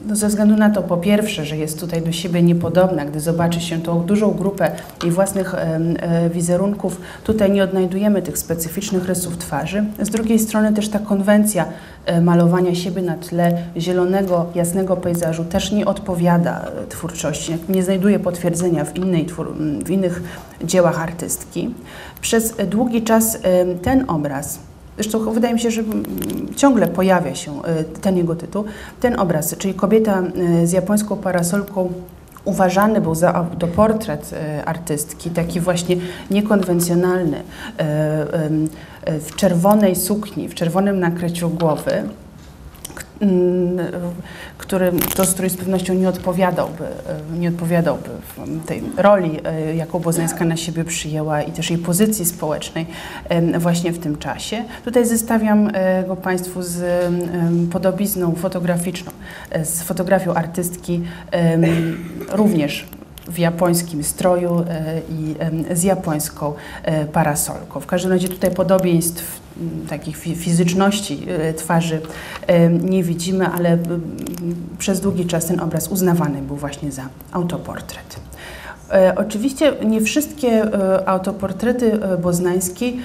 No 0.06 0.16
ze 0.16 0.28
względu 0.28 0.56
na 0.56 0.70
to, 0.70 0.82
po 0.82 0.96
pierwsze, 0.96 1.44
że 1.44 1.56
jest 1.56 1.80
tutaj 1.80 2.02
do 2.02 2.12
siebie 2.12 2.42
niepodobna, 2.42 3.04
gdy 3.04 3.20
zobaczy 3.20 3.60
się 3.60 3.82
tą 3.82 4.00
dużą 4.00 4.30
grupę 4.30 4.70
jej 5.02 5.12
własnych 5.12 5.54
e, 5.54 6.30
wizerunków, 6.30 7.00
tutaj 7.24 7.50
nie 7.50 7.64
odnajdujemy 7.64 8.22
tych 8.22 8.38
specyficznych 8.38 9.04
rysów 9.04 9.38
twarzy. 9.38 9.84
Z 10.02 10.10
drugiej 10.10 10.38
strony 10.38 10.72
też 10.72 10.88
ta 10.88 10.98
konwencja 10.98 11.64
e, 12.06 12.20
malowania 12.20 12.74
siebie 12.74 13.02
na 13.02 13.14
tle 13.14 13.58
zielonego, 13.76 14.46
jasnego 14.54 14.96
pejzażu 14.96 15.44
też 15.44 15.72
nie 15.72 15.86
odpowiada 15.86 16.60
e, 16.84 16.86
twórczości, 16.86 17.56
nie 17.68 17.82
znajduje 17.82 18.18
potwierdzenia 18.18 18.84
w, 18.84 18.96
innej, 18.96 19.26
w 19.84 19.90
innych 19.90 20.22
dziełach 20.64 21.02
artystki. 21.02 21.74
Przez 22.20 22.54
długi 22.66 23.02
czas 23.02 23.38
ten 23.82 24.04
obraz 24.08 24.58
Zresztą 24.96 25.32
wydaje 25.32 25.54
mi 25.54 25.60
się, 25.60 25.70
że 25.70 25.82
ciągle 26.56 26.88
pojawia 26.88 27.34
się 27.34 27.62
e, 27.62 27.84
ten 27.84 28.16
jego 28.16 28.34
tytuł, 28.34 28.64
ten 29.00 29.20
obraz, 29.20 29.56
czyli 29.56 29.74
kobieta 29.74 30.22
e, 30.22 30.66
z 30.66 30.72
japońską 30.72 31.16
parasolką 31.16 31.92
uważany 32.44 33.00
był 33.00 33.14
za 33.14 33.34
autoportret 33.34 34.32
e, 34.32 34.64
artystki, 34.64 35.30
taki 35.30 35.60
właśnie 35.60 35.96
niekonwencjonalny, 36.30 37.42
w 39.06 39.36
czerwonej 39.36 39.96
sukni, 39.96 40.48
w 40.48 40.54
czerwonym 40.54 41.00
nakryciu 41.00 41.50
głowy. 41.50 42.02
Mm, 43.22 43.78
który 44.58 44.92
to 45.16 45.24
strój 45.24 45.50
z 45.50 45.56
pewnością 45.56 45.94
nie 45.94 46.08
odpowiadałby, 46.08 46.84
e, 46.84 47.38
nie 47.38 47.48
odpowiadałby 47.48 48.08
tej 48.66 48.82
roli, 48.96 49.40
e, 49.44 49.76
jaką 49.76 49.98
Bozańska 49.98 50.44
na 50.44 50.56
siebie 50.56 50.84
przyjęła 50.84 51.42
i 51.42 51.52
też 51.52 51.70
jej 51.70 51.78
pozycji 51.78 52.24
społecznej 52.24 52.86
właśnie 53.58 53.92
w 53.92 53.98
tym 53.98 54.18
czasie. 54.18 54.64
Tutaj 54.84 55.06
zestawiam 55.06 55.70
e, 55.74 56.04
go 56.04 56.16
Państwu 56.16 56.62
z 56.62 56.82
podobizną 57.72 58.34
fotograficzną, 58.34 59.12
z 59.62 59.82
fotografią 59.82 60.34
artystki 60.34 61.02
również 62.32 62.86
w 63.28 63.38
japońskim 63.38 64.04
stroju 64.04 64.64
i 65.10 65.34
z 65.74 65.82
japońską 65.82 66.54
parasolką. 67.12 67.80
W 67.80 67.86
każdym 67.86 68.12
razie 68.12 68.28
tutaj 68.28 68.50
podobieństw 68.50 69.42
takich 69.88 70.16
fizyczności 70.16 71.26
e, 71.28 71.54
twarzy 71.54 72.00
e, 72.46 72.68
nie 72.70 73.02
widzimy, 73.02 73.46
ale 73.46 73.78
przez 74.78 75.00
długi 75.00 75.26
czas 75.26 75.46
ten 75.46 75.60
obraz 75.60 75.88
uznawany 75.88 76.42
był 76.42 76.56
właśnie 76.56 76.92
za 76.92 77.02
autoportret. 77.32 78.20
E, 78.90 79.14
oczywiście 79.16 79.72
nie 79.84 80.00
wszystkie 80.00 80.62
autoportrety 81.08 81.98
boznańskiej 82.22 83.00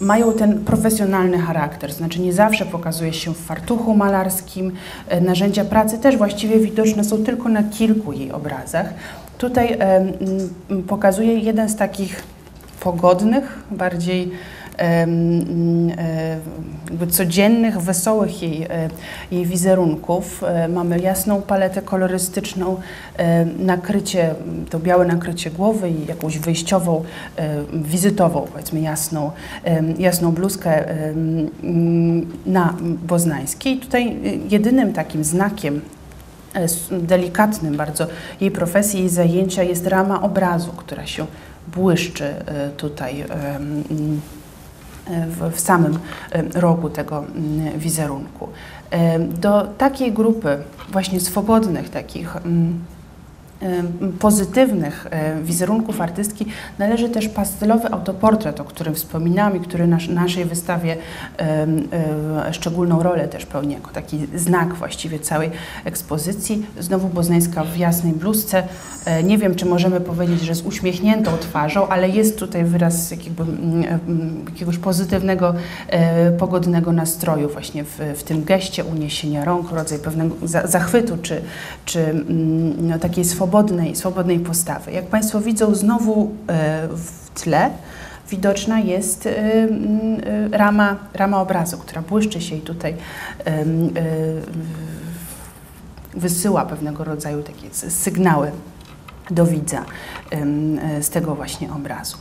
mają 0.00 0.32
ten 0.32 0.64
profesjonalny 0.64 1.38
charakter, 1.38 1.92
znaczy 1.92 2.20
nie 2.20 2.32
zawsze 2.32 2.66
pokazuje 2.66 3.12
się 3.12 3.34
w 3.34 3.38
fartuchu 3.38 3.96
malarskim. 3.96 4.72
Narzędzia 5.20 5.64
pracy 5.64 5.98
też 5.98 6.16
właściwie 6.16 6.58
widoczne 6.58 7.04
są 7.04 7.24
tylko 7.24 7.48
na 7.48 7.62
kilku 7.62 8.12
jej 8.12 8.32
obrazach. 8.32 8.94
Tutaj 9.38 9.78
pokazuje 10.88 11.38
jeden 11.38 11.68
z 11.68 11.76
takich 11.76 12.22
pogodnych, 12.80 13.58
bardziej 13.70 14.22
e, 14.22 14.30
codziennych, 17.10 17.80
wesołych 17.80 18.42
jej, 18.42 18.62
e, 18.62 18.88
jej 19.30 19.46
wizerunków. 19.46 20.44
E, 20.44 20.68
mamy 20.68 21.00
jasną 21.00 21.42
paletę 21.42 21.82
kolorystyczną, 21.82 22.76
nakrycie, 23.58 24.34
to 24.70 24.78
białe 24.78 25.04
nakrycie 25.04 25.50
głowy 25.50 25.90
i 25.90 26.06
jakąś 26.06 26.38
wyjściową, 26.38 27.04
wizytową, 27.72 28.46
powiedzmy 28.52 28.80
jasną, 28.80 29.30
jasną 29.98 30.32
bluzkę 30.32 30.84
na 32.46 32.74
boznańskiej. 32.82 33.78
Tutaj 33.78 34.16
jedynym 34.50 34.92
takim 34.92 35.24
znakiem 35.24 35.80
delikatnym 36.90 37.76
bardzo 37.76 38.06
jej 38.40 38.50
profesji, 38.50 39.00
jej 39.00 39.08
zajęcia 39.08 39.62
jest 39.62 39.86
rama 39.86 40.22
obrazu, 40.22 40.70
która 40.76 41.06
się 41.06 41.26
błyszczy 41.74 42.24
e, 42.24 42.70
tutaj 42.70 43.24
w, 45.28 45.56
w 45.56 45.60
samym 45.60 45.98
rogu 46.54 46.90
tego 46.90 47.18
mm, 47.18 47.78
wizerunku. 47.78 48.48
Do 49.28 49.62
takiej 49.78 50.12
grupy 50.12 50.58
właśnie 50.92 51.20
swobodnych 51.20 51.88
takich 51.88 52.36
mm, 52.36 52.84
pozytywnych 54.18 55.06
wizerunków 55.42 56.00
artystki 56.00 56.46
należy 56.78 57.08
też 57.08 57.28
pastelowy 57.28 57.90
autoportret, 57.90 58.60
o 58.60 58.64
którym 58.64 58.94
wspominałam 58.94 59.56
i 59.56 59.60
który 59.60 59.84
w 59.84 60.08
naszej 60.08 60.44
wystawie 60.44 60.96
szczególną 62.52 63.02
rolę 63.02 63.28
też 63.28 63.46
pełni 63.46 63.74
jako 63.74 63.90
taki 63.90 64.26
znak 64.34 64.74
właściwie 64.74 65.18
całej 65.18 65.50
ekspozycji. 65.84 66.66
Znowu 66.78 67.08
Boznańska 67.08 67.64
w 67.64 67.76
jasnej 67.76 68.12
bluzce. 68.12 68.62
E, 69.04 69.22
nie 69.22 69.38
wiem, 69.38 69.54
czy 69.54 69.66
możemy 69.66 70.00
powiedzieć, 70.00 70.40
że 70.40 70.54
z 70.54 70.62
uśmiechniętą 70.62 71.30
twarzą, 71.40 71.88
ale 71.88 72.08
jest 72.08 72.38
tutaj 72.38 72.64
wyraz 72.64 73.14
jakiegoś 74.46 74.78
pozytywnego, 74.78 75.54
e, 75.88 76.30
pogodnego 76.32 76.92
nastroju 76.92 77.48
właśnie 77.48 77.84
w, 77.84 77.98
w 78.16 78.22
tym 78.22 78.44
geście 78.44 78.84
uniesienia 78.84 79.44
rąk, 79.44 79.72
rodzaj 79.72 79.98
pewnego 79.98 80.36
zachwytu 80.64 81.18
czy, 81.22 81.42
czy 81.84 82.24
no, 82.78 82.98
takiej 82.98 83.24
swobody 83.24 83.49
swobodnej, 83.50 83.96
swobodnej 83.96 84.38
postawy. 84.38 84.92
Jak 84.92 85.06
Państwo 85.06 85.40
widzą, 85.40 85.74
znowu 85.74 86.30
e, 86.48 86.88
w 86.88 87.30
tle 87.40 87.70
widoczna 88.28 88.80
jest 88.80 89.26
e, 89.26 89.30
e, 89.30 89.68
rama, 90.52 90.96
rama 91.14 91.40
obrazu, 91.40 91.78
która 91.78 92.02
błyszczy 92.02 92.40
się 92.40 92.56
i 92.56 92.60
tutaj 92.60 92.94
wysyła 96.14 96.64
pewnego 96.64 97.04
rodzaju 97.04 97.42
takie 97.42 97.74
sygnały 97.90 98.50
do 99.30 99.46
widza 99.46 99.84
z 101.00 101.10
tego 101.10 101.34
właśnie 101.34 101.72
obrazu. 101.72 102.16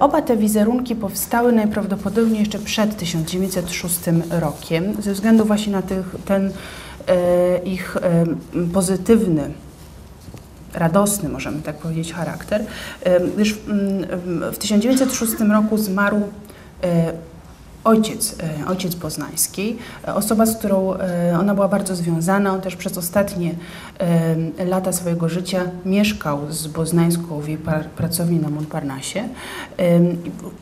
Oba 0.00 0.22
te 0.22 0.36
wizerunki 0.36 0.96
powstały 0.96 1.52
najprawdopodobniej 1.52 2.40
jeszcze 2.40 2.58
przed 2.58 2.96
1906 2.96 4.00
rokiem, 4.30 5.02
ze 5.02 5.12
względu 5.12 5.44
właśnie 5.44 5.72
na 5.72 5.82
tych, 5.82 6.14
ten 6.24 6.52
ich 7.64 7.96
pozytywny 8.72 9.50
radosny, 10.74 11.28
możemy 11.28 11.62
tak 11.62 11.76
powiedzieć, 11.76 12.12
charakter, 12.12 12.64
gdyż 13.34 13.54
w 14.52 14.58
1906 14.58 15.32
roku 15.52 15.78
zmarł 15.78 16.22
e, 16.84 17.12
ojciec, 17.84 18.36
e, 18.62 18.66
ojciec 18.66 18.96
poznański, 18.96 19.76
osoba, 20.06 20.46
z 20.46 20.56
którą 20.56 20.94
e, 20.94 21.38
ona 21.40 21.54
była 21.54 21.68
bardzo 21.68 21.96
związana. 21.96 22.52
On 22.52 22.60
też 22.60 22.76
przez 22.76 22.98
ostatnie 22.98 23.54
lata 24.66 24.92
swojego 24.92 25.28
życia 25.28 25.62
mieszkał 25.84 26.52
z 26.52 26.66
Boznańską 26.66 27.40
w 27.40 27.48
jej 27.48 27.58
pracowni 27.96 28.40
na 28.40 28.48
Montparnasse. 28.48 29.28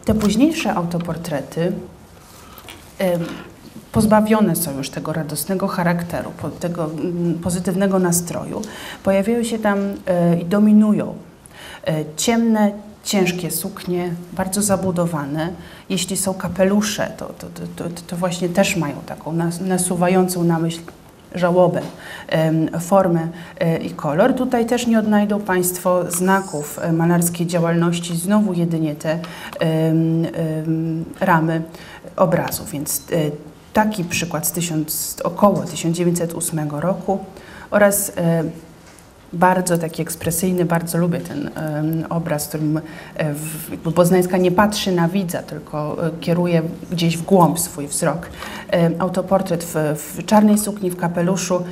Te 0.05 0.15
późniejsze 0.15 0.75
autoportrety 0.75 1.73
pozbawione 3.97 4.57
są 4.57 4.77
już 4.79 4.91
tego 4.91 5.13
radosnego 5.13 5.69
charakteru, 5.69 6.31
tego 6.61 6.85
mm, 6.85 7.35
pozytywnego 7.35 7.99
nastroju, 7.99 8.63
pojawiają 9.03 9.45
się 9.45 9.59
tam 9.59 9.79
e, 10.07 10.39
i 10.41 10.45
dominują 10.45 11.15
e, 11.87 12.05
ciemne, 12.17 12.71
ciężkie 13.05 13.51
suknie, 13.51 14.11
bardzo 14.33 14.63
zabudowane. 14.63 15.49
Jeśli 15.89 16.17
są 16.17 16.35
kapelusze, 16.35 17.13
to, 17.17 17.27
to, 17.27 17.47
to, 17.77 17.85
to 18.07 18.17
właśnie 18.17 18.49
też 18.49 18.77
mają 18.77 18.97
taką 19.07 19.33
nasuwającą 19.61 20.45
na 20.45 20.59
myśl 20.59 20.81
żałobę, 21.35 21.81
formę 22.81 23.29
e, 23.61 23.79
i 23.79 23.91
kolor. 23.91 24.35
Tutaj 24.35 24.67
też 24.67 24.87
nie 24.87 24.99
odnajdą 24.99 25.41
Państwo 25.41 26.11
znaków 26.11 26.81
malarskiej 26.93 27.47
działalności, 27.47 28.17
znowu 28.17 28.53
jedynie 28.53 28.95
te 28.95 29.19
ramy 31.21 31.63
obrazu, 32.17 32.65
więc 32.73 33.03
taki 33.77 34.05
przykład 34.05 34.47
z, 34.47 34.53
tysiąc, 34.53 35.17
około 35.25 35.63
1908 35.63 36.71
roku 36.71 37.19
oraz 37.71 38.13
e, 38.17 38.45
bardzo 39.33 39.79
taki 39.79 40.03
ekspresyjny, 40.03 40.65
bardzo 40.65 40.99
lubię 40.99 41.21
ten 41.21 41.51
obraz, 42.09 42.45
w 42.45 42.49
którym 42.49 42.81
e, 43.17 43.35
Poznańska 43.95 44.37
nie 44.37 44.53
patrzy 44.53 44.93
na 44.93 45.09
widza, 45.09 45.43
tylko 45.43 46.07
e, 46.07 46.11
kieruje 46.21 46.63
gdzieś 46.91 47.17
w 47.17 47.23
głąb 47.23 47.61
swój 47.61 47.87
wzrok. 47.89 48.29
autoportret 48.99 49.65
w, 49.65 49.75
w 49.97 50.25
czarnej 50.25 50.59
sukni, 50.59 50.91
w 50.91 50.97
kapeluszu 50.97 51.65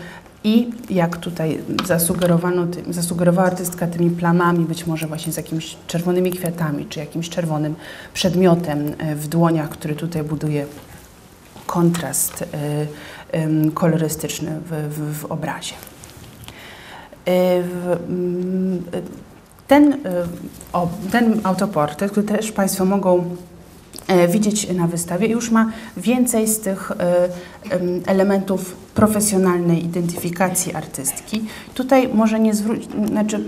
i 0.45 0.71
jak 0.91 1.17
tutaj 1.17 1.59
zasugerowano, 1.85 2.67
zasugerowała 2.91 3.47
artystka 3.47 3.87
tymi 3.87 4.11
plamami, 4.11 4.65
być 4.65 4.87
może 4.87 5.07
właśnie 5.07 5.33
z 5.33 5.37
jakimiś 5.37 5.77
czerwonymi 5.87 6.31
kwiatami, 6.31 6.87
czy 6.87 7.01
jakimś 7.01 7.29
czerwonym 7.29 7.75
przedmiotem 8.15 8.93
w 9.17 9.29
dłoniach, 9.29 9.69
który 9.69 9.95
tutaj 9.95 10.23
buduje 10.23 10.67
kontrast 11.75 12.45
y, 13.35 13.70
kolorystyczny 13.75 14.61
w, 14.66 14.95
w, 14.95 15.18
w 15.18 15.25
obrazie. 15.25 15.75
Y, 17.29 17.31
mm, 18.09 18.83
ten, 19.68 19.93
y, 19.93 19.99
ten 21.12 21.41
autoportret, 21.43 22.11
który 22.11 22.27
też 22.27 22.53
Państwo 22.53 22.85
mogą 22.85 23.37
widzieć 24.29 24.70
na 24.72 24.87
wystawie, 24.87 25.29
już 25.29 25.51
ma 25.51 25.70
więcej 25.97 26.49
z 26.49 26.61
tych 26.61 26.93
elementów 28.07 28.77
profesjonalnej 28.95 29.85
identyfikacji 29.85 30.75
artystki. 30.75 31.45
Tutaj 31.75 32.09
może 32.09 32.41
nie 32.41 32.55
zwrócić, 32.55 32.91
znaczy 33.07 33.41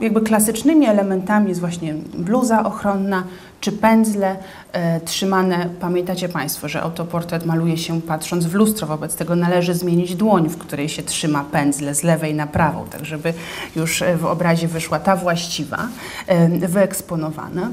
jakby 0.00 0.20
klasycznymi 0.20 0.86
elementami 0.86 1.48
jest 1.48 1.60
właśnie 1.60 1.94
bluza 2.14 2.64
ochronna, 2.64 3.24
czy 3.60 3.72
pędzle 3.72 4.36
e, 4.72 5.00
trzymane, 5.00 5.68
pamiętacie 5.80 6.28
Państwo, 6.28 6.68
że 6.68 6.82
autoportret 6.82 7.46
maluje 7.46 7.78
się 7.78 8.00
patrząc 8.02 8.46
w 8.46 8.54
lustro, 8.54 8.86
wobec 8.86 9.16
tego 9.16 9.36
należy 9.36 9.74
zmienić 9.74 10.14
dłoń, 10.14 10.48
w 10.48 10.58
której 10.58 10.88
się 10.88 11.02
trzyma 11.02 11.44
pędzle 11.44 11.94
z 11.94 12.02
lewej 12.02 12.34
na 12.34 12.46
prawą, 12.46 12.84
tak 12.90 13.04
żeby 13.04 13.34
już 13.76 14.02
w 14.18 14.24
obrazie 14.24 14.68
wyszła 14.68 14.98
ta 14.98 15.16
właściwa, 15.16 15.88
e, 16.26 16.48
wyeksponowana. 16.68 17.70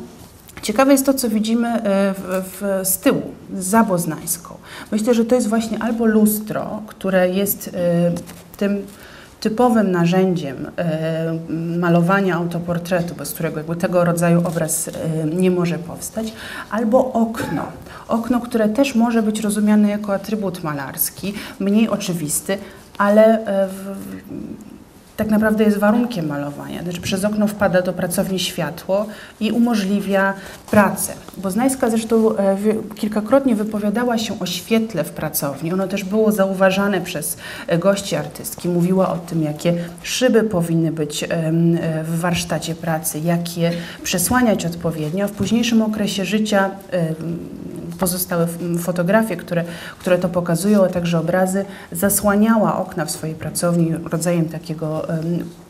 Ciekawe 0.61 0.91
jest 0.91 1.05
to, 1.05 1.13
co 1.13 1.29
widzimy 1.29 1.67
e, 1.67 1.81
w, 2.13 2.43
w, 2.61 2.87
z 2.87 2.97
tyłu, 2.97 3.21
za 3.53 3.83
Boznańską. 3.83 4.55
Myślę, 4.91 5.13
że 5.13 5.25
to 5.25 5.35
jest 5.35 5.47
właśnie 5.47 5.83
albo 5.83 6.05
lustro, 6.05 6.81
które 6.87 7.29
jest 7.29 7.67
e, 7.73 8.11
tym 8.57 8.85
typowym 9.43 9.91
narzędziem 9.91 10.67
e, 10.77 11.39
malowania 11.79 12.35
autoportretu, 12.35 13.15
bez 13.15 13.33
którego 13.33 13.57
jakby 13.57 13.75
tego 13.75 14.05
rodzaju 14.05 14.41
obraz 14.47 14.87
e, 14.87 14.91
nie 15.25 15.51
może 15.51 15.77
powstać, 15.79 16.33
albo 16.69 17.13
okno. 17.13 17.63
Okno, 18.07 18.41
które 18.41 18.69
też 18.69 18.95
może 18.95 19.23
być 19.23 19.41
rozumiane 19.41 19.89
jako 19.89 20.13
atrybut 20.13 20.63
malarski, 20.63 21.33
mniej 21.59 21.89
oczywisty, 21.89 22.57
ale 22.97 23.45
e, 23.45 23.67
w, 23.67 23.95
tak 25.23 25.31
naprawdę 25.31 25.63
jest 25.63 25.77
warunkiem 25.77 26.27
malowania. 26.27 26.83
Znaczy 26.83 27.01
przez 27.01 27.25
okno 27.25 27.47
wpada 27.47 27.81
do 27.81 27.93
pracowni 27.93 28.39
światło 28.39 29.05
i 29.39 29.51
umożliwia 29.51 30.33
pracę. 30.71 31.13
Boznańska 31.37 31.89
zresztą 31.89 32.37
e, 32.37 32.57
kilkakrotnie 32.95 33.55
wypowiadała 33.55 34.17
się 34.17 34.39
o 34.39 34.45
świetle 34.45 35.03
w 35.03 35.09
pracowni. 35.09 35.73
Ono 35.73 35.87
też 35.87 36.03
było 36.03 36.31
zauważane 36.31 37.01
przez 37.01 37.37
e, 37.67 37.77
gości 37.77 38.15
artystki. 38.15 38.69
Mówiła 38.69 39.09
o 39.09 39.17
tym, 39.17 39.43
jakie 39.43 39.73
szyby 40.01 40.43
powinny 40.43 40.91
być 40.91 41.23
e, 41.23 41.27
w 42.03 42.19
warsztacie 42.19 42.75
pracy, 42.75 43.19
jak 43.19 43.57
je 43.57 43.71
przesłaniać 44.03 44.65
odpowiednio. 44.65 45.27
W 45.27 45.31
późniejszym 45.31 45.81
okresie 45.81 46.25
życia 46.25 46.71
pozostałe 47.99 48.47
fotografie, 48.79 49.37
które, 49.37 49.63
które 49.99 50.17
to 50.17 50.29
pokazują, 50.29 50.85
a 50.85 50.89
także 50.89 51.19
obrazy, 51.19 51.65
zasłaniała 51.91 52.77
okna 52.77 53.05
w 53.05 53.11
swojej 53.11 53.35
pracowni 53.35 53.93
rodzajem 54.11 54.45
takiego 54.49 55.07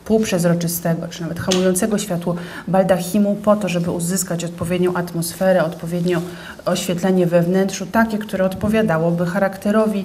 półprzezroczystego, 0.04 1.08
czy 1.08 1.22
nawet 1.22 1.40
hamującego 1.40 1.98
światło 1.98 2.34
baldachimu 2.68 3.34
po 3.34 3.56
to, 3.56 3.68
żeby 3.68 3.90
uzyskać 3.90 4.44
odpowiednią 4.44 4.94
atmosferę, 4.94 5.64
odpowiednio 5.64 6.20
oświetlenie 6.64 7.26
we 7.26 7.42
wnętrzu, 7.42 7.86
takie, 7.86 8.18
które 8.18 8.44
odpowiadałoby 8.44 9.26
charakterowi, 9.26 10.04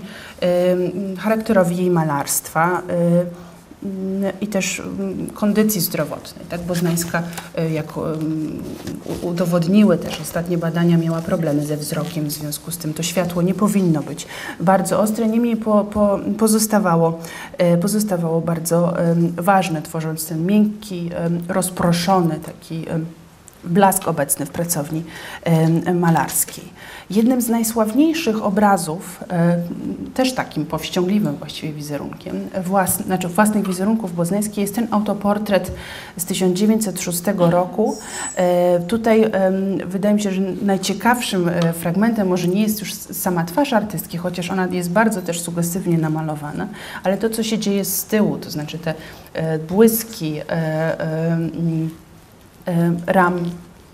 charakterowi 1.19 1.77
jej 1.77 1.89
malarstwa 1.89 2.81
i 4.41 4.47
też 4.47 4.79
mm, 4.79 5.27
kondycji 5.27 5.81
zdrowotnej. 5.81 6.45
Tak? 6.49 6.61
Boznańska, 6.61 7.23
y, 7.59 7.69
jak 7.71 7.93
udowodniły 9.21 9.97
też 9.97 10.21
ostatnie 10.21 10.57
badania, 10.57 10.97
miała 10.97 11.21
problemy 11.21 11.65
ze 11.65 11.77
wzrokiem, 11.77 12.25
w 12.25 12.31
związku 12.31 12.71
z 12.71 12.77
tym 12.77 12.93
to 12.93 13.03
światło 13.03 13.41
nie 13.41 13.53
powinno 13.53 14.03
być 14.03 14.27
bardzo 14.59 14.99
ostre, 14.99 15.27
niemniej 15.27 15.57
po, 15.57 15.83
po, 15.83 16.19
pozostawało, 16.37 17.19
y, 17.75 17.77
pozostawało 17.77 18.41
bardzo 18.41 18.93
ważne, 19.37 19.81
tworząc 19.81 20.25
ten 20.25 20.45
miękki, 20.45 21.09
rozproszony, 21.47 22.39
taki 22.45 22.85
blask 23.63 24.07
obecny 24.07 24.45
w 24.45 24.49
pracowni 24.49 25.03
malarskiej. 25.93 26.63
Jednym 27.09 27.41
z 27.41 27.49
najsławniejszych 27.49 28.45
obrazów, 28.45 29.23
też 30.13 30.33
takim 30.33 30.65
powściągliwym 30.65 31.35
właściwie 31.35 31.73
wizerunkiem, 31.73 32.49
własny, 32.63 33.05
znaczy 33.05 33.27
własnych 33.27 33.67
wizerunków 33.67 34.15
Boznańskiej 34.15 34.61
jest 34.61 34.75
ten 34.75 34.87
autoportret 34.91 35.71
z 36.17 36.25
1906 36.25 37.21
roku. 37.37 37.97
E, 38.35 38.79
tutaj 38.79 39.31
wydaje 39.85 40.15
mi 40.15 40.21
się, 40.21 40.31
że 40.31 40.41
najciekawszym 40.41 41.49
e, 41.49 41.73
fragmentem 41.73 42.27
może 42.27 42.47
nie 42.47 42.61
jest 42.61 42.79
już 42.79 42.93
sama 42.93 43.43
twarz 43.43 43.73
artystki, 43.73 44.17
chociaż 44.17 44.51
ona 44.51 44.67
jest 44.67 44.91
bardzo 44.91 45.21
też 45.21 45.41
sugestywnie 45.41 45.97
namalowana, 45.97 46.67
ale 47.03 47.17
to, 47.17 47.29
co 47.29 47.43
się 47.43 47.59
dzieje 47.59 47.85
z 47.85 48.05
tyłu, 48.05 48.37
to 48.37 48.51
znaczy 48.51 48.79
te 48.79 48.93
e, 49.33 49.59
błyski 49.59 50.39
ram 53.07 53.35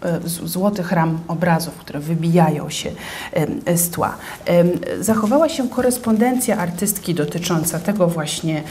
e, 0.02 0.20
z- 0.30 0.44
złotych 0.46 0.92
ram 0.92 1.20
obrazów, 1.28 1.74
które 1.74 2.00
wybijają 2.00 2.70
się 2.70 2.92
em, 3.34 3.78
z 3.78 3.90
tła. 3.90 4.16
Zachowała 5.00 5.50
się 5.50 5.70
korespondencja 5.70 6.58
artystki 6.58 7.14
dotycząca 7.14 7.80
tego 7.80 8.08
właśnie 8.08 8.64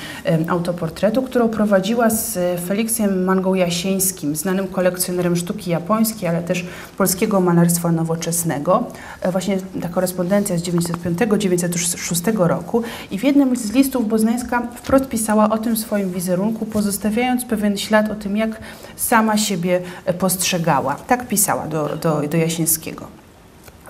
autoportretu, 0.49 1.23
którą 1.23 1.49
prowadziła 1.49 2.11
z 2.11 2.39
Feliksem 2.61 3.25
Mangą 3.25 3.55
Jasieńskim, 3.55 4.37
znanym 4.37 4.69
kolekcjonerem 4.69 5.37
sztuki 5.37 5.71
japońskiej, 5.71 6.29
ale 6.29 6.43
też 6.43 6.65
polskiego 6.99 7.41
malarstwa 7.41 7.93
nowoczesnego. 7.93 8.85
E, 9.21 9.33
Właśnie 9.33 9.59
ta 9.83 9.89
korespondencja 9.89 10.59
z 10.59 10.63
1905-1906 10.63 12.47
roku 12.47 12.83
i 13.11 13.19
w 13.19 13.25
jednym 13.25 13.57
z 13.57 13.73
listów 13.73 14.09
Boznańska 14.09 14.63
wprost 14.75 15.09
pisała 15.09 15.51
o 15.51 15.59
tym 15.59 15.77
swoim 15.77 16.11
wizerunku, 16.11 16.67
pozostawiając 16.67 17.45
pewien 17.45 17.77
ślad 17.77 18.11
o 18.11 18.15
tym, 18.15 18.37
jak 18.37 18.51
sama 18.97 19.37
siebie 19.37 19.81
e, 20.05 20.15
postrzegała. 20.15 20.95
Tak 20.95 21.29
pisała 21.29 21.67
do, 21.67 21.97
do, 21.97 22.23
do 22.29 22.37
Jasińskiego. 22.37 23.07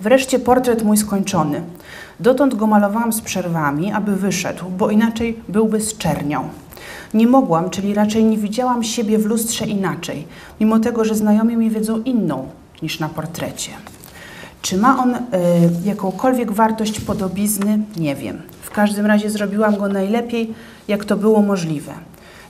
Wreszcie 0.01 0.39
portret 0.39 0.83
mój 0.83 0.97
skończony. 0.97 1.63
Dotąd 2.21 2.55
go 2.55 2.67
malowałam 2.67 3.13
z 3.13 3.21
przerwami, 3.21 3.93
aby 3.93 4.17
wyszedł, 4.17 4.65
bo 4.79 4.91
inaczej 4.91 5.39
byłby 5.49 5.81
zczerniał. 5.81 6.45
Nie 7.15 7.27
mogłam, 7.27 7.71
czyli 7.71 7.95
raczej 7.95 8.25
nie 8.25 8.39
widziałam 8.39 8.85
siebie 8.85 9.19
w 9.19 9.27
lustrze 9.27 9.65
inaczej, 9.65 10.27
mimo 10.61 10.79
tego, 10.79 11.05
że 11.05 11.15
znajomi 11.15 11.57
mi 11.57 11.71
wiedzą 11.71 12.03
inną 12.03 12.49
niż 12.83 13.01
na 13.01 13.09
portrecie. 13.09 13.71
Czy 14.63 14.79
ma 14.79 14.99
on 15.03 15.15
y, 15.15 15.19
jakąkolwiek 15.85 16.53
wartość 16.53 17.01
podobizny? 17.01 17.79
Nie 17.97 18.17
wiem. 18.17 18.43
W 18.63 18.71
każdym 18.71 19.07
razie 19.07 19.31
zrobiłam 19.31 19.77
go 19.77 19.89
najlepiej, 19.89 20.55
jak 20.89 21.05
to 21.05 21.17
było 21.17 21.43
możliwe. 21.43 21.93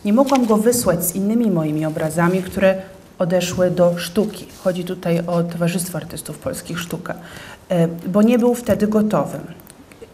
Nie 0.04 0.12
mogłam 0.12 0.46
go 0.46 0.56
wysłać 0.56 1.04
z 1.04 1.14
innymi 1.14 1.50
moimi 1.50 1.86
obrazami, 1.86 2.42
które 2.42 2.82
odeszły 3.18 3.70
do 3.70 3.98
sztuki. 3.98 4.46
Chodzi 4.64 4.84
tutaj 4.84 5.20
o 5.26 5.42
Towarzystwo 5.42 5.98
Artystów 5.98 6.38
Polskich 6.38 6.80
Sztuka, 6.80 7.14
y, 7.14 8.08
bo 8.08 8.22
nie 8.22 8.38
był 8.38 8.54
wtedy 8.54 8.86
gotowy. 8.86 9.38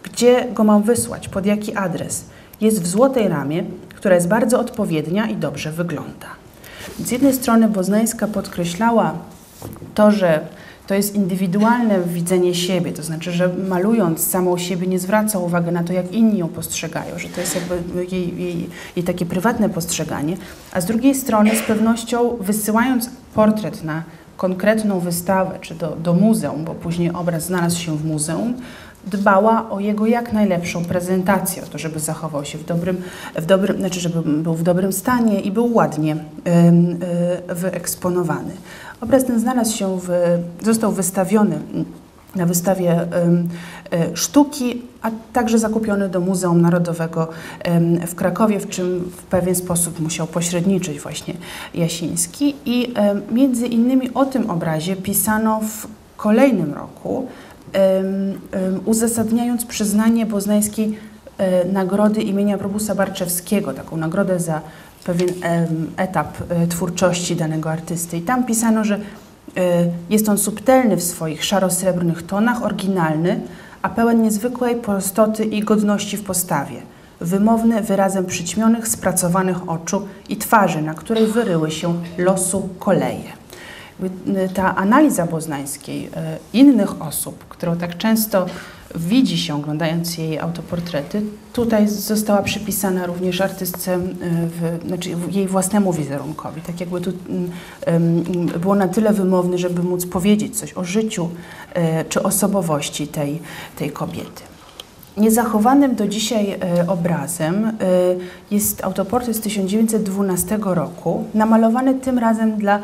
Gdzie 0.02 0.46
go 0.52 0.64
mam 0.64 0.82
wysłać? 0.82 1.28
Pod 1.28 1.46
jaki 1.46 1.74
adres? 1.74 2.24
Jest 2.60 2.82
w 2.82 2.86
złotej 2.86 3.28
ramie, 3.28 3.64
która 3.94 4.14
jest 4.14 4.28
bardzo 4.28 4.60
odpowiednia 4.60 5.26
i 5.26 5.36
dobrze 5.36 5.72
wygląda. 5.72 6.26
Z 7.04 7.10
jednej 7.10 7.34
strony 7.34 7.68
Boznańska 7.68 8.26
podkreślała 8.26 9.14
to, 9.94 10.10
że 10.10 10.40
to 10.90 10.94
jest 10.94 11.14
indywidualne 11.14 12.00
widzenie 12.00 12.54
siebie, 12.54 12.92
to 12.92 13.02
znaczy, 13.02 13.32
że 13.32 13.48
malując 13.68 14.26
samą 14.26 14.58
siebie 14.58 14.86
nie 14.86 14.98
zwraca 14.98 15.38
uwagi 15.38 15.72
na 15.72 15.84
to, 15.84 15.92
jak 15.92 16.12
inni 16.12 16.38
ją 16.38 16.48
postrzegają, 16.48 17.18
że 17.18 17.28
to 17.28 17.40
jest 17.40 17.54
jakby 17.54 18.04
jej, 18.16 18.38
jej, 18.38 18.68
jej 18.96 19.04
takie 19.04 19.26
prywatne 19.26 19.68
postrzeganie, 19.68 20.36
a 20.72 20.80
z 20.80 20.86
drugiej 20.86 21.14
strony 21.14 21.56
z 21.56 21.62
pewnością 21.62 22.36
wysyłając 22.40 23.10
portret 23.34 23.84
na 23.84 24.02
konkretną 24.36 25.00
wystawę 25.00 25.58
czy 25.60 25.74
do, 25.74 25.96
do 25.96 26.14
muzeum, 26.14 26.64
bo 26.64 26.74
później 26.74 27.10
obraz 27.10 27.46
znalazł 27.46 27.80
się 27.80 27.96
w 27.96 28.04
muzeum, 28.04 28.54
dbała 29.06 29.70
o 29.70 29.80
jego 29.80 30.06
jak 30.06 30.32
najlepszą 30.32 30.84
prezentację, 30.84 31.62
o 31.62 31.66
to, 31.66 31.78
żeby 31.78 32.00
zachował 32.00 32.44
się 32.44 32.58
w 32.58 32.64
dobrym, 32.64 33.02
w 33.36 33.46
dobrym 33.46 33.78
znaczy, 33.78 34.00
żeby 34.00 34.22
był 34.42 34.54
w 34.54 34.62
dobrym 34.62 34.92
stanie 34.92 35.40
i 35.40 35.52
był 35.52 35.74
ładnie 35.74 36.16
y, 36.16 37.54
wyeksponowany. 37.54 38.52
Obraz 39.00 39.24
ten 39.24 39.40
znalazł 39.40 39.76
się 39.76 39.98
w, 40.00 40.08
został 40.62 40.92
wystawiony 40.92 41.58
na 42.36 42.46
wystawie 42.46 43.02
y, 43.02 43.06
sztuki, 44.16 44.82
a 45.02 45.10
także 45.32 45.58
zakupiony 45.58 46.08
do 46.08 46.20
Muzeum 46.20 46.60
Narodowego 46.60 47.28
w 48.06 48.14
Krakowie, 48.14 48.60
w 48.60 48.68
czym 48.68 49.10
w 49.16 49.22
pewien 49.22 49.54
sposób 49.54 50.00
musiał 50.00 50.26
pośredniczyć 50.26 51.00
właśnie 51.00 51.34
Jasiński. 51.74 52.56
I 52.64 52.94
między 53.32 53.66
innymi 53.66 54.14
o 54.14 54.24
tym 54.24 54.50
obrazie 54.50 54.96
pisano 54.96 55.60
w 55.60 55.86
kolejnym 56.16 56.74
roku, 56.74 57.28
uzasadniając 58.84 59.64
przyznanie 59.64 60.26
boznańskiej 60.26 60.98
e, 61.38 61.64
nagrody 61.64 62.22
imienia 62.22 62.58
Probusa 62.58 62.94
Barczewskiego, 62.94 63.74
taką 63.74 63.96
nagrodę 63.96 64.40
za 64.40 64.60
pewien 65.10 65.34
etap 65.96 66.36
e, 66.48 66.66
twórczości 66.66 67.36
danego 67.36 67.70
artysty. 67.70 68.16
I 68.16 68.22
tam 68.22 68.44
pisano, 68.44 68.84
że 68.84 68.94
e, 68.94 69.00
jest 70.10 70.28
on 70.28 70.38
subtelny 70.38 70.96
w 70.96 71.02
swoich 71.02 71.44
szaro-srebrnych 71.44 72.26
tonach, 72.26 72.62
oryginalny, 72.62 73.40
a 73.82 73.88
pełen 73.88 74.22
niezwykłej 74.22 74.76
prostoty 74.76 75.44
i 75.44 75.60
godności 75.60 76.16
w 76.16 76.24
postawie. 76.24 76.82
Wymowny 77.20 77.82
wyrazem 77.82 78.26
przyćmionych, 78.26 78.88
spracowanych 78.88 79.68
oczu 79.68 80.08
i 80.28 80.36
twarzy, 80.36 80.82
na 80.82 80.94
której 80.94 81.26
wyryły 81.26 81.70
się 81.70 81.94
losu 82.18 82.68
koleje 82.78 83.32
y, 84.02 84.48
ta 84.54 84.76
analiza 84.76 85.26
Boznańskiej 85.26 86.10
innych 86.52 87.02
osób, 87.02 87.44
którą 87.48 87.76
tak 87.76 87.96
często 87.96 88.46
widzi 88.94 89.38
się 89.38 89.54
oglądając 89.54 90.18
jej 90.18 90.38
autoportrety, 90.38 91.22
tutaj 91.52 91.88
została 91.88 92.42
przypisana 92.42 93.06
również 93.06 93.40
artystce, 93.40 93.94
y, 93.94 94.00
w, 94.20 94.86
znaczy 94.86 95.10
jej 95.30 95.46
własnemu 95.46 95.92
wizerunkowi. 95.92 96.60
Tak 96.60 96.80
jakby 96.80 97.00
tu 97.00 97.12
mm, 97.86 98.46
było 98.60 98.74
na 98.74 98.88
tyle 98.88 99.12
wymowny, 99.12 99.58
żeby 99.58 99.82
móc 99.82 100.06
powiedzieć 100.06 100.58
coś 100.58 100.76
o 100.76 100.84
życiu 100.84 101.28
y, 101.76 101.80
czy 102.08 102.22
osobowości 102.22 103.06
tej, 103.06 103.40
tej 103.76 103.90
kobiety. 103.90 104.42
Niezachowanym 105.16 105.94
do 105.94 106.08
dzisiaj 106.08 106.50
e, 106.50 106.86
obrazem 106.88 107.72
jest 108.50 108.84
autoportret 108.84 109.36
z 109.36 109.40
1912 109.40 110.58
roku, 110.62 111.24
namalowany 111.34 111.94
tym 111.94 112.18
razem 112.18 112.56
dla 112.56 112.80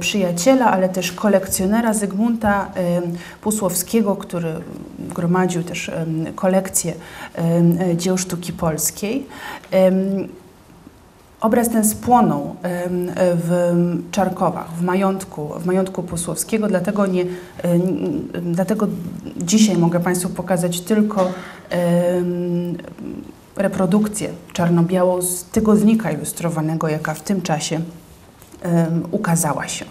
przyjaciela, 0.00 0.70
ale 0.70 0.88
też 0.88 1.12
kolekcjonera 1.12 1.94
Zygmunta 1.94 2.70
e, 2.76 3.00
Pusłowskiego, 3.40 4.16
który 4.16 4.54
gromadził 4.98 5.62
też 5.62 5.90
kolekcję 6.34 6.94
e, 7.34 7.96
dzieł 7.96 8.18
sztuki 8.18 8.52
polskiej. 8.52 9.26
Obraz 11.40 11.68
ten 11.68 11.84
spłonął 11.84 12.56
w 13.16 13.76
Czarkowach, 14.10 14.72
w 14.72 14.82
majątku, 14.82 15.48
w 15.58 15.66
majątku 15.66 16.02
Pusłowskiego, 16.02 16.68
dlatego, 16.68 17.06
nie, 17.06 17.24
dlatego 18.42 18.86
dzisiaj 19.36 19.76
mogę 19.76 20.00
Państwu 20.00 20.28
pokazać 20.28 20.80
tylko 20.80 21.32
reprodukcję 23.56 24.30
czarno-białą 24.52 25.22
z 25.22 25.44
tygodnika 25.44 26.10
ilustrowanego, 26.10 26.88
jaka 26.88 27.14
w 27.14 27.20
tym 27.20 27.42
czasie 27.42 27.80
ukazała 29.10 29.68
się. 29.68 29.84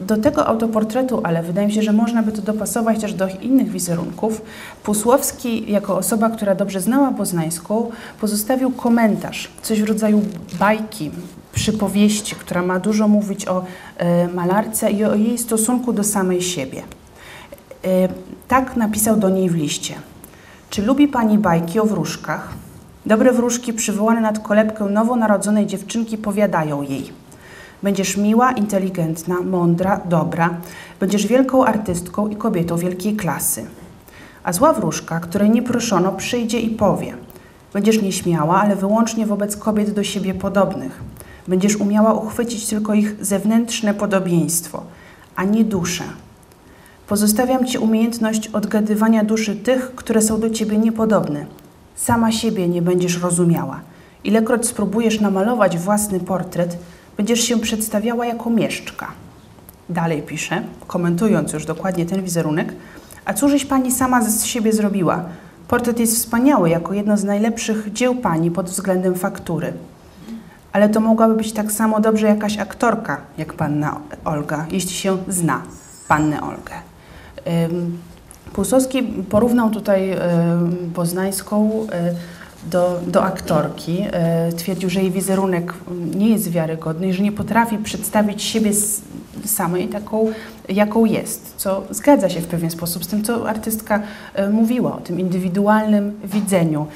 Do 0.00 0.16
tego 0.16 0.46
autoportretu, 0.46 1.20
ale 1.24 1.42
wydaje 1.42 1.66
mi 1.66 1.72
się, 1.72 1.82
że 1.82 1.92
można 1.92 2.22
by 2.22 2.32
to 2.32 2.42
dopasować 2.42 3.00
też 3.00 3.14
do 3.14 3.28
innych 3.28 3.70
wizerunków. 3.70 4.42
Pusłowski, 4.82 5.72
jako 5.72 5.96
osoba, 5.96 6.30
która 6.30 6.54
dobrze 6.54 6.80
znała 6.80 7.10
Poznańską, 7.10 7.90
pozostawił 8.20 8.70
komentarz, 8.70 9.50
coś 9.62 9.82
w 9.82 9.88
rodzaju 9.88 10.22
bajki, 10.58 11.10
przypowieści, 11.52 12.34
która 12.34 12.62
ma 12.62 12.78
dużo 12.78 13.08
mówić 13.08 13.48
o 13.48 13.64
e, 13.98 14.28
malarce 14.28 14.90
i 14.90 15.04
o 15.04 15.14
jej 15.14 15.38
stosunku 15.38 15.92
do 15.92 16.04
samej 16.04 16.42
siebie. 16.42 16.82
E, 17.84 18.08
Tak 18.48 18.76
napisał 18.76 19.16
do 19.16 19.28
niej 19.28 19.50
w 19.50 19.54
liście. 19.54 19.94
Czy 20.70 20.82
lubi 20.82 21.08
Pani 21.08 21.38
bajki 21.38 21.80
o 21.80 21.84
wróżkach? 21.84 22.48
Dobre 23.06 23.32
wróżki 23.32 23.72
przywołane 23.72 24.20
nad 24.20 24.38
kolebkę 24.38 24.84
nowonarodzonej 24.84 25.66
dziewczynki 25.66 26.18
powiadają 26.18 26.82
jej. 26.82 27.21
Będziesz 27.82 28.16
miła, 28.16 28.52
inteligentna, 28.52 29.40
mądra, 29.40 30.00
dobra. 30.04 30.54
Będziesz 31.00 31.26
wielką 31.26 31.64
artystką 31.64 32.28
i 32.28 32.36
kobietą 32.36 32.76
wielkiej 32.76 33.16
klasy. 33.16 33.66
A 34.44 34.52
zła 34.52 34.72
wróżka, 34.72 35.20
której 35.20 35.50
nie 35.50 35.62
proszono, 35.62 36.12
przyjdzie 36.12 36.60
i 36.60 36.70
powie. 36.70 37.14
Będziesz 37.72 38.02
nieśmiała, 38.02 38.60
ale 38.60 38.76
wyłącznie 38.76 39.26
wobec 39.26 39.56
kobiet 39.56 39.90
do 39.90 40.04
siebie 40.04 40.34
podobnych. 40.34 41.00
Będziesz 41.48 41.76
umiała 41.76 42.14
uchwycić 42.14 42.66
tylko 42.66 42.94
ich 42.94 43.24
zewnętrzne 43.24 43.94
podobieństwo, 43.94 44.82
a 45.36 45.44
nie 45.44 45.64
duszę. 45.64 46.04
Pozostawiam 47.08 47.66
Ci 47.66 47.78
umiejętność 47.78 48.48
odgadywania 48.48 49.24
duszy 49.24 49.56
tych, 49.56 49.94
które 49.94 50.22
są 50.22 50.40
do 50.40 50.50
Ciebie 50.50 50.78
niepodobne. 50.78 51.46
Sama 51.94 52.32
siebie 52.32 52.68
nie 52.68 52.82
będziesz 52.82 53.22
rozumiała. 53.22 53.80
Ilekroć 54.24 54.66
spróbujesz 54.66 55.20
namalować 55.20 55.78
własny 55.78 56.20
portret, 56.20 56.78
będziesz 57.16 57.40
się 57.40 57.60
przedstawiała 57.60 58.26
jako 58.26 58.50
mieszczka. 58.50 59.06
dalej 59.88 60.22
pisze, 60.22 60.62
komentując 60.86 61.52
już 61.52 61.66
dokładnie 61.66 62.06
ten 62.06 62.22
wizerunek, 62.22 62.74
a 63.24 63.34
cóżeś 63.34 63.64
pani 63.64 63.92
sama 63.92 64.22
z 64.22 64.44
siebie 64.44 64.72
zrobiła? 64.72 65.24
Portret 65.68 66.00
jest 66.00 66.16
wspaniały, 66.16 66.70
jako 66.70 66.94
jedno 66.94 67.16
z 67.16 67.24
najlepszych 67.24 67.92
dzieł 67.92 68.14
pani 68.14 68.50
pod 68.50 68.66
względem 68.66 69.14
faktury. 69.14 69.72
Ale 70.72 70.88
to 70.88 71.00
mogłaby 71.00 71.34
być 71.34 71.52
tak 71.52 71.72
samo 71.72 72.00
dobrze 72.00 72.26
jakaś 72.26 72.58
aktorka, 72.58 73.20
jak 73.38 73.52
panna 73.52 74.00
Olga, 74.24 74.66
jeśli 74.70 74.90
się 74.90 75.18
zna 75.28 75.62
pannę 76.08 76.42
Olgę. 76.42 76.74
Ym, 77.64 77.98
Półsowski 78.52 79.02
porównał 79.02 79.70
tutaj 79.70 80.16
Poznańską 80.94 81.86
do, 82.70 83.00
do 83.06 83.24
aktorki. 83.24 84.04
Twierdził, 84.56 84.90
że 84.90 85.00
jej 85.00 85.10
wizerunek 85.10 85.74
nie 86.14 86.28
jest 86.28 86.50
wiarygodny 86.50 87.08
i 87.08 87.12
że 87.12 87.22
nie 87.22 87.32
potrafi 87.32 87.78
przedstawić 87.78 88.42
siebie 88.42 88.70
samej 89.44 89.88
taką, 89.88 90.32
jaką 90.68 91.04
jest, 91.04 91.54
co 91.56 91.82
zgadza 91.90 92.30
się 92.30 92.40
w 92.40 92.46
pewien 92.46 92.70
sposób 92.70 93.04
z 93.04 93.08
tym, 93.08 93.22
co 93.22 93.48
artystka 93.48 94.02
mówiła, 94.52 94.96
o 94.96 95.00
tym 95.00 95.20
indywidualnym 95.20 96.20
widzeniu 96.24 96.86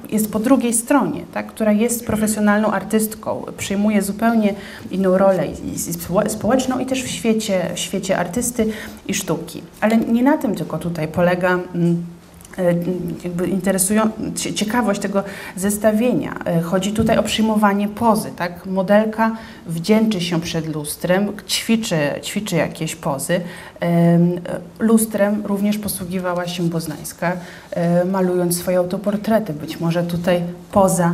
jest 0.10 0.32
po 0.32 0.40
drugiej 0.40 0.74
stronie, 0.74 1.22
tak, 1.34 1.48
która 1.48 1.72
jest 1.72 2.06
profesjonalną 2.06 2.72
artystką, 2.72 3.44
przyjmuje 3.58 4.02
zupełnie 4.02 4.54
inną 4.92 5.18
rolę 5.18 5.48
i, 5.48 5.80
społeczną 6.30 6.80
i 6.80 6.86
też 6.86 7.04
w 7.04 7.08
świecie, 7.08 7.70
w 7.76 7.80
świecie 7.80 8.18
artysty 8.18 8.68
i 9.08 9.14
sztuki. 9.14 9.62
Ale 9.82 9.98
nie 9.98 10.24
na 10.24 10.38
tym 10.38 10.56
tylko 10.56 10.78
tutaj 10.78 11.08
polega. 11.08 11.60
Mm, 11.76 12.04
jakby 13.24 13.48
interesują, 13.48 14.10
ciekawość 14.56 15.02
tego 15.02 15.24
zestawienia. 15.56 16.40
E, 16.46 16.62
chodzi 16.62 16.92
tutaj 16.92 17.18
o 17.18 17.24
przyjmowanie 17.24 17.88
pozy. 17.88 18.32
Tak? 18.36 18.66
Modelka 18.66 19.36
wdzięczy 19.68 20.22
się 20.22 20.42
przed 20.42 20.76
lustrem, 20.76 21.28
ćwiczy, 21.48 21.98
ćwiczy 22.24 22.56
jakieś 22.56 22.96
pozy. 22.96 23.42
E, 23.82 24.20
lustrem 24.80 25.46
również 25.46 25.78
posługiwała 25.78 26.48
się 26.48 26.64
Boznańska, 26.70 27.38
malując 28.12 28.58
swoje 28.58 28.78
autoportrety. 28.78 29.54
Być 29.54 29.80
może 29.80 30.04
tutaj 30.04 30.44
poza 30.72 31.14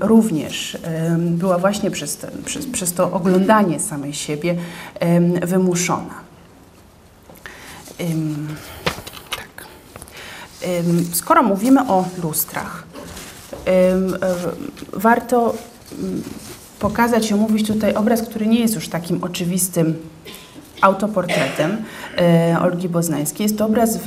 również 0.00 0.78
była 1.18 1.58
właśnie 1.58 1.90
przez, 1.90 2.26
przez, 2.44 2.66
przez 2.66 2.92
to 2.92 3.12
oglądanie 3.12 3.80
samej 3.80 4.12
siebie 4.14 4.56
wymuszona. 5.42 6.14
Skoro 11.12 11.42
mówimy 11.42 11.88
o 11.88 12.04
lustrach, 12.22 12.84
warto 14.92 15.54
pokazać 16.78 17.30
i 17.30 17.34
omówić 17.34 17.66
tutaj 17.66 17.94
obraz, 17.94 18.22
który 18.22 18.46
nie 18.46 18.60
jest 18.60 18.74
już 18.74 18.88
takim 18.88 19.24
oczywistym 19.24 19.94
autoportretem 20.80 21.76
e, 22.18 22.56
Olgi 22.60 22.88
Boznańskiej. 22.88 23.44
Jest 23.44 23.58
to 23.58 23.66
obraz 23.66 23.98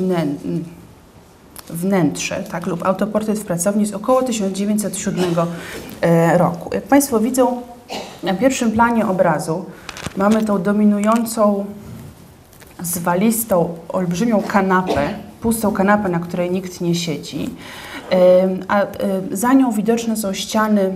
wnętrze, 1.70 2.44
tak, 2.52 2.66
lub 2.66 2.86
autoportret 2.86 3.40
w 3.40 3.46
pracowni 3.46 3.86
z 3.86 3.94
około 3.94 4.24
1907 4.24 5.36
e, 6.02 6.38
roku. 6.38 6.70
Jak 6.74 6.84
Państwo 6.84 7.20
widzą, 7.20 7.62
na 8.24 8.34
pierwszym 8.34 8.72
planie 8.72 9.08
obrazu 9.08 9.66
mamy 10.18 10.44
tą 10.44 10.64
dominującą, 10.64 11.66
zwalistą, 12.84 13.78
olbrzymią 13.90 14.42
kanapę, 14.42 15.14
pustą 15.42 15.72
kanapę, 15.72 16.10
na 16.10 16.20
której 16.20 16.52
nikt 16.52 16.82
nie 16.82 16.96
siedzi, 16.96 17.50
a 18.68 18.86
za 19.32 19.54
nią 19.54 19.72
widoczne 19.72 20.18
są 20.18 20.34
ściany 20.34 20.96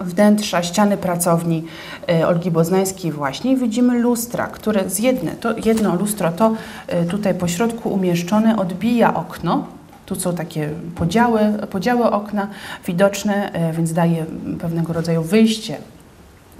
wnętrza, 0.00 0.62
ściany 0.62 0.96
pracowni 0.96 1.64
e, 2.08 2.28
Olgi 2.28 2.50
Boznańskiej 2.50 3.12
właśnie. 3.12 3.56
Widzimy 3.56 3.98
lustra, 3.98 4.46
które 4.46 4.90
z 4.90 4.98
jedne, 4.98 5.32
to 5.32 5.54
jedno 5.64 5.94
lustro 5.94 6.32
to 6.32 6.54
e, 6.86 7.04
tutaj 7.04 7.34
po 7.34 7.48
środku 7.48 7.88
umieszczone 7.88 8.56
odbija 8.56 9.14
okno, 9.14 9.66
tu 10.06 10.14
są 10.14 10.34
takie 10.34 10.70
podziały, 10.94 11.40
podziały 11.70 12.10
okna 12.10 12.48
widoczne, 12.86 13.50
więc 13.72 13.92
daje 13.92 14.26
pewnego 14.60 14.92
rodzaju 14.92 15.22
wyjście 15.22 15.76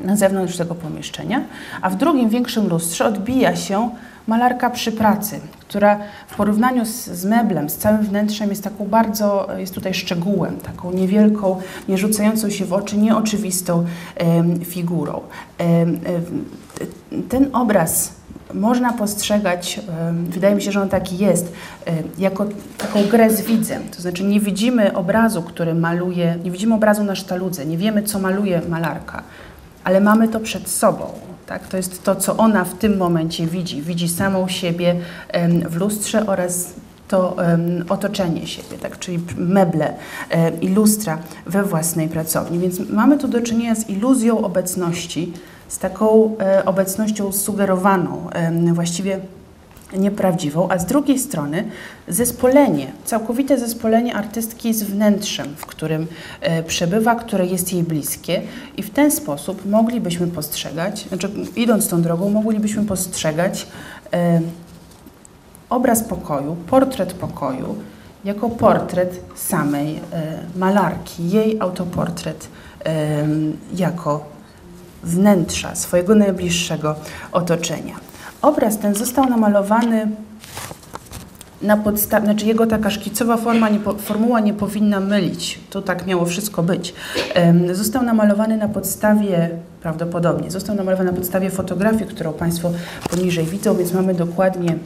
na 0.04 0.16
zewnątrz 0.16 0.56
tego 0.56 0.74
pomieszczenia, 0.74 1.42
a 1.82 1.90
w 1.90 1.96
drugim 1.96 2.28
większym 2.28 2.68
lustrze 2.68 3.06
odbija 3.06 3.56
się 3.56 3.90
malarka 4.26 4.70
przy 4.70 4.92
pracy, 4.92 5.40
która 5.60 5.98
w 6.28 6.36
porównaniu 6.36 6.84
z, 6.84 7.04
z, 7.04 7.24
meblem, 7.24 7.70
z 7.70 7.76
całym 7.76 8.02
wnętrzem 8.02 8.50
jest 8.50 8.64
taką 8.64 8.86
bardzo, 8.86 9.48
jest 9.56 9.74
tutaj 9.74 9.94
szczegółem, 9.94 10.56
taką 10.56 10.92
niewielką, 10.92 11.60
nie 11.88 11.98
rzucającą 11.98 12.50
się 12.50 12.64
w 12.64 12.72
oczy, 12.72 12.98
nieoczywistą 12.98 13.84
e, 14.16 14.64
figurą. 14.64 15.20
E, 15.60 15.86
ten 17.28 17.48
obraz 17.52 18.12
można 18.54 18.92
postrzegać, 18.92 19.80
wydaje 20.28 20.54
mi 20.54 20.62
się, 20.62 20.72
że 20.72 20.82
on 20.82 20.88
taki 20.88 21.18
jest, 21.18 21.52
jako 22.18 22.46
taką 22.78 23.04
grę 23.04 23.30
z 23.30 23.40
widzem. 23.40 23.82
To 23.96 24.02
znaczy 24.02 24.24
nie 24.24 24.40
widzimy 24.40 24.96
obrazu, 24.96 25.42
który 25.42 25.74
maluje, 25.74 26.38
nie 26.44 26.50
widzimy 26.50 26.74
obrazu 26.74 27.04
na 27.04 27.14
sztaludze, 27.14 27.66
nie 27.66 27.76
wiemy, 27.76 28.02
co 28.02 28.18
maluje 28.18 28.60
malarka, 28.68 29.22
ale 29.84 30.00
mamy 30.00 30.28
to 30.28 30.40
przed 30.40 30.68
sobą. 30.68 31.25
Tak? 31.46 31.68
To 31.68 31.76
jest 31.76 32.04
to, 32.04 32.16
co 32.16 32.36
ona 32.36 32.64
w 32.64 32.74
tym 32.74 32.96
momencie 32.96 33.46
widzi. 33.46 33.82
Widzi 33.82 34.08
samą 34.08 34.48
siebie 34.48 34.96
w 35.68 35.76
lustrze 35.76 36.26
oraz 36.26 36.72
to 37.08 37.36
otoczenie 37.88 38.46
siebie, 38.46 38.78
tak? 38.78 38.98
czyli 38.98 39.18
meble 39.36 39.94
i 40.60 40.68
lustra 40.68 41.18
we 41.46 41.62
własnej 41.62 42.08
pracowni. 42.08 42.58
Więc 42.58 42.80
mamy 42.90 43.18
tu 43.18 43.28
do 43.28 43.40
czynienia 43.40 43.74
z 43.74 43.90
iluzją 43.90 44.44
obecności, 44.44 45.32
z 45.68 45.78
taką 45.78 46.06
um, 46.06 46.36
obecnością 46.64 47.32
sugerowaną, 47.32 48.28
właściwie 48.72 49.20
nieprawdziwą, 49.92 50.68
a 50.68 50.78
z 50.78 50.86
drugiej 50.86 51.18
strony 51.18 51.64
zespolenie, 52.08 52.92
całkowite 53.04 53.58
zespolenie 53.58 54.14
artystki 54.14 54.74
z 54.74 54.82
wnętrzem, 54.82 55.46
w 55.56 55.66
którym 55.66 56.06
e, 56.40 56.62
przebywa, 56.62 57.14
które 57.14 57.46
jest 57.46 57.72
jej 57.72 57.82
bliskie 57.82 58.42
i 58.76 58.82
w 58.82 58.90
ten 58.90 59.10
sposób 59.10 59.66
moglibyśmy 59.66 60.26
postrzegać, 60.26 61.08
znaczy 61.08 61.30
idąc 61.56 61.88
tą 61.88 62.02
drogą, 62.02 62.30
moglibyśmy 62.30 62.84
postrzegać 62.84 63.66
e, 64.12 64.40
obraz 65.70 66.04
pokoju, 66.04 66.56
portret 66.66 67.12
pokoju, 67.12 67.76
jako 68.24 68.50
portret 68.50 69.20
samej 69.34 69.96
e, 69.96 70.00
malarki, 70.56 71.30
jej 71.30 71.60
autoportret 71.60 72.48
e, 72.84 73.26
jako 73.74 74.24
wnętrza 75.04 75.74
swojego 75.74 76.14
najbliższego 76.14 76.94
otoczenia. 77.32 78.05
Obraz 78.46 78.78
ten 78.78 78.94
został 78.94 79.28
namalowany 79.28 80.08
na 81.62 81.76
podstawie, 81.76 82.24
znaczy 82.24 82.46
jego 82.46 82.66
taka 82.66 82.90
szkicowa 82.90 83.36
forma, 83.36 83.68
nie, 83.68 83.78
formuła 83.98 84.40
nie 84.40 84.54
powinna 84.54 85.00
mylić, 85.00 85.60
to 85.70 85.82
tak 85.82 86.06
miało 86.06 86.26
wszystko 86.26 86.62
być. 86.62 86.94
Został 87.72 88.02
namalowany 88.02 88.56
na 88.56 88.68
podstawie, 88.68 89.50
prawdopodobnie, 89.82 90.50
został 90.50 90.76
namalowany 90.76 91.10
na 91.10 91.16
podstawie 91.16 91.50
fotografii, 91.50 92.06
którą 92.06 92.32
Państwo 92.32 92.70
poniżej 93.10 93.44
widzą, 93.44 93.76
więc 93.76 93.92
mamy 93.92 94.14
dokładnie 94.14 94.76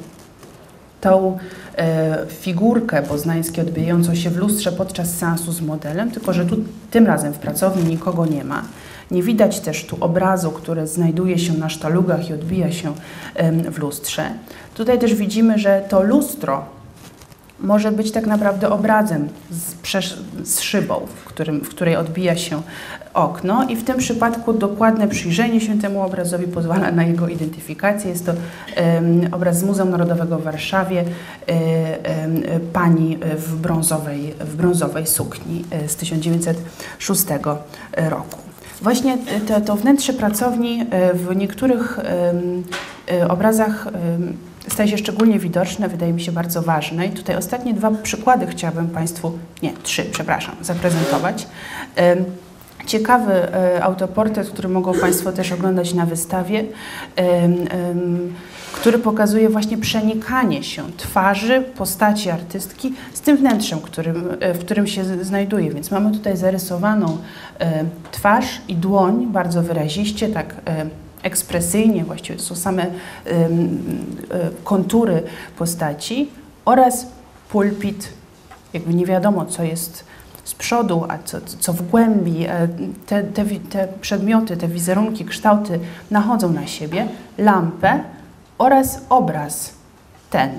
tą 1.00 1.38
e, 1.76 2.18
figurkę 2.28 3.02
poznańską 3.02 3.62
odbijającą 3.62 4.14
się 4.14 4.30
w 4.30 4.36
lustrze 4.36 4.72
podczas 4.72 5.14
seansu 5.14 5.52
z 5.52 5.60
modelem, 5.60 6.10
tylko 6.10 6.32
że 6.32 6.46
tu 6.46 6.56
tym 6.90 7.06
razem 7.06 7.32
w 7.32 7.38
pracowni 7.38 7.84
nikogo 7.84 8.26
nie 8.26 8.44
ma. 8.44 8.62
Nie 9.10 9.22
widać 9.22 9.60
też 9.60 9.84
tu 9.84 9.96
obrazu, 10.00 10.50
który 10.50 10.86
znajduje 10.86 11.38
się 11.38 11.52
na 11.52 11.68
sztalugach 11.68 12.30
i 12.30 12.34
odbija 12.34 12.72
się 12.72 12.92
w 13.70 13.78
lustrze. 13.78 14.30
Tutaj 14.74 14.98
też 14.98 15.14
widzimy, 15.14 15.58
że 15.58 15.84
to 15.88 16.02
lustro 16.02 16.64
może 17.60 17.92
być 17.92 18.12
tak 18.12 18.26
naprawdę 18.26 18.70
obrazem 18.70 19.28
z, 20.44 20.60
szybą, 20.60 21.06
w, 21.16 21.24
którym, 21.24 21.60
w 21.60 21.68
której 21.68 21.96
odbija 21.96 22.36
się 22.36 22.62
okno 23.14 23.68
i 23.68 23.76
w 23.76 23.84
tym 23.84 23.98
przypadku 23.98 24.52
dokładne 24.52 25.08
przyjrzenie 25.08 25.60
się 25.60 25.80
temu 25.80 26.02
obrazowi 26.02 26.46
pozwala 26.46 26.90
na 26.90 27.04
jego 27.04 27.28
identyfikację. 27.28 28.10
Jest 28.10 28.26
to 28.26 28.32
em, 28.76 29.28
obraz 29.32 29.58
z 29.58 29.62
Muzeum 29.62 29.90
Narodowego 29.90 30.38
w 30.38 30.42
Warszawie 30.42 31.04
em, 31.46 32.42
pani 32.72 33.18
w 33.36 33.56
brązowej, 33.56 34.34
w 34.40 34.56
brązowej 34.56 35.06
sukni 35.06 35.64
e, 35.70 35.88
z 35.88 35.96
1906 35.96 37.24
roku. 37.96 38.49
Właśnie 38.82 39.18
to, 39.48 39.60
to 39.60 39.76
wnętrze 39.76 40.12
pracowni 40.12 40.86
e, 40.90 41.14
w 41.14 41.36
niektórych 41.36 41.98
e, 41.98 43.28
obrazach 43.28 43.88
staje 44.68 44.88
się 44.88 44.98
szczególnie 44.98 45.38
widoczne, 45.38 45.88
wydaje 45.88 46.12
mi 46.12 46.20
się 46.20 46.32
bardzo 46.32 46.62
ważne. 46.62 47.06
I 47.06 47.10
tutaj 47.10 47.36
ostatnie 47.36 47.74
dwa 47.74 47.90
przykłady 47.90 48.46
chciałabym 48.46 48.88
Państwu, 48.88 49.38
nie, 49.62 49.72
trzy, 49.82 50.04
przepraszam, 50.04 50.54
zaprezentować. 50.62 51.46
Ciekawy 52.86 53.32
e, 53.32 53.82
autoportret, 53.84 54.48
który 54.48 54.68
mogą 54.68 54.94
Państwo 54.94 55.32
też 55.32 55.52
oglądać 55.52 55.94
na 55.94 56.06
wystawie, 56.06 56.64
który 58.72 58.98
pokazuje 58.98 59.48
właśnie 59.48 59.78
przenikanie 59.78 60.62
się 60.62 60.82
twarzy, 60.96 61.64
postaci 61.76 62.30
artystki 62.30 62.94
z 63.14 63.20
tym 63.20 63.36
wnętrzem, 63.36 63.80
którym, 63.80 64.28
e, 64.40 64.54
w 64.54 64.58
którym 64.58 64.86
się 64.86 65.24
znajduje. 65.24 65.70
Więc 65.70 65.90
mamy 65.90 66.12
tutaj 66.12 66.36
zarysowaną 66.36 67.18
e, 67.58 67.84
twarz 68.12 68.60
i 68.68 68.74
dłoń 68.76 69.26
bardzo 69.26 69.62
wyraziście, 69.62 70.28
tak 70.28 70.54
e, 70.66 70.86
ekspresyjnie, 71.22 72.04
właściwie 72.04 72.38
to 72.38 72.44
są 72.44 72.54
same 72.54 72.86
e, 72.86 72.90
kontury 74.64 75.22
postaci 75.58 76.30
oraz 76.64 77.06
pulpit, 77.48 78.08
jakby 78.72 78.94
nie 78.94 79.06
wiadomo, 79.06 79.46
co 79.46 79.62
jest 79.62 80.04
z 80.44 80.54
przodu, 80.54 81.04
a 81.08 81.18
co, 81.24 81.38
co 81.58 81.72
w 81.72 81.82
głębi. 81.82 82.46
E, 82.46 82.68
Te, 83.06 83.22
te, 83.22 83.44
te 83.44 83.88
przedmioty, 84.00 84.56
te 84.56 84.68
wizerunki, 84.68 85.24
kształty 85.24 85.80
nachodzą 86.10 86.52
na 86.52 86.66
siebie, 86.66 87.06
lampę 87.38 88.00
oraz 88.60 89.00
obraz 89.08 89.74
ten. 90.30 90.50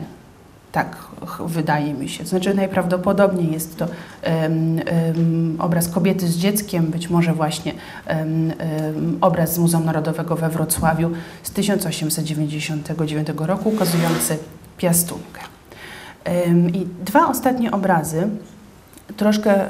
Tak 0.71 0.97
wydaje 1.45 1.93
mi 1.93 2.09
się. 2.09 2.25
Znaczy 2.25 2.53
najprawdopodobniej 2.53 3.51
jest 3.51 3.77
to 3.77 3.85
em, 4.21 4.79
em, 4.85 5.55
obraz 5.59 5.89
kobiety 5.89 6.27
z 6.27 6.37
dzieckiem, 6.37 6.85
być 6.85 7.09
może 7.09 7.33
właśnie 7.33 7.73
em, 8.05 8.53
obraz 9.21 9.53
z 9.53 9.57
Muzeum 9.57 9.85
Narodowego 9.85 10.35
we 10.35 10.49
Wrocławiu 10.49 11.09
z 11.43 11.51
1899 11.51 13.27
roku, 13.37 13.69
ukazujący 13.69 14.37
piastunkę. 14.77 15.41
I 16.73 16.87
dwa 17.05 17.27
ostatnie 17.27 17.71
obrazy, 17.71 18.27
troszkę, 19.17 19.65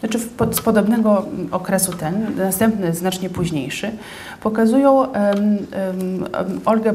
znaczy 0.00 0.18
z 0.52 0.60
podobnego 0.60 1.26
okresu 1.50 1.92
ten, 1.92 2.36
następny 2.36 2.94
znacznie 2.94 3.30
późniejszy, 3.30 3.90
pokazują 4.40 5.12
em, 5.12 5.58
em, 5.72 6.60
Olgę 6.64 6.94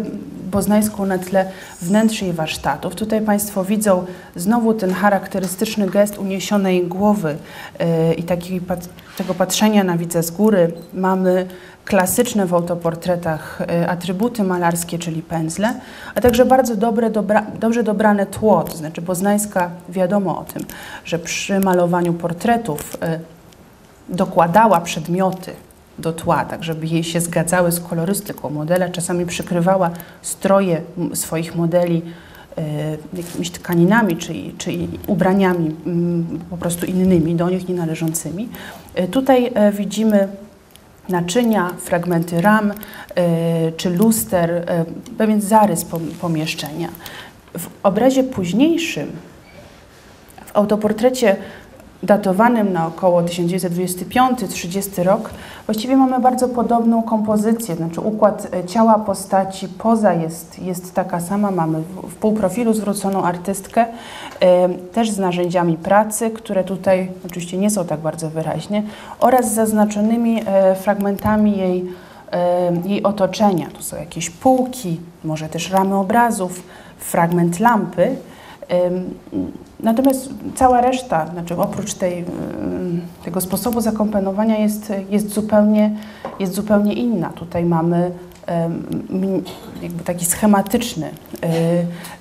Boznańską 0.53 1.05
na 1.05 1.17
tle 1.17 1.51
wnętrz 1.81 2.21
jej 2.21 2.33
warsztatów. 2.33 2.95
Tutaj 2.95 3.21
Państwo 3.21 3.65
widzą 3.65 4.05
znowu 4.35 4.73
ten 4.73 4.93
charakterystyczny 4.93 5.89
gest 5.89 6.17
uniesionej 6.17 6.87
głowy 6.87 7.35
e, 7.79 8.13
i 8.13 8.23
taki, 8.23 8.61
pat- 8.61 8.89
tego 9.17 9.33
patrzenia 9.33 9.83
na 9.83 9.97
widzę 9.97 10.23
z 10.23 10.31
góry. 10.31 10.71
Mamy 10.93 11.47
klasyczne 11.85 12.45
w 12.45 12.53
autoportretach 12.53 13.61
e, 13.61 13.89
atrybuty 13.89 14.43
malarskie, 14.43 14.99
czyli 14.99 15.21
pędzle, 15.21 15.73
a 16.15 16.21
także 16.21 16.45
bardzo 16.45 16.75
dobre, 16.75 17.09
dobra, 17.09 17.45
dobrze 17.59 17.83
dobrane 17.83 18.25
tło, 18.25 18.63
to 18.63 18.77
znaczy 18.77 19.01
Boznańska 19.01 19.69
wiadomo 19.89 20.39
o 20.39 20.43
tym, 20.43 20.65
że 21.05 21.19
przy 21.19 21.59
malowaniu 21.59 22.13
portretów 22.13 22.97
e, 23.01 23.19
dokładała 24.09 24.81
przedmioty 24.81 25.51
do 25.99 26.13
tła, 26.13 26.45
tak 26.45 26.63
żeby 26.63 26.87
jej 26.87 27.03
się 27.03 27.21
zgadzały 27.21 27.71
z 27.71 27.79
kolorystyką 27.79 28.49
modela. 28.49 28.89
Czasami 28.89 29.25
przykrywała 29.25 29.91
stroje 30.21 30.81
swoich 31.13 31.55
modeli 31.55 32.01
e, 32.57 32.61
jakimiś 33.13 33.51
tkaninami 33.51 34.17
czy, 34.17 34.33
czy 34.57 34.71
ubraniami 35.07 35.75
m, 35.85 36.39
po 36.49 36.57
prostu 36.57 36.85
innymi, 36.85 37.35
do 37.35 37.49
nich 37.49 37.69
nienależącymi. 37.69 38.49
E, 38.95 39.07
tutaj 39.07 39.51
e, 39.53 39.71
widzimy 39.71 40.27
naczynia, 41.09 41.69
fragmenty 41.79 42.41
ram 42.41 42.73
czy 43.77 43.89
luster, 43.89 44.65
pewien 45.17 45.41
zarys 45.41 45.85
pom- 45.85 46.11
pomieszczenia. 46.21 46.89
W 47.57 47.67
obrazie 47.83 48.23
późniejszym, 48.23 49.11
w 50.45 50.57
autoportrecie 50.57 51.35
datowanym 52.03 52.73
na 52.73 52.87
około 52.87 53.21
1925-30 53.21 55.03
rok, 55.03 55.29
właściwie 55.65 55.97
mamy 55.97 56.19
bardzo 56.19 56.47
podobną 56.49 57.03
kompozycję, 57.03 57.75
znaczy 57.75 58.01
układ 58.01 58.47
e, 58.53 58.63
ciała 58.63 58.99
postaci, 58.99 59.67
poza 59.67 60.13
jest, 60.13 60.59
jest 60.59 60.93
taka 60.93 61.19
sama, 61.19 61.51
mamy 61.51 61.79
w- 61.81 62.15
półprofilu 62.15 62.73
zwróconą 62.73 63.23
artystkę, 63.23 63.85
e, 64.39 64.69
też 64.69 65.11
z 65.11 65.17
narzędziami 65.19 65.77
pracy, 65.77 66.29
które 66.29 66.63
tutaj 66.63 67.11
oczywiście 67.25 67.57
nie 67.57 67.69
są 67.69 67.85
tak 67.85 67.99
bardzo 67.99 68.29
wyraźnie, 68.29 68.83
oraz 69.19 69.53
zaznaczonymi 69.53 70.41
e, 70.45 70.75
fragmentami 70.75 71.57
jej, 71.57 71.85
jej 72.85 73.03
otoczenia. 73.03 73.67
Tu 73.73 73.83
są 73.83 73.97
jakieś 73.97 74.29
półki, 74.29 74.99
może 75.23 75.49
też 75.49 75.71
ramy 75.71 75.95
obrazów, 75.95 76.63
fragment 76.97 77.59
lampy. 77.59 78.15
Natomiast 79.83 80.29
cała 80.55 80.81
reszta, 80.81 81.27
znaczy 81.27 81.57
oprócz 81.57 81.93
tej, 81.93 82.25
tego 83.25 83.41
sposobu 83.41 83.81
zakomponowania 83.81 84.57
jest, 84.57 84.93
jest, 85.09 85.29
zupełnie, 85.29 85.95
jest 86.39 86.53
zupełnie 86.53 86.93
inna. 86.93 87.29
Tutaj 87.29 87.65
mamy 87.65 88.11
jakby 89.81 90.03
taki 90.03 90.25
schematyczny, 90.25 91.09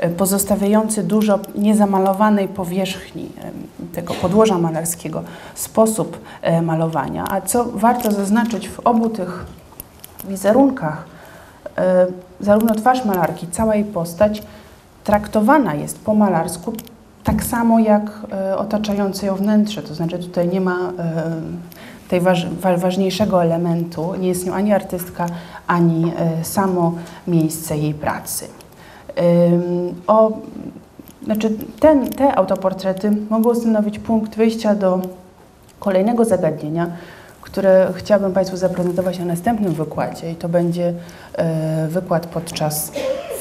y, 0.05 0.09
pozostawiający 0.09 1.03
dużo 1.03 1.39
niezamalowanej 1.55 2.49
powierzchni 2.49 3.29
tego 3.93 4.15
podłoża 4.15 4.59
malarskiego 4.59 5.23
sposób 5.55 6.19
e, 6.43 6.63
malowania. 6.63 7.25
A 7.31 7.41
co 7.41 7.65
warto 7.65 8.11
zaznaczyć 8.11 8.69
w 8.69 8.81
obu 8.81 9.09
tych 9.09 9.47
wizerunkach, 10.29 11.05
e, 11.79 12.07
zarówno 12.41 12.75
twarz 12.75 13.05
malarki, 13.05 13.47
cała 13.47 13.75
jej 13.75 13.85
postać 13.85 14.43
traktowana 15.05 15.75
jest 15.75 16.05
po 16.05 16.15
malarsku 16.15 16.73
tak 17.25 17.45
samo 17.45 17.79
jak 17.79 18.03
e, 18.33 18.57
otaczające 18.57 19.27
ją 19.27 19.35
wnętrze. 19.35 19.83
To 19.83 19.95
znaczy 19.95 20.19
tutaj 20.19 20.49
nie 20.49 20.61
ma 20.61 20.79
e, 20.79 20.93
tej 22.09 22.21
waż, 22.21 22.51
wa, 22.51 22.77
ważniejszego 22.77 23.43
elementu, 23.43 24.15
nie 24.15 24.29
jest 24.29 24.47
nią 24.47 24.55
ani 24.55 24.73
artystka, 24.73 25.27
ani 25.67 26.13
e, 26.19 26.45
samo 26.45 26.95
miejsce 27.27 27.77
jej 27.77 27.95
pracy. 27.95 28.49
O, 30.07 30.33
znaczy 31.25 31.51
ten, 31.81 32.11
te 32.11 32.35
autoportrety 32.35 33.11
mogą 33.31 33.55
stanowić 33.55 33.99
punkt 33.99 34.37
wyjścia 34.37 34.75
do 34.75 35.01
kolejnego 35.79 36.25
zagadnienia, 36.25 36.87
które 37.43 37.93
chciałabym 37.97 38.33
Państwu 38.33 38.57
zaprezentować 38.57 39.19
na 39.19 39.25
następnym 39.25 39.73
wykładzie 39.73 40.31
i 40.31 40.35
to 40.35 40.49
będzie 40.49 40.95
wykład 41.89 42.27
podczas 42.27 42.93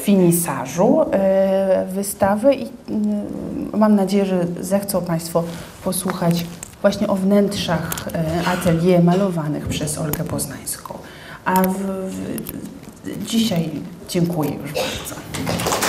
finisażu 0.02 1.00
e, 1.12 1.86
wystawy 1.92 2.54
i 2.54 2.68
mm, 2.88 3.26
mam 3.74 3.94
nadzieję, 3.94 4.26
że 4.26 4.46
zechcą 4.60 5.02
Państwo 5.02 5.44
posłuchać 5.84 6.44
właśnie 6.82 7.08
o 7.08 7.14
wnętrzach 7.14 8.08
e, 8.14 8.46
atelier 8.46 9.04
malowanych 9.04 9.68
przez 9.68 9.98
Olgę 9.98 10.24
Poznańską. 10.24 10.98
A 11.44 11.62
w, 11.62 11.76
w, 11.76 13.26
dzisiaj 13.26 13.70
dziękuję 14.08 14.50
już 14.50 14.72
bardzo. 14.72 15.81